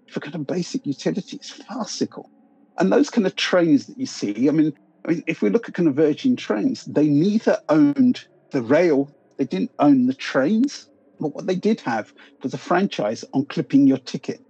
for 0.09 0.21
kind 0.21 0.35
of 0.35 0.47
basic 0.47 0.87
utility. 0.87 1.37
It's 1.37 1.51
farcical. 1.51 2.31
And 2.79 2.93
those 2.93 3.11
kind 3.11 3.27
of 3.27 3.37
trains 3.37 3.87
that 3.87 3.99
you 3.99 4.07
see, 4.07 4.49
I 4.49 4.53
mean, 4.53 4.73
I 5.05 5.13
mean, 5.13 5.25
if 5.27 5.43
we 5.43 5.51
look 5.51 5.69
at 5.69 5.75
kind 5.75 5.89
of 5.89 5.95
Virgin 5.95 6.37
trains, 6.37 6.85
they 6.85 7.09
neither 7.09 7.59
owned 7.69 8.25
the 8.51 8.63
rail, 8.63 9.11
they 9.37 9.45
didn't 9.45 9.71
own 9.79 10.07
the 10.07 10.15
trains, 10.15 10.89
but 11.21 11.35
what 11.35 11.47
they 11.47 11.55
did 11.55 11.81
have 11.81 12.13
was 12.43 12.55
a 12.55 12.59
franchise 12.59 13.25
on 13.33 13.47
clipping 13.47 13.87
your 13.87 13.99
ticket. 13.99 14.41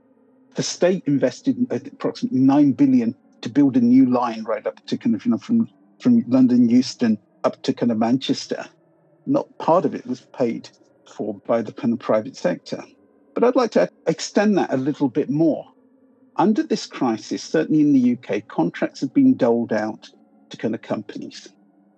The 0.54 0.62
state 0.62 1.02
invested 1.06 1.66
uh, 1.70 1.78
approximately 1.92 2.40
nine 2.40 2.72
billion 2.72 3.14
to 3.42 3.48
build 3.48 3.76
a 3.76 3.80
new 3.80 4.06
line 4.06 4.44
right 4.44 4.66
up 4.66 4.84
to 4.86 4.96
kind 4.96 5.14
of 5.14 5.24
you 5.24 5.32
know 5.32 5.38
from 5.38 5.68
from 6.00 6.24
London 6.28 6.68
Euston 6.68 7.18
up 7.44 7.60
to 7.62 7.72
kind 7.72 7.92
of 7.92 7.98
Manchester. 7.98 8.64
Not 9.26 9.58
part 9.58 9.84
of 9.84 9.94
it 9.94 10.06
was 10.06 10.20
paid 10.20 10.68
for 11.06 11.34
by 11.46 11.62
the 11.62 11.72
private 11.72 12.36
sector. 12.36 12.82
But 13.34 13.44
I'd 13.44 13.56
like 13.56 13.72
to 13.72 13.88
extend 14.06 14.56
that 14.58 14.72
a 14.72 14.76
little 14.76 15.08
bit 15.08 15.30
more. 15.30 15.66
Under 16.36 16.62
this 16.62 16.86
crisis, 16.86 17.42
certainly 17.42 17.80
in 17.80 17.92
the 17.92 18.18
UK, 18.18 18.46
contracts 18.48 19.00
have 19.00 19.14
been 19.14 19.36
doled 19.36 19.72
out 19.72 20.08
to 20.50 20.56
kind 20.56 20.74
of 20.74 20.82
companies. 20.82 21.48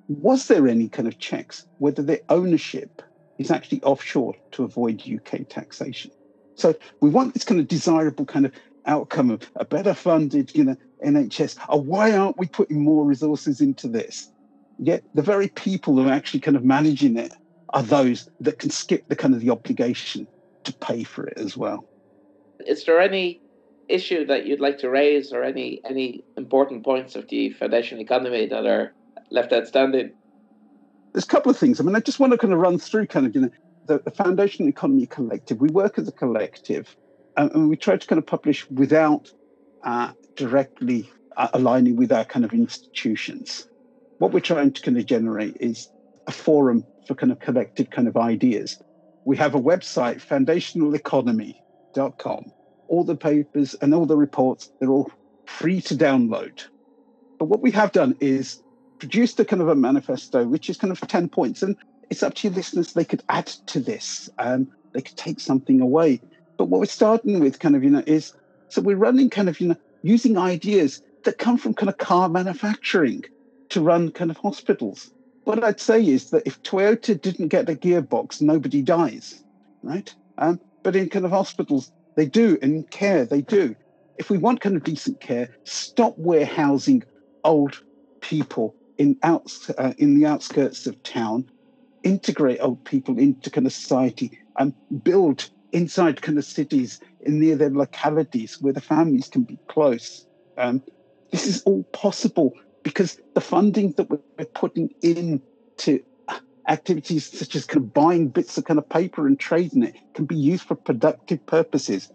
Was 0.08 0.46
there 0.48 0.68
any 0.68 0.88
kind 0.88 1.08
of 1.08 1.18
checks 1.18 1.66
whether 1.78 2.02
their 2.02 2.20
ownership 2.28 3.02
is 3.38 3.50
actually 3.50 3.82
offshore 3.82 4.34
to 4.52 4.64
avoid 4.64 5.02
UK 5.06 5.48
taxation. 5.48 6.10
So 6.54 6.74
we 7.00 7.10
want 7.10 7.34
this 7.34 7.44
kind 7.44 7.60
of 7.60 7.68
desirable 7.68 8.24
kind 8.24 8.46
of 8.46 8.52
outcome 8.86 9.30
of 9.30 9.42
a 9.56 9.64
better 9.64 9.94
funded, 9.94 10.54
you 10.54 10.64
know, 10.64 10.76
NHS. 11.04 11.56
Oh, 11.68 11.78
why 11.78 12.16
aren't 12.16 12.38
we 12.38 12.46
putting 12.46 12.82
more 12.82 13.04
resources 13.04 13.60
into 13.60 13.88
this? 13.88 14.30
Yet 14.78 15.02
the 15.14 15.22
very 15.22 15.48
people 15.48 15.94
who 15.94 16.08
are 16.08 16.12
actually 16.12 16.40
kind 16.40 16.56
of 16.56 16.64
managing 16.64 17.16
it 17.16 17.32
are 17.70 17.82
those 17.82 18.28
that 18.40 18.58
can 18.58 18.70
skip 18.70 19.08
the 19.08 19.16
kind 19.16 19.34
of 19.34 19.40
the 19.40 19.50
obligation 19.50 20.26
to 20.64 20.72
pay 20.72 21.02
for 21.02 21.26
it 21.26 21.38
as 21.38 21.56
well. 21.56 21.84
Is 22.66 22.84
there 22.84 23.00
any 23.00 23.40
issue 23.88 24.26
that 24.26 24.46
you'd 24.46 24.60
like 24.60 24.78
to 24.78 24.90
raise 24.90 25.32
or 25.32 25.44
any 25.44 25.80
any 25.88 26.24
important 26.36 26.84
points 26.84 27.14
of 27.14 27.28
the 27.28 27.50
foundation 27.50 28.00
economy 28.00 28.46
that 28.46 28.66
are 28.66 28.92
left 29.30 29.52
outstanding? 29.52 30.12
there's 31.16 31.24
a 31.24 31.28
couple 31.28 31.50
of 31.50 31.56
things. 31.56 31.80
I 31.80 31.82
mean, 31.82 31.96
I 31.96 32.00
just 32.00 32.20
want 32.20 32.32
to 32.32 32.38
kind 32.38 32.52
of 32.52 32.58
run 32.58 32.78
through 32.78 33.06
kind 33.06 33.24
of, 33.24 33.34
you 33.34 33.40
know, 33.40 33.50
the, 33.86 34.00
the 34.00 34.10
Foundation 34.10 34.68
Economy 34.68 35.06
Collective. 35.06 35.58
We 35.62 35.70
work 35.70 35.98
as 35.98 36.06
a 36.06 36.12
collective 36.12 36.94
um, 37.38 37.50
and 37.54 37.70
we 37.70 37.76
try 37.78 37.96
to 37.96 38.06
kind 38.06 38.18
of 38.18 38.26
publish 38.26 38.68
without 38.70 39.32
uh, 39.82 40.12
directly 40.34 41.10
uh, 41.38 41.48
aligning 41.54 41.96
with 41.96 42.12
our 42.12 42.26
kind 42.26 42.44
of 42.44 42.52
institutions. 42.52 43.66
What 44.18 44.32
we're 44.32 44.40
trying 44.40 44.72
to 44.72 44.80
kind 44.80 44.96
of 44.96 45.04
generate 45.04 45.58
is 45.60 45.90
a 46.26 46.32
forum 46.32 46.86
for 47.06 47.14
kind 47.14 47.30
of 47.30 47.38
collective 47.38 47.90
kind 47.90 48.08
of 48.08 48.16
ideas. 48.16 48.82
We 49.24 49.36
have 49.36 49.54
a 49.54 49.60
website, 49.60 50.22
foundationaleconomy.com. 50.22 52.52
All 52.88 53.04
the 53.04 53.16
papers 53.16 53.74
and 53.74 53.94
all 53.94 54.06
the 54.06 54.16
reports, 54.16 54.72
they're 54.78 54.88
all 54.88 55.10
free 55.44 55.82
to 55.82 55.94
download. 55.94 56.64
But 57.38 57.44
what 57.46 57.60
we 57.60 57.70
have 57.72 57.92
done 57.92 58.16
is 58.20 58.62
produced 58.98 59.38
a 59.40 59.44
kind 59.44 59.60
of 59.60 59.68
a 59.68 59.74
manifesto, 59.74 60.46
which 60.46 60.70
is 60.70 60.78
kind 60.78 60.90
of 60.90 60.98
10 61.00 61.28
points. 61.28 61.62
And 61.62 61.76
it's 62.08 62.22
up 62.22 62.32
to 62.34 62.48
your 62.48 62.56
listeners, 62.56 62.94
they 62.94 63.04
could 63.04 63.22
add 63.28 63.48
to 63.66 63.80
this. 63.80 64.30
Um, 64.38 64.68
they 64.92 65.02
could 65.02 65.16
take 65.16 65.40
something 65.40 65.82
away. 65.82 66.22
But 66.56 66.66
what 66.66 66.78
we're 66.80 66.86
starting 66.86 67.40
with 67.40 67.58
kind 67.58 67.76
of, 67.76 67.84
you 67.84 67.90
know, 67.90 68.02
is 68.06 68.32
so 68.68 68.80
we're 68.80 68.96
running 68.96 69.28
kind 69.28 69.50
of, 69.50 69.60
you 69.60 69.68
know, 69.68 69.76
using 70.02 70.38
ideas 70.38 71.02
that 71.24 71.36
come 71.38 71.58
from 71.58 71.74
kind 71.74 71.90
of 71.90 71.98
car 71.98 72.28
manufacturing 72.28 73.24
to 73.70 73.80
run 73.80 74.10
kind 74.10 74.30
of 74.30 74.36
hospitals. 74.36 75.10
What 75.44 75.62
I'd 75.62 75.80
say 75.80 76.04
is 76.04 76.30
that 76.30 76.42
if 76.46 76.62
Toyota 76.62 77.20
didn't 77.20 77.48
get 77.48 77.68
a 77.68 77.74
gearbox, 77.74 78.40
nobody 78.40 78.82
dies, 78.82 79.42
right? 79.82 80.12
Um, 80.38 80.60
but 80.82 80.96
in 80.96 81.08
kind 81.08 81.24
of 81.24 81.30
hospitals, 81.30 81.90
they 82.16 82.26
do. 82.26 82.58
In 82.62 82.84
care, 82.84 83.24
they 83.24 83.42
do. 83.42 83.76
If 84.18 84.30
we 84.30 84.38
want 84.38 84.60
kind 84.60 84.76
of 84.76 84.84
decent 84.84 85.20
care, 85.20 85.50
stop 85.64 86.14
warehousing 86.16 87.04
old 87.44 87.80
people 88.20 88.74
in 88.98 89.16
outs 89.22 89.70
uh, 89.70 89.92
in 89.98 90.18
the 90.18 90.26
outskirts 90.26 90.86
of 90.86 91.00
town, 91.02 91.48
integrate 92.02 92.60
old 92.60 92.82
people 92.84 93.18
into 93.18 93.50
kind 93.50 93.66
of 93.66 93.72
society 93.72 94.38
and 94.58 94.74
build 95.04 95.48
inside 95.72 96.22
kind 96.22 96.38
of 96.38 96.44
cities 96.44 96.98
in 97.20 97.38
near 97.38 97.56
their 97.56 97.70
localities 97.70 98.56
where 98.60 98.72
the 98.72 98.80
families 98.80 99.28
can 99.28 99.42
be 99.42 99.58
close. 99.68 100.26
Um, 100.56 100.82
this 101.30 101.46
is 101.46 101.62
all 101.64 101.82
possible 101.92 102.54
because 102.86 103.20
the 103.34 103.40
funding 103.40 103.90
that 103.96 104.08
we're 104.08 104.44
putting 104.54 104.88
into 105.02 106.00
activities 106.68 107.26
such 107.26 107.56
as 107.56 107.66
kind 107.66 107.82
of 107.82 107.92
buying 107.92 108.28
bits 108.28 108.56
of 108.56 108.64
kind 108.64 108.78
of 108.78 108.88
paper 108.88 109.26
and 109.26 109.40
trading 109.40 109.82
it 109.82 109.96
can 110.14 110.24
be 110.24 110.36
used 110.36 110.62
for 110.62 110.76
productive 110.76 111.44
purposes. 111.46 112.12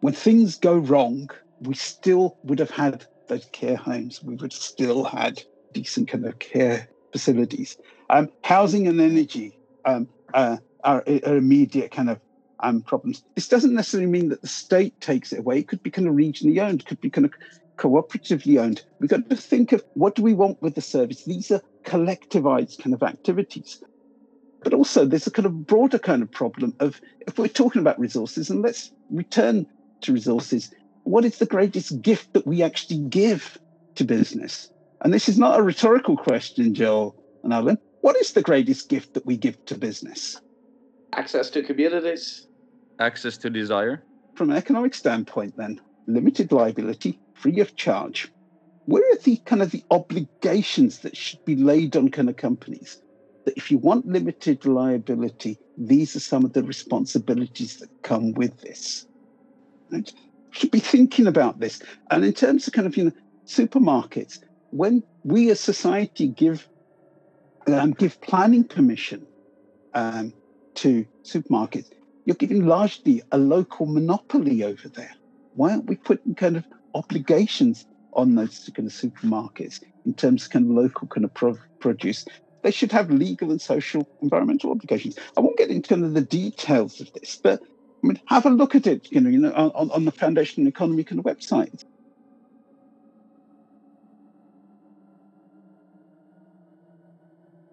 When 0.00 0.12
things 0.12 0.56
go 0.56 0.76
wrong, 0.76 1.30
we 1.60 1.74
still 1.74 2.36
would 2.42 2.58
have 2.58 2.70
had 2.72 3.06
those 3.28 3.44
care 3.52 3.76
homes. 3.76 4.20
We 4.20 4.34
would 4.34 4.52
still 4.52 5.04
had 5.04 5.40
decent 5.72 6.08
kind 6.08 6.26
of 6.26 6.36
care 6.40 6.88
facilities. 7.12 7.76
Um, 8.10 8.28
housing 8.42 8.88
and 8.88 9.00
energy 9.00 9.56
um, 9.84 10.08
uh, 10.34 10.56
are, 10.82 11.04
are, 11.06 11.36
immediate 11.36 11.92
kind 11.92 12.10
of 12.10 12.18
um, 12.58 12.82
problems. 12.82 13.22
This 13.36 13.46
doesn't 13.46 13.72
necessarily 13.72 14.10
mean 14.10 14.30
that 14.30 14.42
the 14.42 14.48
state 14.48 15.00
takes 15.00 15.32
it 15.32 15.38
away. 15.38 15.60
It 15.60 15.68
could 15.68 15.84
be 15.84 15.92
kind 15.92 16.08
of 16.08 16.14
regionally 16.14 16.60
owned, 16.60 16.86
could 16.86 17.00
be 17.00 17.08
kind 17.08 17.24
of 17.24 17.32
cooperatively 17.78 18.60
owned. 18.60 18.84
We've 19.00 19.08
got 19.08 19.28
to 19.30 19.36
think 19.36 19.72
of 19.72 19.82
what 19.94 20.14
do 20.14 20.22
we 20.22 20.34
want 20.34 20.60
with 20.60 20.74
the 20.74 20.80
service. 20.80 21.24
These 21.24 21.50
are 21.50 21.62
collectivized 21.84 22.82
kind 22.82 22.92
of 22.92 23.02
activities. 23.02 23.82
But 24.62 24.74
also, 24.74 25.04
there's 25.04 25.26
a 25.26 25.30
kind 25.30 25.46
of 25.46 25.66
broader 25.66 25.98
kind 25.98 26.22
of 26.22 26.30
problem 26.30 26.74
of 26.80 27.00
if 27.26 27.38
we're 27.38 27.48
talking 27.48 27.80
about 27.80 27.98
resources, 27.98 28.50
and 28.50 28.60
let's 28.60 28.92
return 29.10 29.66
to 30.02 30.12
resources, 30.12 30.70
what 31.04 31.24
is 31.24 31.38
the 31.38 31.46
greatest 31.46 32.02
gift 32.02 32.32
that 32.32 32.46
we 32.46 32.62
actually 32.62 32.98
give 33.08 33.56
to 33.94 34.04
business? 34.04 34.70
And 35.00 35.14
this 35.14 35.28
is 35.28 35.38
not 35.38 35.58
a 35.58 35.62
rhetorical 35.62 36.16
question, 36.16 36.74
Joel 36.74 37.14
and 37.44 37.52
Alan. 37.52 37.78
What 38.00 38.16
is 38.16 38.32
the 38.32 38.42
greatest 38.42 38.88
gift 38.88 39.14
that 39.14 39.24
we 39.24 39.36
give 39.36 39.64
to 39.66 39.78
business? 39.78 40.40
Access 41.14 41.50
to 41.50 41.62
communities. 41.62 42.46
Access 42.98 43.36
to 43.38 43.50
desire. 43.50 44.04
From 44.34 44.50
an 44.50 44.56
economic 44.56 44.94
standpoint, 44.94 45.56
then, 45.56 45.80
limited 46.06 46.52
liability, 46.52 47.20
free 47.38 47.60
of 47.60 47.76
charge. 47.76 48.28
Where 48.86 49.02
are 49.12 49.18
the 49.18 49.36
kind 49.44 49.62
of 49.62 49.70
the 49.70 49.84
obligations 49.90 51.00
that 51.00 51.16
should 51.16 51.44
be 51.44 51.56
laid 51.56 51.96
on 51.96 52.10
kind 52.10 52.28
of 52.28 52.36
companies? 52.36 53.02
That 53.44 53.56
if 53.56 53.70
you 53.70 53.78
want 53.78 54.06
limited 54.06 54.64
liability, 54.66 55.58
these 55.76 56.16
are 56.16 56.20
some 56.20 56.44
of 56.44 56.52
the 56.52 56.62
responsibilities 56.62 57.76
that 57.78 57.90
come 58.02 58.32
with 58.32 58.60
this. 58.60 59.06
Right? 59.90 60.12
Should 60.50 60.70
be 60.70 60.80
thinking 60.80 61.26
about 61.26 61.60
this. 61.60 61.82
And 62.10 62.24
in 62.24 62.32
terms 62.32 62.66
of 62.66 62.72
kind 62.72 62.86
of 62.86 62.96
you 62.96 63.04
know 63.04 63.12
supermarkets, 63.46 64.38
when 64.70 65.02
we 65.22 65.50
as 65.50 65.60
society 65.60 66.28
give 66.28 66.68
um, 67.66 67.92
give 67.92 68.20
planning 68.22 68.64
permission 68.64 69.26
um, 69.94 70.32
to 70.76 71.06
supermarkets, 71.22 71.90
you're 72.24 72.36
giving 72.36 72.66
largely 72.66 73.22
a 73.32 73.38
local 73.38 73.86
monopoly 73.86 74.64
over 74.64 74.88
there. 74.88 75.14
Why 75.54 75.72
aren't 75.72 75.86
we 75.86 75.96
putting 75.96 76.34
kind 76.34 76.56
of 76.56 76.64
obligations 76.98 77.86
on 78.12 78.34
those 78.34 78.68
kind 78.74 78.88
of 78.88 78.92
supermarkets 78.92 79.80
in 80.04 80.14
terms 80.14 80.44
of 80.44 80.50
kind 80.50 80.70
of 80.70 80.76
local 80.76 81.08
kind 81.08 81.24
of 81.24 81.32
pro- 81.34 81.58
produce? 81.80 82.24
they 82.62 82.70
should 82.70 82.92
have 82.92 83.10
legal 83.10 83.50
and 83.50 83.60
social 83.60 84.06
environmental 84.20 84.70
obligations. 84.70 85.16
I 85.36 85.40
won't 85.40 85.58
get 85.58 85.70
into 85.70 85.88
kind 85.88 86.04
of 86.04 86.14
the 86.14 86.20
details 86.20 87.00
of 87.00 87.10
this, 87.12 87.38
but 87.42 87.62
I 87.62 88.06
mean, 88.06 88.20
have 88.26 88.46
a 88.46 88.50
look 88.50 88.74
at 88.74 88.86
it, 88.86 89.10
you 89.10 89.20
know, 89.20 89.30
you 89.30 89.38
know, 89.38 89.52
on, 89.52 89.90
on 89.90 90.04
the 90.04 90.12
Foundation 90.12 90.66
Economy 90.66 91.04
kind 91.04 91.18
of 91.18 91.24
website. 91.24 91.82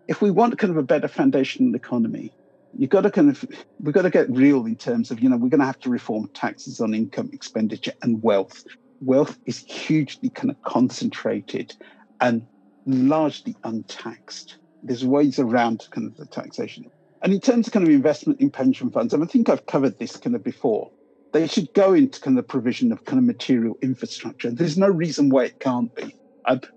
If 0.08 0.22
we 0.22 0.30
want 0.30 0.58
kind 0.60 0.72
of 0.72 0.78
a 0.78 0.84
better 0.84 1.08
foundational 1.08 1.76
economy, 1.76 2.32
you've 2.78 2.92
got 2.92 3.02
to 3.02 3.12
kind 3.12 3.30
of 3.30 3.44
we've 3.82 3.94
got 3.94 4.04
to 4.04 4.10
get 4.10 4.30
real 4.30 4.66
in 4.66 4.76
terms 4.76 5.10
of 5.10 5.20
you 5.20 5.30
know 5.30 5.38
we're 5.38 5.50
going 5.50 5.60
to 5.60 5.66
have 5.66 5.80
to 5.80 5.90
reform 5.90 6.30
taxes 6.34 6.80
on 6.80 6.94
income 6.94 7.30
expenditure 7.34 7.94
and 8.04 8.22
wealth 8.22 8.64
wealth 9.02 9.38
is 9.46 9.60
hugely 9.60 10.30
kind 10.30 10.50
of 10.50 10.62
concentrated 10.64 11.76
and 12.22 12.46
largely 12.86 13.56
untaxed. 13.64 14.58
There's 14.84 15.06
ways 15.06 15.40
around 15.40 15.88
kind 15.92 16.08
of 16.08 16.16
the 16.18 16.26
taxation. 16.26 16.90
And 17.22 17.34
in 17.34 17.40
terms 17.40 17.68
of 17.68 17.74
kind 17.74 17.88
of 17.88 17.94
investment 17.94 18.40
in 18.40 18.52
pension 18.52 18.92
funds 18.92 19.12
and 19.12 19.24
i 19.24 19.26
think 19.26 19.50
i've 19.50 19.66
covered 19.66 19.98
this 19.98 20.16
kind 20.16 20.36
of 20.36 20.44
before 20.44 20.92
they 21.36 21.48
should 21.48 21.74
go 21.74 21.94
into 21.94 22.22
kind 22.22 22.40
of 22.40 22.48
provision 22.48 22.94
of 22.94 23.04
kind 23.04 23.20
of 23.20 23.26
material 23.26 23.78
infrastructure. 23.82 24.50
There's 24.52 24.78
no 24.78 24.88
reason 24.88 25.28
why 25.28 25.44
it 25.44 25.60
can't 25.60 25.94
be. 25.94 26.16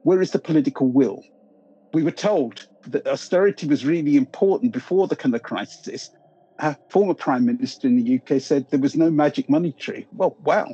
Where 0.02 0.20
is 0.20 0.32
the 0.32 0.40
political 0.40 0.88
will? 0.88 1.22
We 1.92 2.02
were 2.02 2.10
told 2.10 2.66
that 2.88 3.06
austerity 3.06 3.68
was 3.68 3.86
really 3.86 4.16
important 4.16 4.72
before 4.72 5.06
the 5.06 5.14
kind 5.14 5.32
of 5.36 5.44
crisis. 5.44 6.10
Our 6.58 6.76
former 6.88 7.14
prime 7.14 7.46
minister 7.46 7.86
in 7.86 8.02
the 8.02 8.18
UK 8.18 8.42
said 8.42 8.66
there 8.70 8.80
was 8.80 8.96
no 8.96 9.12
magic 9.12 9.48
money 9.48 9.70
tree. 9.70 10.08
Well, 10.12 10.36
wow, 10.42 10.66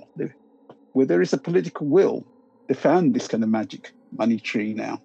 where 0.94 1.06
there 1.06 1.20
is 1.20 1.32
a 1.32 1.38
political 1.38 1.86
will, 1.86 2.24
they 2.68 2.74
found 2.74 3.14
this 3.14 3.28
kind 3.28 3.42
of 3.42 3.50
magic 3.50 3.92
money 4.16 4.38
tree 4.38 4.72
now. 4.72 5.02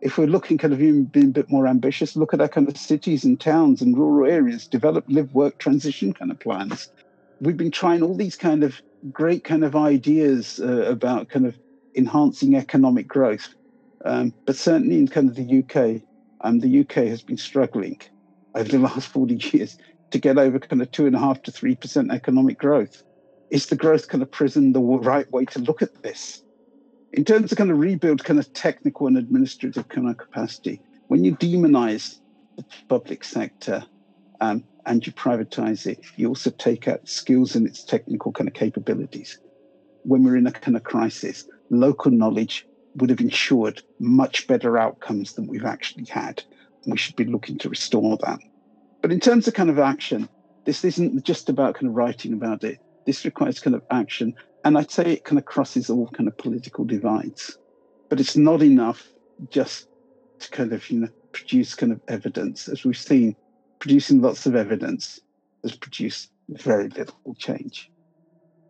If 0.00 0.18
we're 0.18 0.26
looking 0.26 0.58
kind 0.58 0.72
of 0.72 0.82
even 0.82 1.04
being 1.04 1.26
a 1.26 1.30
bit 1.30 1.50
more 1.50 1.66
ambitious, 1.66 2.14
look 2.14 2.34
at 2.34 2.40
our 2.40 2.48
kind 2.48 2.68
of 2.68 2.76
cities 2.76 3.24
and 3.24 3.40
towns 3.40 3.80
and 3.80 3.96
rural 3.96 4.30
areas, 4.30 4.66
develop 4.66 5.04
live 5.08 5.32
work 5.34 5.58
transition 5.58 6.12
kind 6.12 6.30
of 6.30 6.38
plans. 6.38 6.90
We've 7.40 7.56
been 7.56 7.70
trying 7.70 8.02
all 8.02 8.14
these 8.14 8.36
kind 8.36 8.62
of 8.62 8.80
great 9.12 9.44
kind 9.44 9.64
of 9.64 9.74
ideas 9.74 10.60
uh, 10.60 10.82
about 10.82 11.28
kind 11.28 11.46
of 11.46 11.56
enhancing 11.94 12.54
economic 12.54 13.08
growth. 13.08 13.54
Um, 14.04 14.32
but 14.46 14.56
certainly 14.56 14.98
in 14.98 15.08
kind 15.08 15.28
of 15.28 15.36
the 15.36 15.58
UK, 15.62 16.02
um, 16.42 16.60
the 16.60 16.80
UK 16.80 17.06
has 17.08 17.22
been 17.22 17.36
struggling 17.36 18.00
over 18.54 18.68
the 18.68 18.78
last 18.88 19.08
40 19.08 19.34
years 19.56 19.78
to 20.10 20.18
get 20.18 20.38
over 20.38 20.58
kind 20.58 20.82
of 20.82 20.90
two 20.90 21.06
and 21.06 21.14
a 21.14 21.18
half 21.18 21.42
to 21.42 21.52
three 21.52 21.74
percent 21.74 22.10
economic 22.12 22.58
growth. 22.58 23.02
Is 23.50 23.66
the 23.66 23.76
growth 23.76 24.08
kind 24.08 24.22
of 24.22 24.30
prison 24.30 24.72
the 24.72 24.80
right 24.80 25.30
way 25.32 25.44
to 25.46 25.58
look 25.60 25.80
at 25.82 26.02
this? 26.02 26.42
In 27.12 27.24
terms 27.24 27.50
of 27.50 27.58
kind 27.58 27.70
of 27.70 27.78
rebuild 27.78 28.24
kind 28.24 28.38
of 28.38 28.52
technical 28.52 29.06
and 29.06 29.16
administrative 29.16 29.88
kind 29.88 30.08
of 30.08 30.18
capacity, 30.18 30.80
when 31.06 31.24
you 31.24 31.34
demonize 31.36 32.18
the 32.56 32.64
public 32.88 33.24
sector 33.24 33.84
um, 34.40 34.64
and 34.84 35.06
you 35.06 35.12
privatize 35.12 35.86
it, 35.86 36.00
you 36.16 36.28
also 36.28 36.50
take 36.50 36.86
out 36.86 37.08
skills 37.08 37.56
and 37.56 37.66
its 37.66 37.82
technical 37.82 38.32
kind 38.32 38.48
of 38.48 38.54
capabilities. 38.54 39.38
When 40.02 40.22
we're 40.22 40.36
in 40.36 40.46
a 40.46 40.52
kind 40.52 40.76
of 40.76 40.84
crisis, 40.84 41.44
local 41.70 42.10
knowledge 42.10 42.66
would 42.96 43.10
have 43.10 43.20
ensured 43.20 43.82
much 43.98 44.46
better 44.46 44.76
outcomes 44.76 45.32
than 45.32 45.46
we've 45.46 45.64
actually 45.64 46.04
had. 46.04 46.42
We 46.86 46.98
should 46.98 47.16
be 47.16 47.24
looking 47.24 47.58
to 47.58 47.68
restore 47.70 48.18
that. 48.18 48.38
But 49.00 49.12
in 49.12 49.20
terms 49.20 49.48
of 49.48 49.54
kind 49.54 49.70
of 49.70 49.78
action, 49.78 50.28
this 50.66 50.84
isn't 50.84 51.24
just 51.24 51.48
about 51.48 51.74
kind 51.74 51.88
of 51.88 51.94
writing 51.94 52.32
about 52.32 52.64
it. 52.64 52.78
This 53.08 53.24
requires 53.24 53.58
kind 53.58 53.74
of 53.74 53.82
action. 53.90 54.34
And 54.64 54.76
I'd 54.76 54.90
say 54.90 55.14
it 55.14 55.24
kind 55.24 55.38
of 55.38 55.46
crosses 55.46 55.88
all 55.88 56.08
kind 56.08 56.28
of 56.28 56.36
political 56.36 56.84
divides. 56.84 57.56
But 58.08 58.20
it's 58.20 58.36
not 58.36 58.62
enough 58.62 59.08
just 59.50 59.88
to 60.40 60.50
kind 60.50 60.72
of, 60.72 60.88
you 60.90 61.00
know, 61.00 61.08
produce 61.32 61.74
kind 61.74 61.90
of 61.90 62.00
evidence. 62.08 62.68
As 62.68 62.84
we've 62.84 62.96
seen, 62.96 63.34
producing 63.78 64.20
lots 64.20 64.46
of 64.46 64.54
evidence 64.54 65.20
has 65.62 65.74
produced 65.74 66.30
very 66.50 66.88
little 66.88 67.34
change 67.38 67.90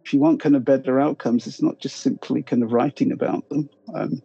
if 0.09 0.15
you 0.15 0.21
want 0.21 0.41
kind 0.41 0.57
of 0.57 0.65
better 0.65 0.99
outcomes, 0.99 1.47
it's 1.47 1.61
not 1.61 1.81
just 1.81 1.97
simply 1.97 2.43
kind 2.43 2.63
of 2.63 2.73
writing 2.73 3.13
about 3.13 3.47
them. 3.51 3.69
Um, 3.95 4.23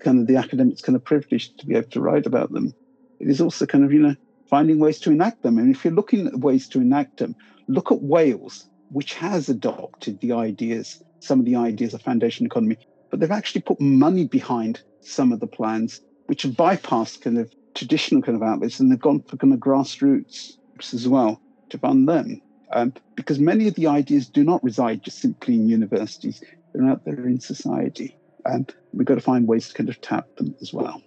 kind 0.00 0.20
of 0.20 0.26
the 0.26 0.36
academic's 0.36 0.82
kind 0.82 0.94
of 0.94 1.02
privileged 1.02 1.58
to 1.58 1.66
be 1.66 1.74
able 1.74 1.88
to 1.88 2.02
write 2.02 2.26
about 2.26 2.52
them. 2.52 2.74
It 3.18 3.28
is 3.28 3.40
also 3.40 3.64
kind 3.64 3.82
of, 3.82 3.94
you 3.94 4.00
know, 4.00 4.14
finding 4.50 4.78
ways 4.78 5.00
to 5.00 5.10
enact 5.10 5.42
them. 5.42 5.56
And 5.56 5.74
if 5.74 5.86
you're 5.86 5.94
looking 5.94 6.26
at 6.26 6.40
ways 6.40 6.68
to 6.68 6.82
enact 6.82 7.16
them, 7.16 7.34
look 7.66 7.90
at 7.90 8.02
Wales, 8.02 8.68
which 8.92 9.14
has 9.14 9.48
adopted 9.48 10.20
the 10.20 10.32
ideas, 10.32 11.02
some 11.20 11.40
of 11.40 11.46
the 11.46 11.56
ideas 11.56 11.94
of 11.94 12.02
foundation 12.02 12.46
economy, 12.46 12.76
but 13.10 13.20
they've 13.20 13.30
actually 13.30 13.62
put 13.62 13.80
money 13.80 14.26
behind 14.26 14.80
some 15.00 15.32
of 15.32 15.40
the 15.40 15.46
plans, 15.46 16.00
which 16.26 16.42
have 16.42 16.52
bypassed 16.52 17.22
kind 17.22 17.38
of 17.38 17.52
traditional 17.74 18.22
kind 18.22 18.36
of 18.36 18.42
outlets, 18.42 18.80
and 18.80 18.90
they've 18.90 19.00
gone 19.00 19.22
for 19.22 19.36
kind 19.36 19.52
of 19.52 19.58
grassroots 19.58 20.56
as 20.92 21.08
well 21.08 21.40
to 21.70 21.78
fund 21.78 22.08
them 22.08 22.40
um, 22.72 22.92
because 23.14 23.38
many 23.38 23.68
of 23.68 23.74
the 23.74 23.86
ideas 23.86 24.28
do 24.28 24.42
not 24.42 24.62
reside 24.64 25.02
just 25.02 25.18
simply 25.18 25.54
in 25.54 25.68
universities, 25.68 26.42
they're 26.72 26.88
out 26.88 27.04
there 27.04 27.26
in 27.26 27.40
society. 27.40 28.16
And 28.44 28.72
we've 28.92 29.06
got 29.06 29.14
to 29.14 29.20
find 29.20 29.46
ways 29.46 29.68
to 29.68 29.74
kind 29.74 29.88
of 29.88 30.00
tap 30.00 30.26
them 30.36 30.54
as 30.60 30.72
well. 30.72 31.02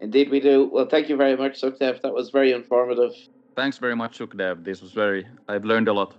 Indeed, 0.00 0.30
we 0.30 0.40
do. 0.40 0.68
Well, 0.70 0.86
thank 0.86 1.08
you 1.08 1.16
very 1.16 1.36
much, 1.36 1.60
Sukhdev. 1.60 2.02
That 2.02 2.12
was 2.12 2.30
very 2.30 2.52
informative. 2.52 3.12
Thanks 3.56 3.78
very 3.78 3.94
much, 3.94 4.18
Sukhdev. 4.18 4.64
This 4.64 4.82
was 4.82 4.92
very, 4.92 5.26
I've 5.48 5.64
learned 5.64 5.88
a 5.88 5.92
lot. 5.92 6.14